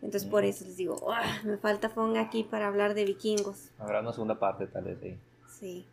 Entonces 0.00 0.24
por 0.28 0.44
eso 0.44 0.64
les 0.64 0.76
digo, 0.76 0.96
"Ah, 1.12 1.40
me 1.44 1.56
falta 1.58 1.88
Fong 1.88 2.16
aquí 2.16 2.42
para 2.44 2.66
hablar 2.68 2.94
de 2.94 3.04
vikingos. 3.04 3.70
Habrá 3.78 4.00
una 4.00 4.12
segunda 4.12 4.38
parte, 4.38 4.66
tal 4.66 4.84
vez, 4.84 4.98
ahí. 5.02 5.18
Sí. 5.48 5.84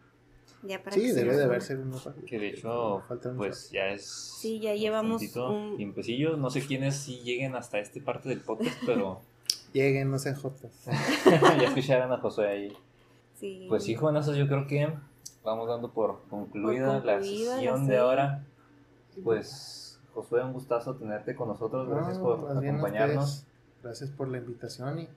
Ya 0.63 0.83
para 0.83 0.93
Sí, 0.95 1.01
que 1.03 1.07
se 1.09 1.15
debe 1.15 1.31
de 1.31 1.35
una. 1.37 1.45
haberse 1.45 1.75
uno 1.77 1.97
para- 1.97 2.15
Que 2.25 2.37
de 2.39 2.49
hecho, 2.49 3.03
pues 3.37 3.69
ya 3.71 3.87
es. 3.89 4.05
Sí, 4.05 4.59
ya 4.59 4.73
llevamos 4.75 5.21
un- 5.35 5.77
tiempecillo. 5.77 6.35
No 6.37 6.49
sé 6.49 6.65
quiénes 6.65 6.95
sí 6.97 7.21
lleguen 7.23 7.55
hasta 7.55 7.79
esta 7.79 7.99
parte 8.03 8.29
del 8.29 8.41
podcast, 8.41 8.77
pero 8.85 9.21
Lleguen, 9.73 10.09
no 10.09 10.17
sean 10.19 10.35
jotas. 10.35 10.71
ya 11.25 11.63
escucharon 11.67 12.11
a 12.11 12.17
José 12.17 12.47
ahí. 12.47 12.73
Sí. 13.35 13.67
Pues 13.69 13.83
sí, 13.83 13.93
jovenazos, 13.95 14.35
yo 14.35 14.47
creo 14.47 14.65
que 14.67 14.91
vamos 15.43 15.67
dando 15.67 15.91
por 15.91 16.21
concluida, 16.29 16.95
Por 16.97 17.05
la 17.05 17.13
concluida 17.15 17.51
la 17.55 17.55
sesión 17.55 17.87
de 17.87 17.97
ahora. 17.97 18.43
Pues, 19.23 19.99
Josué, 20.13 20.43
un 20.43 20.53
gustazo 20.53 20.95
tenerte 20.95 21.35
con 21.35 21.47
nosotros. 21.47 21.87
Gracias 21.89 22.17
No, 22.17 22.23
por 22.23 22.57
acompañarnos. 22.57 23.25
ustedes, 23.29 23.45
Gracias 23.81 24.09
por 24.11 24.27
la 24.27 24.37
invitación 24.37 24.99
y 24.99 25.09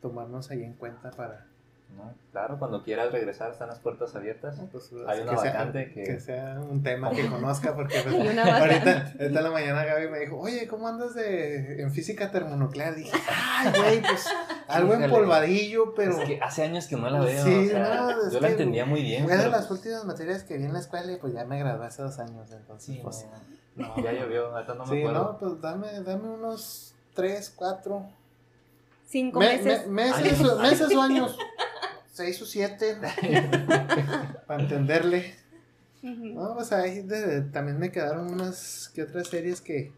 tomarnos 0.00 0.50
ahí 0.50 0.62
en 0.62 0.74
cuenta 0.74 1.10
para 1.10 1.46
¿no? 1.94 2.12
Claro, 2.32 2.58
cuando 2.58 2.82
quieras 2.82 3.10
regresar, 3.12 3.50
están 3.52 3.68
las 3.68 3.78
puertas 3.78 4.14
abiertas. 4.14 4.56
pues, 4.70 4.90
Hay 5.06 5.20
una 5.20 5.32
que, 5.32 5.38
sea, 5.38 5.52
vacante 5.52 5.92
que- 5.92 6.02
que 6.02 6.20
sea 6.20 6.60
un 6.60 6.82
tema 6.82 7.10
que 7.10 7.26
conozca 7.26 7.74
porque 7.74 8.00
pues, 8.02 8.14
una 8.32 8.58
ahorita, 8.58 9.12
ahorita 9.18 9.24
en 9.24 9.44
la 9.44 9.50
mañana 9.50 9.84
Gaby 9.84 10.08
me 10.08 10.18
dijo, 10.20 10.38
oye, 10.38 10.66
¿cómo 10.68 10.88
andas 10.88 11.14
de, 11.14 11.80
en 11.80 11.90
física 11.92 12.30
termonuclear? 12.30 12.94
Dije, 12.94 13.16
ay, 13.28 13.72
güey, 13.78 14.00
pues 14.02 14.26
algo 14.68 14.92
empolvadillo, 14.94 15.94
pero 15.94 16.12
Es 16.20 16.26
que 16.28 16.40
hace 16.42 16.64
años 16.64 16.86
que 16.86 16.96
no 16.96 17.08
la 17.08 17.20
veo. 17.20 17.44
Sí, 17.44 17.66
o 17.68 17.70
sea, 17.70 17.94
no, 17.94 18.26
es 18.26 18.32
yo 18.32 18.40
la 18.40 18.48
entendía 18.50 18.84
muy 18.84 19.02
bien. 19.02 19.24
fue 19.24 19.36
de 19.36 19.48
las 19.48 19.70
últimas 19.70 20.04
materias 20.04 20.44
que 20.44 20.58
vi 20.58 20.64
en 20.64 20.72
la 20.74 20.80
escuela 20.80 21.10
y 21.12 21.16
pues 21.16 21.32
ya 21.32 21.44
me 21.46 21.58
gradué 21.58 21.86
hace 21.86 22.02
dos 22.02 22.18
años, 22.18 22.50
entonces 22.52 22.84
sí, 22.94 23.00
pues... 23.02 23.24
no, 23.76 23.96
ya 24.02 24.12
llovió, 24.12 24.54
ahorita 24.54 24.74
no 24.74 24.84
me 24.84 24.90
sí, 24.94 24.98
acuerdo. 25.00 25.24
no, 25.24 25.38
pues 25.38 25.60
dame, 25.62 26.00
dame 26.02 26.28
unos 26.28 26.94
tres, 27.14 27.50
cuatro 27.56 28.04
Cinco 29.08 29.38
Me- 29.38 29.56
meses. 29.56 29.86
me- 29.86 30.02
meses, 30.04 30.40
Años. 30.40 30.50
o- 30.52 30.58
meses 30.60 30.94
o 30.96 31.00
años. 31.00 31.38
Seis 32.16 32.40
o 32.40 32.46
siete. 32.46 32.96
para 34.46 34.62
entenderle. 34.62 35.34
Ujú. 36.02 36.24
No, 36.34 36.54
pues 36.54 36.72
ahí 36.72 37.02
de- 37.02 37.42
también 37.42 37.78
me 37.78 37.92
quedaron 37.92 38.32
unas 38.32 38.90
que 38.94 39.02
otras 39.02 39.28
series 39.28 39.60
que, 39.60 39.92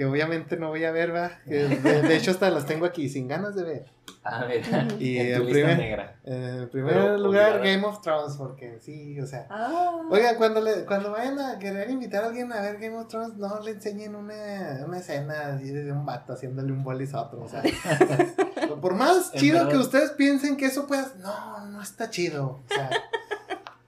que 0.00 0.06
obviamente 0.06 0.56
no 0.56 0.68
voy 0.68 0.82
a 0.86 0.92
ver, 0.92 1.14
va. 1.14 1.30
De, 1.44 1.68
de 1.68 2.16
hecho, 2.16 2.30
hasta 2.30 2.48
las 2.48 2.64
tengo 2.64 2.86
aquí 2.86 3.10
sin 3.10 3.28
ganas 3.28 3.54
de 3.54 3.64
ver. 3.64 3.84
Ah, 4.24 4.46
mira, 4.48 4.88
Y 4.98 5.18
en 5.18 5.26
tu 5.36 5.42
en 5.42 5.46
lista 5.46 5.52
primer, 5.52 5.76
negra. 5.76 6.16
en 6.24 6.68
primer 6.70 6.94
Pero 6.94 7.18
lugar, 7.18 7.56
obligada. 7.56 7.58
Game 7.58 7.84
of 7.86 8.00
Thrones, 8.00 8.36
porque 8.38 8.78
sí, 8.80 9.20
o 9.20 9.26
sea. 9.26 9.46
Ah. 9.50 10.00
Oigan, 10.10 10.36
cuando, 10.36 10.62
le, 10.62 10.86
cuando 10.86 11.10
vayan 11.10 11.38
a 11.38 11.58
querer 11.58 11.90
invitar 11.90 12.24
a 12.24 12.28
alguien 12.28 12.50
a 12.50 12.62
ver 12.62 12.78
Game 12.78 12.96
of 12.96 13.08
Thrones, 13.08 13.36
no 13.36 13.60
le 13.60 13.72
enseñen 13.72 14.14
una, 14.14 14.84
una 14.86 14.98
escena 15.00 15.50
de 15.58 15.92
un 15.92 16.06
vato 16.06 16.32
haciéndole 16.32 16.72
un 16.72 16.82
bolis 16.82 17.12
a 17.12 17.20
otro. 17.20 17.42
O 17.42 17.48
sea, 17.48 17.62
por 18.80 18.94
más 18.94 19.32
chido 19.32 19.58
verdad. 19.58 19.70
que 19.70 19.76
ustedes 19.76 20.12
piensen 20.12 20.56
que 20.56 20.64
eso 20.64 20.86
pueda. 20.86 21.12
No, 21.18 21.66
no 21.66 21.82
está 21.82 22.08
chido. 22.08 22.62
O 22.70 22.74
sea, 22.74 22.88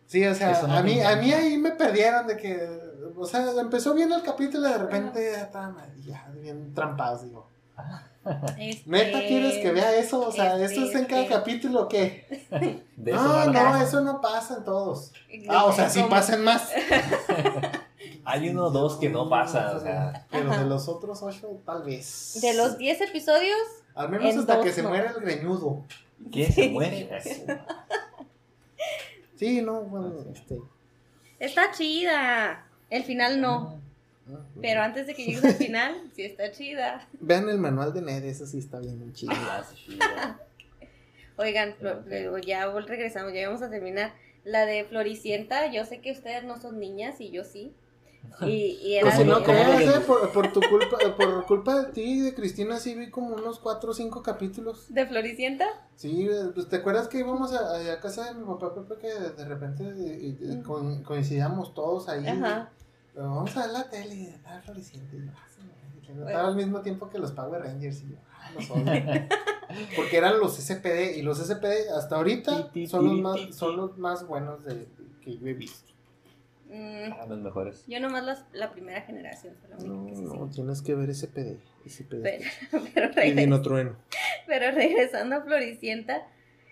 sí, 0.08 0.26
o 0.26 0.34
sea, 0.34 0.60
no 0.66 0.74
a, 0.74 0.82
mí, 0.82 1.00
a 1.00 1.16
mí 1.16 1.32
ahí 1.32 1.56
me 1.56 1.70
perdieron 1.70 2.26
de 2.26 2.36
que. 2.36 2.81
O 3.22 3.26
sea, 3.26 3.50
empezó 3.60 3.94
bien 3.94 4.12
el 4.12 4.22
capítulo 4.22 4.68
y 4.68 4.72
de 4.72 4.78
repente 4.78 5.32
ya 5.32 5.42
estaban 5.42 5.76
ya 6.04 6.28
bien 6.40 6.74
trampados. 6.74 7.22
Digo, 7.22 7.46
Este, 8.58 8.82
¿neta 8.90 9.18
quieres 9.20 9.58
que 9.58 9.72
vea 9.72 9.96
eso? 9.96 10.26
O 10.26 10.32
sea, 10.32 10.56
este, 10.56 10.76
¿eso 10.76 10.84
es 10.86 10.94
en 10.94 11.06
cada 11.06 11.22
este. 11.22 11.34
capítulo 11.34 11.82
o 11.82 11.88
qué? 11.88 12.26
De 12.96 13.10
eso 13.10 13.22
No, 13.22 13.46
no 13.52 13.76
eso 13.82 14.00
no 14.00 14.20
pasa 14.20 14.56
en 14.58 14.64
todos. 14.64 15.12
Ah, 15.48 15.64
o 15.64 15.72
sea, 15.72 15.88
sí 15.88 16.02
pasan 16.08 16.44
más. 16.44 16.70
Hay 18.24 18.48
uno 18.50 18.66
o 18.66 18.70
dos 18.70 18.96
que 18.96 19.08
no 19.08 19.28
pasan, 19.28 19.76
o 19.76 19.80
sea. 19.80 20.26
Pero 20.30 20.50
Ajá. 20.52 20.62
de 20.62 20.68
los 20.68 20.88
otros 20.88 21.22
ocho, 21.22 21.60
tal 21.64 21.82
vez. 21.82 22.38
De 22.40 22.54
los 22.54 22.78
10 22.78 23.00
episodios, 23.00 23.58
Al 23.94 24.08
menos 24.10 24.32
En 24.32 24.38
hasta 24.40 24.60
que 24.60 24.72
se 24.72 24.82
no. 24.82 24.90
muera 24.90 25.10
el 25.10 25.20
greñudo. 25.20 25.84
¿Quién 26.30 26.52
se 26.52 26.68
muere? 26.68 27.08
Sí, 29.36 29.60
no, 29.60 29.80
bueno, 29.82 30.14
este. 30.32 30.60
Está 31.40 31.72
chida. 31.72 32.64
El 32.92 33.04
final 33.04 33.40
no. 33.40 33.80
Pero 34.60 34.82
antes 34.82 35.06
de 35.06 35.14
que 35.14 35.24
llegues 35.24 35.44
al 35.44 35.54
final, 35.54 36.10
sí 36.14 36.22
está 36.22 36.52
chida. 36.52 37.08
Vean 37.20 37.48
el 37.48 37.58
manual 37.58 37.92
de 37.92 38.02
Ned, 38.02 38.24
eso 38.24 38.46
sí 38.46 38.58
está 38.58 38.78
bien 38.78 39.12
chido. 39.14 39.32
Oigan, 41.36 41.74
ya 42.46 42.66
regresamos, 42.86 43.32
ya 43.32 43.48
vamos 43.48 43.62
a 43.62 43.70
terminar. 43.70 44.12
La 44.44 44.66
de 44.66 44.84
Floricienta, 44.84 45.70
yo 45.72 45.84
sé 45.84 46.00
que 46.00 46.12
ustedes 46.12 46.44
no 46.44 46.60
son 46.60 46.78
niñas 46.78 47.20
y 47.20 47.30
yo 47.30 47.44
sí. 47.44 47.72
Y, 48.42 48.78
y 48.82 48.94
era 48.96 49.02
Pues 49.06 49.14
si 49.16 49.20
de- 49.22 49.28
no. 49.28 50.02
Por, 50.06 50.32
por 50.32 50.52
tu 50.52 50.60
culpa, 50.60 50.96
por 51.16 51.46
culpa 51.46 51.82
de 51.82 51.92
ti 51.92 52.02
y 52.02 52.20
de 52.20 52.34
Cristina, 52.34 52.78
sí 52.78 52.94
vi 52.94 53.10
como 53.10 53.34
unos 53.34 53.58
4 53.58 53.90
o 53.90 53.94
5 53.94 54.22
capítulos. 54.22 54.86
¿De 54.92 55.06
Floricienta? 55.06 55.66
Sí, 55.96 56.28
pues 56.54 56.68
te 56.68 56.76
acuerdas 56.76 57.08
que 57.08 57.18
íbamos 57.18 57.52
a, 57.52 57.92
a 57.92 58.00
casa 58.00 58.32
de 58.32 58.34
mi 58.34 58.44
papá, 58.46 58.74
Pepe, 58.74 59.00
que 59.00 59.08
de 59.12 59.44
repente 59.44 59.84
eh, 59.84 60.36
eh, 60.40 60.62
co- 60.64 61.02
coincidíamos 61.04 61.74
todos 61.74 62.08
ahí. 62.08 62.26
Ajá. 62.26 62.70
Pero 63.14 63.28
vamos 63.28 63.56
a 63.56 63.62
ver 63.62 63.70
la 63.70 63.90
tele 63.90 64.14
y 64.14 64.26
estaba 64.26 64.60
floreciente. 64.62 65.16
Y 65.16 65.26
yo, 65.26 65.32
que 66.06 66.12
estaba 66.12 66.48
al 66.48 66.56
mismo 66.56 66.80
tiempo 66.80 67.08
que 67.10 67.18
los 67.18 67.32
Power 67.32 67.62
Rangers. 67.62 68.02
Y 68.02 68.10
yo, 68.10 68.16
ah, 68.30 68.50
los 68.54 68.70
odio. 68.70 68.84
Porque 69.96 70.16
eran 70.16 70.38
los 70.38 70.56
SPD. 70.56 71.16
Y 71.18 71.22
los 71.22 71.38
SPD 71.38 71.90
hasta 71.96 72.16
ahorita 72.16 72.70
son 72.86 73.04
los 73.06 73.18
más, 73.20 73.54
son 73.54 73.76
los 73.76 73.98
más 73.98 74.26
buenos 74.26 74.64
de, 74.64 74.86
que 75.22 75.38
yo 75.38 75.46
he 75.46 75.54
visto. 75.54 75.92
Mm, 76.68 77.12
Ah, 77.12 77.26
los 77.28 77.38
mejores. 77.38 77.84
yo 77.86 78.00
nomás 78.00 78.24
las- 78.24 78.46
la 78.52 78.72
primera 78.72 79.02
generación, 79.02 79.54
fue 79.60 79.68
la 79.68 79.76
única 79.76 79.92
No, 79.92 80.06
que 80.06 80.14
sí 80.16 80.22
no, 80.38 80.48
tienes 80.48 80.80
que 80.80 80.94
ver 80.94 81.10
SPD. 81.14 81.58
SPD. 81.86 82.22
Pero, 82.22 82.44
pero, 82.94 83.06
Y 83.08 83.14
regres- 83.14 83.36
Dino 83.36 83.60
Trueno. 83.60 83.96
pero 84.46 84.70
regresando 84.70 85.36
a 85.36 85.42
Floricienta, 85.42 86.26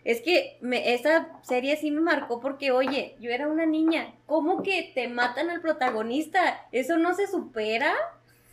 es 0.05 0.21
que 0.23 0.57
me, 0.61 0.95
esa 0.95 1.29
serie 1.43 1.77
sí 1.77 1.91
me 1.91 2.01
marcó 2.01 2.41
porque, 2.41 2.71
oye, 2.73 3.17
yo 3.21 3.31
era 3.31 3.49
una 3.49 3.67
niña. 3.67 4.15
¿Cómo 4.27 4.63
que 4.63 4.91
te 4.95 5.09
matan 5.09 5.51
al 5.51 5.61
protagonista? 5.61 6.67
¿Eso 6.73 6.97
no 6.97 7.15
se 7.15 7.27
supera? 7.27 7.95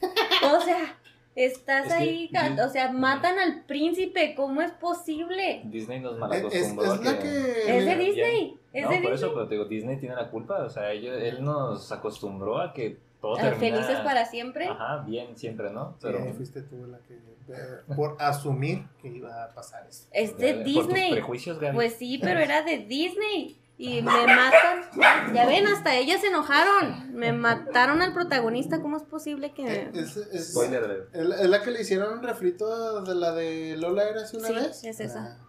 O 0.02 0.62
sea, 0.62 0.98
estás 1.36 1.88
Es 1.88 1.94
que 1.94 2.00
ahí, 2.04 2.30
yo- 2.56 2.66
o 2.66 2.70
sea, 2.70 2.92
matan 2.92 3.40
al 3.40 3.64
príncipe. 3.64 4.34
¿Cómo 4.36 4.62
es 4.62 4.72
posible? 4.72 5.62
Disney 5.66 6.00
nos 6.00 6.12
Es, 6.14 6.16
es, 6.54 6.74
malacostumbró 6.74 6.94
es 6.94 7.00
que. 7.18 7.78
Es 7.78 7.86
de. 7.86 7.96
Disney. 7.96 8.58
Es 8.74 8.84
no, 8.84 8.90
de 8.92 8.98
por 8.98 9.12
Disney. 9.12 9.14
eso, 9.14 9.34
pero 9.34 9.48
te 9.48 9.56
digo, 9.56 9.66
Disney 9.66 9.98
tiene 9.98 10.16
la 10.16 10.30
culpa. 10.30 10.64
O 10.64 10.70
sea, 10.70 10.92
ellos, 10.92 11.18
él 11.22 11.44
nos 11.44 11.92
acostumbró 11.92 12.60
a 12.60 12.74
que 12.74 12.98
todo 13.22 13.36
Ah, 13.38 13.42
termina... 13.42 13.60
Felices 13.78 14.00
para 14.02 14.26
siempre. 14.26 14.68
Ajá, 14.68 15.04
bien 15.06 15.38
siempre, 15.38 15.70
¿no? 15.72 15.98
Pero 16.02 16.34
fuiste 16.34 16.62
tú 16.62 16.86
la 16.88 17.00
que. 17.00 17.16
eh, 17.16 17.94
por 17.96 18.16
asumir 18.20 18.86
que 19.02 19.08
iba 19.10 19.44
a 19.46 19.54
pasar 19.54 19.86
eso. 19.88 20.08
Es 20.12 20.38
de 20.38 20.54
Por 20.54 20.64
tus 20.64 20.74
Disney. 20.88 21.12
prejuicios, 21.12 21.60
Gaby. 21.60 21.76
Pues 21.76 21.94
sí, 21.96 22.20
pero 22.22 22.40
era 22.40 22.62
de 22.64 22.78
Disney. 22.80 23.60
Y 23.80 24.02
me 24.02 24.12
matan. 24.26 25.34
Ya 25.36 25.46
ven, 25.46 25.68
hasta 25.68 25.96
ellas 25.96 26.22
se 26.22 26.28
enojaron. 26.28 27.14
Me 27.14 27.32
mataron 27.32 28.02
al 28.02 28.12
protagonista. 28.14 28.82
¿Cómo 28.82 28.98
es 28.98 29.04
posible 29.04 29.52
que.? 29.54 29.66
Eh, 29.68 29.92
Es, 29.94 30.18
es- 30.18 30.52
Spoiler 30.52 30.84
alert. 30.84 31.16
es 31.16 31.26
la- 31.26 31.36
es 31.42 31.48
la 31.50 31.62
que 31.62 31.72
le 31.72 31.82
hicieron 31.82 32.18
un 32.18 32.24
refrito 32.24 33.02
de 33.04 33.14
la 33.16 33.34
de 33.34 33.76
Lola 33.78 34.10
era 34.10 34.22
hace 34.24 34.38
una 34.38 34.48
Sí, 34.48 34.54
vez. 34.56 34.84
es 34.84 35.00
esa. 35.00 35.38
Ah, 35.40 35.46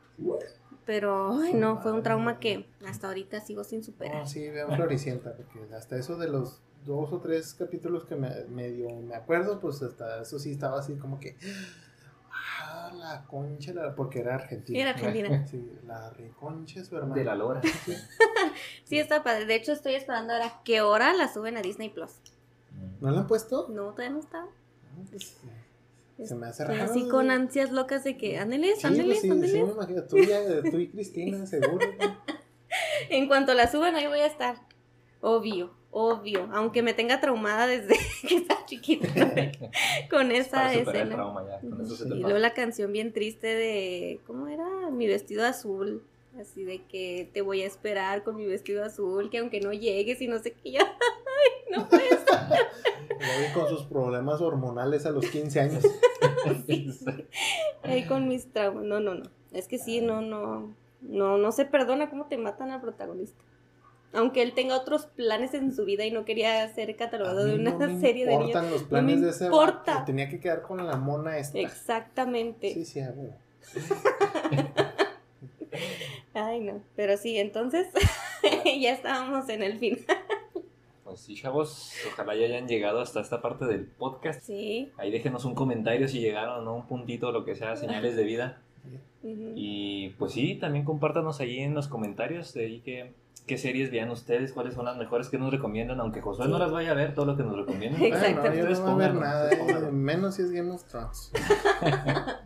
Pero, 0.84 1.38
ay, 1.42 1.52
no, 1.54 1.78
fue 1.82 1.92
un 1.92 2.02
trauma 2.02 2.38
que 2.38 2.66
hasta 2.86 3.08
ahorita 3.08 3.40
sigo 3.40 3.62
sin 3.64 3.82
superar. 3.84 4.16
no, 4.22 4.26
sí, 4.26 4.48
vean 4.48 4.74
Floricienta, 4.74 5.34
porque 5.34 5.74
hasta 5.74 5.96
eso 5.96 6.16
de 6.16 6.28
los 6.28 6.60
dos 6.84 7.12
o 7.12 7.18
tres 7.20 7.54
capítulos 7.54 8.04
que 8.04 8.14
me, 8.16 8.44
medio 8.46 8.88
me 9.00 9.14
acuerdo, 9.14 9.60
pues 9.60 9.82
hasta 9.82 10.22
eso 10.22 10.38
sí 10.38 10.52
estaba 10.52 10.78
así 10.80 10.94
como 10.94 11.18
que. 11.20 11.36
Ah, 12.60 12.92
la 12.94 13.24
concha, 13.26 13.72
la- 13.72 13.94
porque 13.94 14.20
era 14.20 14.34
argentina. 14.36 14.80
Era 14.80 14.90
argentina. 14.90 15.46
Sí, 15.50 15.70
la 15.86 16.10
reconcha 16.10 16.84
su 16.84 16.96
hermana. 16.96 17.14
De 17.16 17.24
la 17.24 17.34
lora. 17.34 17.60
Sí, 18.84 18.98
está 18.98 19.22
padre. 19.22 19.46
De 19.46 19.54
hecho, 19.54 19.72
estoy 19.72 19.94
esperando 19.94 20.32
ahora 20.32 20.60
qué 20.64 20.80
hora 20.80 21.12
la 21.14 21.32
suben 21.32 21.56
a 21.56 21.62
Disney 21.62 21.90
Plus. 21.90 22.12
¿No 23.00 23.10
la 23.10 23.20
han 23.20 23.26
puesto? 23.26 23.68
No, 23.68 23.90
todavía 23.92 24.10
no 24.10 24.20
está. 24.20 24.46
Pues, 25.10 25.36
se 26.24 26.34
me 26.34 26.48
hace 26.48 26.64
raro. 26.64 26.82
así 26.82 27.08
con 27.08 27.30
ansias 27.30 27.70
locas 27.70 28.02
de 28.02 28.16
que, 28.16 28.38
ándeles, 28.38 28.80
Sí, 28.80 28.86
ándeles, 28.88 29.06
pues 29.06 29.20
sí, 29.20 29.30
ándeles. 29.30 29.52
sí, 29.52 29.62
me 29.64 29.70
imagino. 29.72 30.02
Tú, 30.04 30.16
ya, 30.18 30.40
tú 30.70 30.78
y 30.78 30.88
Cristina, 30.88 31.46
seguro. 31.46 31.86
¿no? 32.00 32.18
En 33.10 33.28
cuanto 33.28 33.54
la 33.54 33.70
suban, 33.70 33.94
ahí 33.94 34.06
voy 34.08 34.18
a 34.20 34.26
estar. 34.26 34.56
Obvio, 35.20 35.72
obvio. 35.90 36.48
Aunque 36.52 36.82
me 36.82 36.94
tenga 36.94 37.20
traumada 37.20 37.66
desde 37.66 37.96
que 38.28 38.36
estaba 38.36 38.64
chiquita 38.66 39.08
con 40.10 40.30
esa 40.32 40.72
escena. 40.74 41.14
trauma 41.14 41.44
ya. 41.46 41.60
Con 41.60 41.80
eso 41.80 41.96
se 41.96 42.06
te 42.08 42.16
Y 42.16 42.20
luego 42.20 42.38
la 42.38 42.54
canción 42.54 42.92
bien 42.92 43.12
triste 43.12 43.46
de, 43.48 44.20
¿cómo 44.26 44.48
era? 44.48 44.90
Mi 44.90 45.06
vestido 45.06 45.44
azul. 45.44 46.02
Así 46.38 46.62
de 46.62 46.84
que 46.84 47.28
te 47.32 47.40
voy 47.40 47.62
a 47.62 47.66
esperar 47.66 48.22
con 48.22 48.36
mi 48.36 48.46
vestido 48.46 48.84
azul, 48.84 49.28
que 49.28 49.38
aunque 49.38 49.60
no 49.60 49.72
llegues 49.72 50.20
y 50.22 50.28
no 50.28 50.38
sé 50.38 50.52
qué, 50.52 50.72
yo, 50.72 50.80
ay, 50.84 51.76
no 51.76 51.88
puede 51.88 52.10
ser. 52.10 52.18
Gaby 53.18 53.52
con 53.54 53.68
sus 53.68 53.82
problemas 53.84 54.40
hormonales 54.40 55.04
a 55.06 55.10
los 55.10 55.26
15 55.26 55.60
años. 55.60 55.84
Ahí 57.82 58.06
con 58.06 58.28
mis 58.28 58.52
traumas. 58.52 58.84
No, 58.84 59.00
no, 59.00 59.14
no. 59.14 59.24
Es 59.52 59.66
que 59.66 59.78
sí, 59.78 60.00
no, 60.00 60.20
no. 60.20 60.72
No, 61.00 61.38
no 61.38 61.52
se 61.52 61.64
perdona 61.64 62.10
cómo 62.10 62.26
te 62.26 62.38
matan 62.38 62.70
al 62.70 62.80
protagonista. 62.80 63.42
Aunque 64.12 64.40
él 64.42 64.54
tenga 64.54 64.74
otros 64.76 65.04
planes 65.06 65.52
en 65.54 65.74
su 65.74 65.84
vida 65.84 66.04
y 66.06 66.10
no 66.10 66.24
quería 66.24 66.66
ser 66.74 66.96
catalogado 66.96 67.40
A 67.40 67.44
de 67.44 67.54
una 67.56 67.72
no 67.72 67.78
me 67.78 68.00
serie 68.00 68.24
de 68.24 68.30
niños. 68.32 68.46
importan 68.48 68.70
los 68.70 68.82
planes 68.84 69.16
me 69.18 69.24
de 69.26 69.30
ese 69.30 69.44
importa. 69.44 69.94
vato, 69.94 70.04
Tenía 70.06 70.28
que 70.30 70.40
quedar 70.40 70.62
con 70.62 70.86
la 70.86 70.96
mona 70.96 71.36
esta. 71.38 71.58
Exactamente. 71.58 72.72
Sí, 72.72 72.84
sí, 72.86 73.00
a. 73.00 73.12
Ay, 76.34 76.60
no. 76.60 76.82
Pero 76.96 77.16
sí, 77.16 77.36
entonces 77.38 77.88
ya 78.80 78.92
estábamos 78.92 79.48
en 79.48 79.62
el 79.62 79.78
fin. 79.78 79.98
Pues 81.04 81.20
sí, 81.20 81.34
chavos. 81.34 81.92
Ojalá 82.12 82.34
ya 82.36 82.46
hayan 82.46 82.68
llegado 82.68 83.00
hasta 83.00 83.20
esta 83.20 83.40
parte 83.42 83.64
del 83.66 83.84
podcast. 83.86 84.42
Sí. 84.42 84.90
Ahí 84.98 85.10
déjenos 85.10 85.44
un 85.44 85.54
comentario 85.54 86.06
si 86.08 86.20
llegaron, 86.20 86.64
¿no? 86.64 86.76
Un 86.76 86.86
puntito, 86.86 87.32
lo 87.32 87.44
que 87.44 87.54
sea, 87.56 87.76
señales 87.76 88.16
de 88.16 88.24
vida. 88.24 88.60
ujú. 89.22 89.52
Y 89.56 90.10
pues 90.18 90.32
sí, 90.32 90.54
también 90.54 90.84
compártanos 90.84 91.40
ahí 91.40 91.58
en 91.60 91.74
los 91.74 91.88
comentarios 91.88 92.52
de 92.54 92.64
ahí 92.66 92.80
que, 92.80 93.12
qué 93.48 93.58
series 93.58 93.90
vean 93.90 94.10
ustedes, 94.10 94.52
cuáles 94.52 94.74
son 94.74 94.84
las 94.84 94.96
mejores 94.96 95.28
que 95.28 95.38
nos 95.38 95.50
recomiendan, 95.50 95.98
aunque 95.98 96.20
Josué 96.20 96.46
no 96.46 96.58
las 96.58 96.70
vaya 96.70 96.92
a 96.92 96.94
ver 96.94 97.14
todo 97.14 97.24
lo 97.26 97.36
que 97.36 97.42
nos 97.42 97.56
recomiendan. 97.56 98.00
Exacto. 98.00 98.40
Bueno, 98.42 98.54
yo 98.54 98.60
Ustedes 98.62 98.80
no 98.80 98.94
voy 98.94 99.04
a 99.04 99.08
ver 99.08 99.14
nada, 99.16 99.50
eh, 99.52 99.90
menos 99.90 100.36
si 100.36 100.42
es 100.42 100.52
Game 100.52 100.70
of 100.70 100.84
Thrones. 100.84 101.32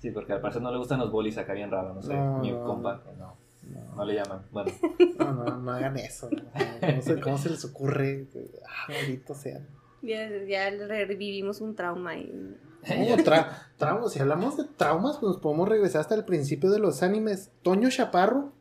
Sí, 0.00 0.12
porque 0.12 0.32
al 0.32 0.40
parecer 0.40 0.62
no 0.62 0.70
le 0.70 0.78
gustan 0.78 1.00
los 1.00 1.10
bolis 1.10 1.36
acá 1.38 1.52
bien 1.54 1.70
raro, 1.72 1.92
no 1.92 2.00
sé, 2.02 2.14
No, 2.14 2.38
mi 2.38 2.52
no. 2.52 2.64
compa, 2.64 3.00
no, 3.18 3.34
No, 3.64 3.96
no 3.96 4.04
le 4.04 4.14
llaman. 4.14 4.42
Bueno, 4.52 4.70
no, 5.18 5.32
no, 5.32 5.58
no 5.58 5.72
hagan 5.72 5.96
eso. 5.98 6.28
no. 6.30 6.42
¿Cómo, 6.80 7.02
se, 7.02 7.20
cómo 7.20 7.38
se 7.38 7.50
les 7.50 7.64
ocurre? 7.64 8.28
Ah, 8.64 8.92
maldito 8.92 9.34
sea. 9.34 9.58
Ya, 10.02 10.28
ya 10.48 10.70
revivimos 10.70 11.60
un 11.60 11.74
trauma 11.74 12.16
y 12.16 12.26
No, 12.30 13.16
tra- 13.24 13.48
traumas. 13.76 14.12
Si 14.12 14.20
hablamos 14.20 14.56
de 14.56 14.64
traumas, 14.76 15.16
pues 15.18 15.32
nos 15.32 15.38
podemos 15.40 15.68
regresar 15.68 16.02
hasta 16.02 16.14
el 16.14 16.24
principio 16.24 16.70
de 16.70 16.78
los 16.78 17.02
animes. 17.02 17.50
Toño 17.62 17.90
Chaparro, 17.90 18.52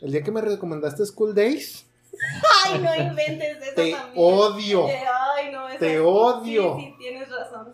el 0.00 0.12
día 0.12 0.22
que 0.22 0.30
me 0.30 0.40
recomendaste 0.40 1.04
School 1.06 1.34
Days, 1.34 1.84
Ay, 2.64 2.78
no 2.80 2.94
inventes 2.96 3.56
eso 3.62 3.72
te 3.76 3.92
también. 3.92 4.12
odio. 4.16 4.88
Eh, 4.88 5.00
Ay, 5.36 5.52
no, 5.52 5.68
eso 5.68 5.78
Te 5.78 5.90
sí, 5.92 5.96
odio. 6.04 6.76
Sí, 6.78 6.84
sí, 6.86 6.94
tienes 6.98 7.28
razón. 7.30 7.72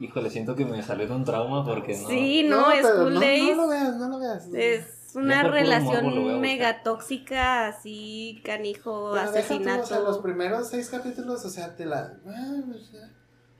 híjole, 0.00 0.30
siento 0.30 0.54
que 0.56 0.64
me 0.64 0.82
salió 0.82 1.06
de 1.06 1.14
un 1.14 1.24
trauma 1.24 1.64
porque 1.64 1.96
no. 1.96 2.08
Sí, 2.08 2.42
no, 2.44 2.66
pero 2.72 2.88
School 2.88 3.14
no, 3.14 3.20
Days 3.20 3.56
No 3.56 3.62
lo 3.62 3.68
veas, 3.68 3.96
no 3.96 4.08
lo 4.08 4.18
veas. 4.18 4.46
es 4.54 4.86
una 5.14 5.42
por 5.42 5.50
puro 5.52 5.52
morbo 5.52 5.52
lo 5.52 5.52
voy 5.52 5.58
a 5.58 5.62
relación 5.62 6.14
buscar. 6.24 6.40
mega 6.40 6.82
tóxica, 6.82 7.66
así, 7.68 8.40
canijo, 8.44 9.12
Pero 9.14 9.32
deja 9.32 9.46
tú, 9.48 9.54
asesinato. 9.54 9.82
o 9.82 9.86
sea, 9.86 9.98
los 10.00 10.18
primeros 10.18 10.68
seis 10.68 10.88
capítulos, 10.88 11.44
o 11.44 11.50
sea, 11.50 11.76
te 11.76 11.84
la. 11.86 12.14
ah, 12.26 12.56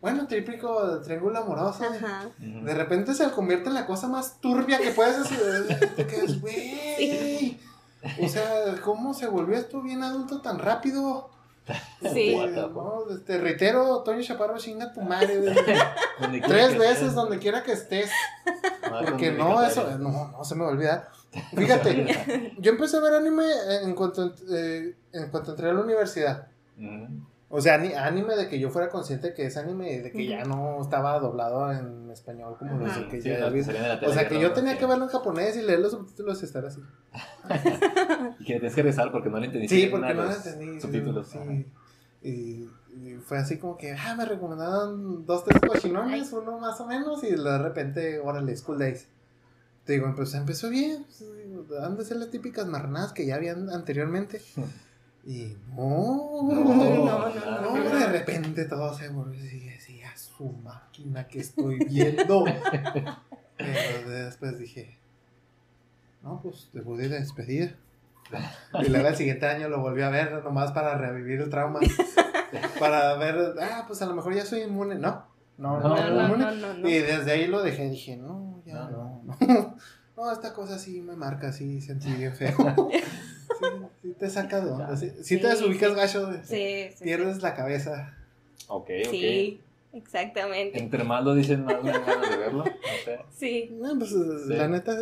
Bueno, 0.00 0.26
típico 0.26 1.00
triángulo 1.00 1.38
amoroso. 1.38 1.84
Ajá. 1.84 2.28
Ujú. 2.38 2.64
De 2.64 2.74
repente 2.74 3.14
se 3.14 3.30
convierte 3.30 3.68
en 3.68 3.74
la 3.74 3.86
cosa 3.86 4.09
más 4.09 4.40
turbia 4.40 4.78
que 4.78 4.90
puedes 4.90 5.16
hacer. 5.16 5.92
Te 5.96 6.07
quedas, 6.07 6.40
güey. 6.40 7.34
O 8.20 8.28
sea, 8.28 8.76
¿cómo 8.82 9.14
se 9.14 9.26
volvió 9.26 9.57
esto 9.57 9.82
bien 9.82 10.02
adulto 10.02 10.40
tan 10.40 10.59
rápido? 10.59 11.30
Sí. 12.12 12.34
Este, 12.34 12.61
no, 12.61 13.05
te 13.24 13.38
reitero, 13.38 14.02
Toño 14.02 14.20
Chaparro, 14.20 14.59
chinga 14.59 14.92
tu 14.92 15.00
madre. 15.00 15.40
Tres 16.46 16.76
veces 16.78 16.98
estés. 16.98 17.14
donde 17.14 17.38
quiera 17.38 17.62
que 17.62 17.72
estés. 17.72 18.11
No, 18.90 19.00
Porque 19.02 19.32
no, 19.32 19.62
eso, 19.62 19.98
no, 19.98 20.28
no 20.28 20.44
se 20.44 20.55
me 20.55 20.62
va 20.64 20.68
a 20.68 20.72
olvidar. 20.72 21.09
Fíjate, 21.57 22.55
yo 22.59 22.72
empecé 22.72 22.98
a 22.98 23.00
ver 23.00 23.14
anime 23.14 23.46
en 23.82 23.94
cuanto, 23.94 24.34
eh, 24.50 24.94
en 25.12 25.30
cuanto 25.30 25.52
entré 25.52 25.70
a 25.70 25.72
la 25.72 25.80
universidad. 25.80 26.48
Ujú. 26.78 27.24
O 27.49 27.61
sea, 27.61 27.78
ni- 27.78 27.92
anime 27.95 28.34
de 28.36 28.49
que 28.49 28.59
yo 28.59 28.70
fuera 28.70 28.88
consciente 28.88 29.32
que 29.34 29.47
es 29.47 29.57
anime 29.57 29.92
y 29.92 29.99
de 29.99 30.11
que 30.11 30.26
ya 30.26 30.45
no 30.45 30.80
estaba 30.80 31.18
doblado 31.20 31.70
en 31.72 32.11
español 32.11 32.57
como 32.59 32.78
los 32.78 32.97
que 33.09 33.20
Sí, 33.22 33.28
ya 33.28 33.38
los 33.38 33.51
que 33.51 33.59
vi. 33.59 33.64
salían 33.64 33.82
de 33.84 33.88
la 33.90 34.09
O 34.09 34.12
sea, 34.12 34.26
que 34.28 34.34
no, 34.36 34.40
yo 34.40 34.49
no, 34.49 34.55
tenía 34.55 34.76
que 34.78 34.86
verlo 34.86 35.05
en 35.05 35.11
japonés 35.11 35.57
y 35.57 35.62
leer 35.62 35.78
los 35.80 35.92
subtítulos 35.92 36.42
y 36.42 36.45
estar 36.47 36.64
así. 36.66 36.80
Y 38.40 38.45
que 38.45 38.55
tienes 38.55 38.74
que 38.74 38.82
rezar 38.82 39.12
porque 39.12 39.28
no 39.30 39.38
le 39.38 39.47
entendiste. 39.47 39.76
Sí, 39.76 39.86
porque 39.86 40.09
no 40.14 40.22
lo 40.22 40.24
los 40.24 40.47
entendí. 40.47 40.80
Subtítulos. 40.80 41.28
Sí. 41.28 41.38
ajá. 41.38 41.53
Y, 42.22 42.68
y 42.97 43.14
fue 43.24 43.38
así 43.38 43.59
como 43.59 43.76
que, 43.76 43.92
ah, 43.92 44.14
me 44.16 44.24
recomendaron 44.24 45.26
dos, 45.26 45.45
tres 45.45 45.61
cochinones, 45.61 46.32
uno 46.32 46.59
más 46.59 46.80
o 46.80 46.86
menos, 46.86 47.22
y 47.22 47.30
de 47.30 47.59
repente, 47.59 48.18
órale, 48.20 48.57
School 48.57 48.78
Days. 48.78 49.07
Te 49.84 49.92
digo, 49.95 50.11
pues 50.16 50.32
empezó 50.34 50.70
bien, 50.70 51.05
pues, 51.68 51.80
han 51.82 51.97
de 51.99 52.05
ser 52.07 52.16
las 52.16 52.30
típicas 52.30 52.66
marranadas 52.66 53.12
que 53.12 53.26
ya 53.26 53.34
habían 53.36 53.68
anteriormente. 53.70 54.40
Y 55.27 55.57
no, 55.75 56.43
No, 56.43 56.64
no, 56.64 57.31
no, 57.62 57.77
no, 57.77 57.99
de 57.99 58.07
repente 58.09 58.66
todo 58.66 58.93
se 58.95 59.09
volvió 59.09 59.41
así, 59.43 59.68
así, 59.70 60.03
a 60.03 60.14
su 60.16 60.53
máquina 60.53 61.27
que 61.27 61.41
estoy 61.41 61.79
viendo. 61.79 62.45
Pero 63.57 64.11
después 64.11 64.59
dije, 64.59 64.99
no, 66.22 66.41
pues 66.43 66.68
te 66.72 66.81
pude 66.83 67.09
despedir. 67.09 67.77
Y 68.83 68.89
luego 68.89 69.09
el 69.09 69.16
siguiente 69.16 69.47
año 69.47 69.68
lo 69.68 69.81
volví 69.81 70.03
a 70.03 70.11
ver, 70.11 70.43
nomás 70.43 70.72
para 70.72 70.97
revivir 70.99 71.41
el 71.41 71.51
trauma. 71.51 71.81
Para 72.79 73.14
ver, 73.14 73.55
ah, 73.61 73.85
pues 73.87 74.01
a 74.03 74.07
lo 74.07 74.14
mejor 74.14 74.35
ya 74.35 74.45
soy 74.45 74.62
inmune. 74.62 74.97
No, 74.97 75.25
no, 75.59 75.81
no, 75.81 75.89
No, 75.89 75.97
era 75.97 76.11
No, 76.11 76.16
no, 76.16 76.25
inmune. 76.27 76.45
no, 76.45 76.53
no, 76.55 76.75
no. 76.75 76.89
Y 76.89 76.99
desde 76.99 77.33
ahí 77.33 77.47
lo 77.47 77.62
dejé, 77.62 77.89
dije, 77.89 78.16
no, 78.16 78.62
ya 78.66 78.75
No, 78.91 79.22
no, 79.25 79.77
no. 80.17 80.25
No, 80.27 80.33
esta 80.33 80.53
cosa 80.53 80.79
sí 80.79 81.01
me 81.01 81.17
marca, 81.17 81.53
sí, 81.53 81.81
sentí 81.81 82.12
bien 82.12 82.35
feo. 82.35 82.57
Sí, 83.61 83.67
sí 84.03 84.15
te 84.19 84.29
saca 84.29 84.61
de 84.61 84.71
onda. 84.71 84.97
Sí, 84.97 85.12
sí 85.23 85.39
te 85.41 85.47
desubicas 85.47 85.91
sí. 85.91 85.95
gacho, 85.97 86.27
de- 86.27 86.43
Sí, 86.45 86.93
sí, 86.97 87.05
pierdes 87.05 87.41
la 87.41 87.55
cabeza. 87.55 88.17
Ok, 88.67 88.91
ok. 89.07 89.11
Sí, 89.11 89.61
exactamente. 89.93 90.79
Entre 90.79 91.05
más 91.05 91.23
lo 91.23 91.35
dicen, 91.35 91.65
más 91.65 91.81
me 91.83 91.93
ganas 91.93 92.31
de 92.31 92.37
verlo. 92.37 92.65
No 92.65 92.71
sé. 93.05 93.21
Sí. 93.31 93.69
No, 93.81 93.97
pues 93.97 94.11
la 94.12 94.67
neta, 94.67 94.97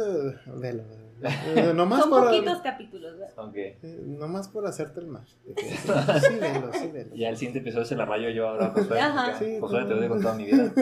velo. 0.55 0.83
Eh, 1.23 1.73
Nomás 1.75 2.01
Son 2.01 2.11
por, 2.11 2.25
poquitos 2.27 2.59
capítulos, 2.61 3.17
¿verdad? 3.19 3.39
Ok. 3.49 3.55
eh, 3.57 3.79
nomás 4.05 4.49
por 4.49 4.67
hacerte 4.67 5.01
el 5.01 5.07
mal. 5.07 5.25
Sí, 5.57 6.35
velo, 6.39 6.71
sí, 6.75 6.89
velo. 6.93 7.15
Ya 7.15 7.31
el 7.31 7.37
siguiente 7.37 7.61
episodio 7.61 7.85
se 7.87 7.97
la 7.97 8.05
rayo 8.05 8.29
yo 8.29 8.49
ahora, 8.49 8.71
Josué. 8.71 9.01
Ajá. 9.01 9.33
Josué, 9.61 9.85
te 9.87 9.95
odio 9.95 10.09
con 10.11 10.21
toda 10.21 10.35
mi 10.35 10.45
vida. 10.53 10.73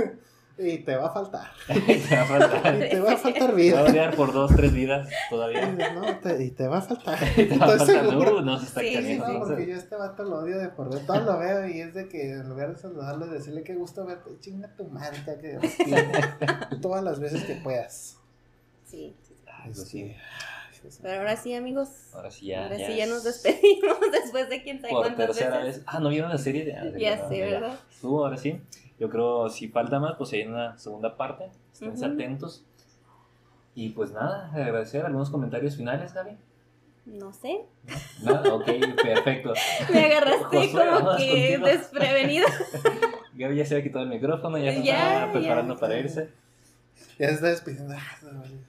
Y 0.63 0.79
te 0.79 0.95
va 0.97 1.07
a 1.07 1.11
faltar. 1.13 1.51
te 1.67 2.17
va 2.17 2.23
a 2.23 2.25
faltar. 2.27 2.75
Y 2.77 2.89
te 2.91 3.01
va 3.01 3.13
a 3.13 3.17
faltar 3.17 3.41
Te 3.41 3.47
va 3.47 3.53
a 3.53 3.55
vida. 3.55 3.83
odiar 3.85 4.15
por 4.15 4.33
dos, 4.33 4.55
tres 4.55 4.73
vidas 4.75 5.09
todavía. 5.31 5.67
No, 5.95 6.19
te- 6.19 6.45
y 6.45 6.51
te 6.51 6.69
va 6.69 6.79
a 6.79 6.83
faltar. 6.83 7.19
Te 7.35 7.57
va 7.57 7.67
a 7.67 7.71
Estoy 7.77 7.79
faltar. 7.97 8.09
seguro. 8.11 8.37
Uh, 8.39 8.41
no 8.43 8.59
se 8.59 8.67
está 8.67 8.81
Sí, 8.81 8.89
sí, 8.89 8.95
caliente. 8.95 9.27
No, 9.33 9.39
porque 9.41 9.67
yo 9.67 9.75
este 9.77 9.97
vato 9.97 10.23
lo 10.25 10.39
odio 10.41 10.59
de 10.59 10.69
por 10.69 10.93
ver. 10.93 11.07
Todo 11.07 11.21
lo 11.21 11.39
veo 11.39 11.67
y 11.69 11.81
es 11.81 11.95
de 11.95 12.09
que 12.09 12.33
en 12.33 12.49
lugar 12.49 12.75
de 12.75 12.77
saludarlo 12.81 13.27
y 13.27 13.31
decirle 13.31 13.63
que 13.63 13.75
gusto 13.75 14.05
verte, 14.05 14.31
chinga 14.41 14.69
tu 14.77 14.85
madre, 14.89 15.19
que. 15.41 15.59
Todas 16.83 17.03
las 17.03 17.19
veces 17.21 17.45
que 17.45 17.55
puedas. 17.57 18.17
Sí. 18.85 19.15
sí. 19.27 19.35
Ay, 19.47 19.75
sí. 19.75 20.05
Mío. 20.05 20.15
Pero 21.03 21.19
ahora 21.21 21.37
sí, 21.37 21.55
amigos. 21.55 21.89
Ahora 22.15 22.31
sí 22.31 22.47
ya. 22.47 22.63
ahora 22.65 22.79
ya 22.79 22.87
sí 22.87 22.97
ya 22.97 23.05
es 23.05 23.11
nos 23.11 23.23
despedimos 23.23 23.99
después 24.13 24.49
de 24.49 24.63
quién 24.63 24.81
sabe 24.81 24.93
Por 24.93 25.03
cuántas 25.03 25.27
tercera 25.27 25.59
veces. 25.59 25.77
vez. 25.77 25.85
Ah, 25.87 26.01
¿no 26.01 26.09
vieron 26.09 26.31
la 26.31 26.39
serie 26.39 26.65
de.? 26.65 26.75
Ah, 26.75 26.85
Ya 26.97 27.11
verdad, 27.11 27.29
sé. 27.29 27.41
¿verdad? 27.43 27.79
Estuvo, 27.93 28.25
ahora 28.25 28.37
sí. 28.39 28.59
Yo 29.01 29.09
creo 29.09 29.49
si 29.49 29.67
falta 29.69 29.99
más, 29.99 30.15
pues 30.17 30.33
hay 30.35 30.43
una 30.43 30.79
segunda 30.79 31.17
parte. 31.17 31.51
Esténse 31.73 32.05
Ujú. 32.05 32.15
atentos. 32.15 32.65
Y 33.75 33.89
pues 33.91 34.13
nada, 34.13 34.51
agradecer 34.53 35.07
algunos 35.07 35.31
comentarios 35.31 35.77
finales, 35.77 36.13
Gaby. 36.13 36.37
No 37.07 37.33
sé. 37.33 37.65
Nada, 38.23 38.55
ok, 38.55 38.67
perfecto. 39.03 39.55
Me 39.93 40.05
agarraste 40.05 40.45
como 40.71 41.17
que 41.17 41.57
contigo. 41.57 41.67
desprevenida. 41.67 42.47
Gaby 43.35 43.57
ya 43.57 43.65
se 43.65 43.75
había 43.75 43.85
quitado 43.85 44.05
el 44.05 44.11
micrófono, 44.11 44.59
ya 44.59 44.71
se 44.73 44.81
está 44.81 45.31
preparando 45.33 45.75
ya. 45.75 45.81
para 45.81 45.99
irse. 45.99 46.31
Ya 47.19 47.29
se 47.29 47.35
está 47.35 47.49
despidiendo. 47.49 47.95
Ah, 47.97 48.19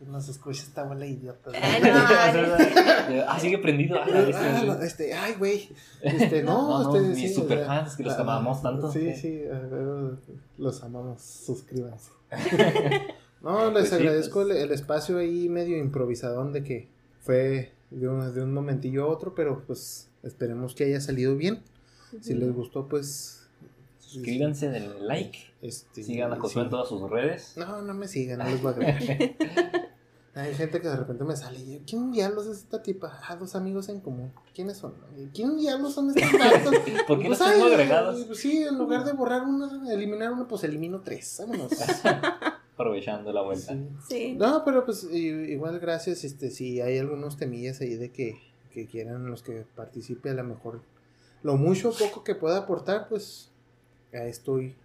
no, 0.02 0.12
nos 0.12 0.28
escucha 0.28 0.64
esta 0.64 0.84
bola 0.84 1.06
idiota. 1.06 1.52
Ay, 1.54 1.82
no, 1.82 3.24
ah, 3.28 3.40
sigue 3.40 3.58
prendido. 3.60 3.98
Ah, 3.98 4.06
Ah, 4.06 4.20
este, 4.20 4.66
no, 4.66 4.82
este, 4.82 5.14
ay, 5.14 5.36
güey. 5.40 5.70
Este, 6.02 6.44
no, 6.44 6.54
No, 6.84 6.84
no, 6.84 6.96
este, 6.98 7.08
mis 7.10 7.30
sí, 7.30 7.34
superfans, 7.34 7.96
que 7.96 8.04
los 8.04 8.14
ah, 8.14 8.22
amamos 8.22 8.62
tanto. 8.62 8.92
Sí, 8.92 9.16
sí, 9.16 9.42
a 9.46 9.58
ver, 9.60 10.18
los 10.58 10.84
amamos. 10.84 11.22
Suscríbanse. 11.22 12.12
No, 13.42 13.72
les 13.72 13.74
Pues 13.74 13.90
sí, 13.90 13.96
agradezco 13.96 14.44
pues. 14.44 14.56
el, 14.56 14.62
el 14.64 14.72
espacio 14.72 15.18
ahí 15.18 15.50
medio 15.50 15.76
improvisadón 15.78 16.54
de 16.54 16.64
que 16.64 16.90
fue 17.22 17.72
de 17.90 18.08
un, 18.08 18.36
de 18.36 18.44
un 18.44 18.54
momentillo 18.54 19.06
a 19.06 19.08
otro, 19.08 19.34
pero 19.34 19.64
pues 19.66 20.10
esperemos 20.22 20.76
que 20.76 20.84
haya 20.84 21.02
salido 21.02 21.36
bien. 21.36 21.64
Si 22.22 22.36
les 22.36 22.54
gustó, 22.54 22.88
pues. 22.88 23.41
Suscríbanse, 24.12 24.70
denle 24.70 25.00
like. 25.02 25.38
Este, 25.62 26.04
Sigan 26.04 26.34
a 26.34 26.36
Josué 26.38 26.54
sí. 26.54 26.66
en 26.66 26.70
todas 26.70 26.90
sus 26.90 27.10
redes. 27.10 27.54
No, 27.58 27.82
no 27.82 27.94
me 27.94 28.08
sigan, 28.08 28.40
no 28.40 28.46
les 28.46 28.62
voy 28.62 28.72
a 28.74 28.76
agregar. 28.76 29.36
Hay 30.34 30.56
gente 30.56 30.80
que 30.80 30.88
de 30.88 30.96
repente 30.96 31.26
me 31.26 31.36
sale 31.36 31.60
y 31.60 31.74
yo, 31.74 31.80
¿quién 31.86 32.10
diablos 32.12 32.48
es 32.48 32.60
esta 32.60 32.82
tipa? 32.82 33.20
Ah, 33.28 33.36
dos 33.36 33.54
amigos 33.54 33.90
en 33.90 34.00
común. 34.00 34.32
¿Quiénes 34.56 34.78
son? 34.78 34.94
¿Quién 35.34 35.58
diablos 35.58 35.94
son 35.94 36.10
estos 36.10 36.40
datos? 36.40 36.74
¿Por 37.08 37.20
qué 37.20 37.28
los 37.28 37.38
Pues, 37.38 37.52
tengo 37.52 37.66
ay, 37.66 37.74
agregados? 37.74 38.24
pues 38.26 38.40
sí, 38.40 38.64
en 38.64 38.78
lugar 38.78 39.04
de 39.04 39.12
borrar 39.12 39.44
uno, 39.44 39.92
eliminar 39.92 40.32
uno, 40.32 40.48
pues 40.48 40.64
elimino 40.64 41.02
tres. 41.02 41.36
Vámonos. 41.40 41.74
Aprovechando 42.74 43.34
la 43.34 43.42
vuelta. 43.42 43.74
Sí. 43.74 43.88
Sí. 44.08 44.34
No, 44.40 44.64
pero 44.64 44.86
pues 44.86 45.04
igual 45.14 45.80
gracias, 45.80 46.24
este, 46.24 46.50
si 46.50 46.80
hay 46.80 46.98
algunos 46.98 47.36
temillas 47.36 47.82
ahí 47.82 47.96
de 47.96 48.12
que, 48.12 48.40
que 48.72 48.88
quieran 48.88 49.30
los 49.30 49.44
que 49.44 49.66
participe, 49.76 50.30
a 50.30 50.34
lo 50.34 50.46
mejor 50.46 50.82
lo 51.44 51.58
mucho 51.58 51.90
o 51.90 51.94
poco 51.94 52.24
que 52.24 52.36
pueda 52.36 52.58
aportar, 52.60 53.10
pues 53.10 53.51
estoy, 54.12 54.76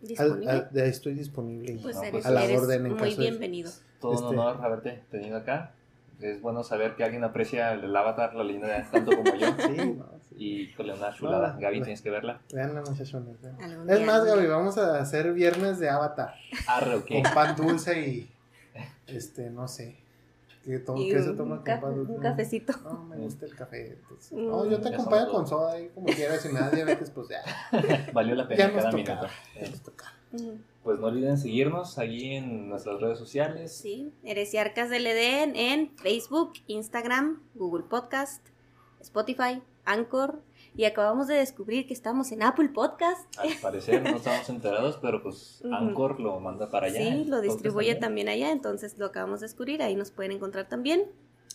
Disponible. 0.00 0.50
al- 0.50 0.70
estoy 0.78 1.14
disponible. 1.14 1.72
y 1.72 1.78
Pues 1.78 1.96
No, 1.96 2.02
eres, 2.02 2.12
pues, 2.12 2.26
a 2.26 2.30
la 2.30 2.44
eres 2.44 2.60
orden 2.60 2.86
en 2.86 2.92
muy 2.92 3.00
caso 3.10 3.20
de- 3.20 3.30
bienvenido. 3.30 3.70
Todo 4.00 4.10
un 4.12 4.16
Este- 4.16 4.26
honor 4.38 4.64
haberte 4.64 5.02
tenido 5.10 5.36
acá. 5.38 5.72
Es 6.20 6.40
bueno 6.40 6.62
saber 6.62 6.94
que 6.94 7.02
alguien 7.04 7.24
aprecia 7.24 7.72
el 7.72 7.94
avatar, 7.94 8.34
la 8.34 8.44
línea 8.44 8.88
tanto 8.90 9.10
como 9.16 9.34
yo. 9.34 9.46
Sí, 9.58 9.76
no, 9.98 10.06
sí. 10.28 10.34
Y 10.36 10.72
con 10.74 10.88
una 10.90 11.12
chulada. 11.14 11.54
No, 11.54 11.60
Gaby, 11.60 11.78
no. 11.80 11.84
tienes 11.84 12.02
que 12.02 12.10
verla. 12.10 12.40
Vean 12.52 12.74
la 12.74 12.82
muchachones. 12.82 13.36
Es 13.42 13.98
día, 13.98 14.06
más, 14.06 14.24
Gaby, 14.24 14.46
vamos 14.46 14.78
a 14.78 14.98
hacer 15.00 15.32
viernes 15.32 15.78
de 15.80 15.88
Avatar. 15.90 16.34
Arre, 16.68 16.94
ok. 16.96 17.06
Con 17.08 17.22
pan 17.34 17.56
dulce 17.56 18.00
y, 18.08 18.30
este, 19.06 19.50
no 19.50 19.66
sé. 19.68 19.96
¿Qué, 20.64 20.78
to- 20.78 20.96
Y 20.96 21.10
qué 21.10 21.22
se 21.22 21.30
un 21.30 21.36
toma 21.36 21.56
con 21.56 21.64
ca- 21.64 21.80
pan 21.80 21.94
dulce? 21.94 22.12
un 22.12 22.20
cafecito. 22.20 22.72
No, 22.84 23.04
me 23.04 23.16
gusta 23.18 23.46
el 23.46 23.54
café. 23.54 23.92
entonces- 24.00 24.32
Mm. 24.32 24.46
No, 24.46 24.64
yo 24.70 24.80
te 24.80 24.90
Ya 24.90 24.96
acompaño 24.96 25.30
con 25.30 25.46
soda 25.46 25.80
y 25.80 25.88
como 25.88 26.06
quieras. 26.06 26.40
Si 26.40 26.48
me 26.48 26.60
das 26.60 26.72
diabetes, 26.72 27.10
pues 27.10 27.28
ya. 27.28 27.42
Valió 28.12 28.34
la 28.34 28.42
Ya 28.44 28.48
pena 28.48 28.66
nos 28.68 28.76
cada 28.76 28.92
minuto. 28.92 29.26
Ya 29.54 29.60
nos. 29.70 29.82
Pues 30.82 30.98
no 30.98 31.06
olviden 31.06 31.38
seguirnos 31.38 31.96
allí 31.98 32.34
en 32.34 32.68
nuestras 32.68 33.00
redes 33.00 33.18
sociales. 33.18 33.72
Sí, 33.72 34.12
Heresiarcas 34.24 34.90
del 34.90 35.06
Edén 35.06 35.54
en 35.56 35.90
Facebook, 35.96 36.54
Instagram, 36.66 37.40
Google 37.54 37.84
Podcast, 37.88 38.44
Spotify, 39.00 39.62
Anchor. 39.84 40.40
Y 40.76 40.84
acabamos 40.86 41.28
de 41.28 41.34
descubrir 41.34 41.86
que 41.86 41.94
estamos 41.94 42.32
en 42.32 42.42
Apple 42.42 42.70
Podcast. 42.70 43.32
Al 43.38 43.50
parecer 43.62 44.02
no 44.02 44.16
estamos 44.16 44.48
enterados, 44.48 44.98
pero 45.00 45.22
pues. 45.22 45.62
Anchor 45.72 46.18
lo 46.20 46.40
manda 46.40 46.68
para 46.70 46.86
allá. 46.88 46.98
Sí, 46.98 47.24
lo 47.26 47.40
distribuye 47.40 47.94
también 47.94 48.28
allá, 48.28 48.50
entonces 48.50 48.98
lo 48.98 49.06
acabamos 49.06 49.40
de 49.40 49.44
descubrir. 49.46 49.82
Ahí 49.82 49.94
nos 49.94 50.10
pueden 50.10 50.32
encontrar 50.32 50.68
también. 50.68 51.04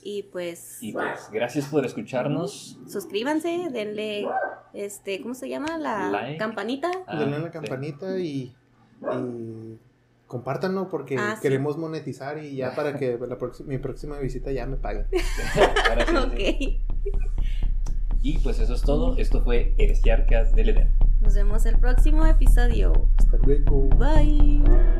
Y 0.02 0.24
pues 0.24 0.78
Y 0.82 0.94
pues 0.94 1.30
gracias 1.32 1.66
por 1.66 1.86
escucharnos. 1.86 2.80
suscríbanse, 2.88 3.68
denle, 3.70 4.26
este, 4.74 5.22
¿cómo 5.22 5.34
se 5.34 5.50
llama? 5.50 5.78
La 5.78 6.10
Like. 6.10 6.38
campanita. 6.38 6.90
Ah, 7.06 7.20
Denle 7.20 7.36
a 7.36 7.40
la 7.40 7.46
sí. 7.48 7.52
campanita 7.52 8.18
y, 8.18 8.56
y 9.18 9.78
compártanlo 10.28 10.88
porque 10.88 11.18
Ah, 11.20 11.36
sí. 11.36 11.42
queremos 11.42 11.78
monetizar 11.78 12.42
y 12.42 12.56
ya 12.56 12.74
para 12.76 12.96
que 12.98 13.18
la 13.20 13.38
mi 13.66 13.78
próxima 13.80 14.18
visita 14.20 14.54
ya 14.54 14.66
me 14.66 14.78
paguen. 14.78 15.08
Ahora 15.90 16.06
sí, 16.06 16.14
sí. 16.38 16.80
Ok. 16.88 17.00
Y 18.22 18.38
pues 18.40 18.60
eso 18.60 18.74
es 18.74 18.82
todo. 18.82 19.18
Esto 19.18 19.42
fue 19.42 19.74
Heresiarcas 19.78 20.54
del 20.54 20.70
Edén. 20.70 20.90
Nos 21.22 21.34
vemos 21.34 21.66
el 21.66 21.78
próximo 21.78 22.26
episodio. 22.26 23.08
Hasta 23.18 23.38
luego. 23.38 23.90
Bye. 23.98 24.99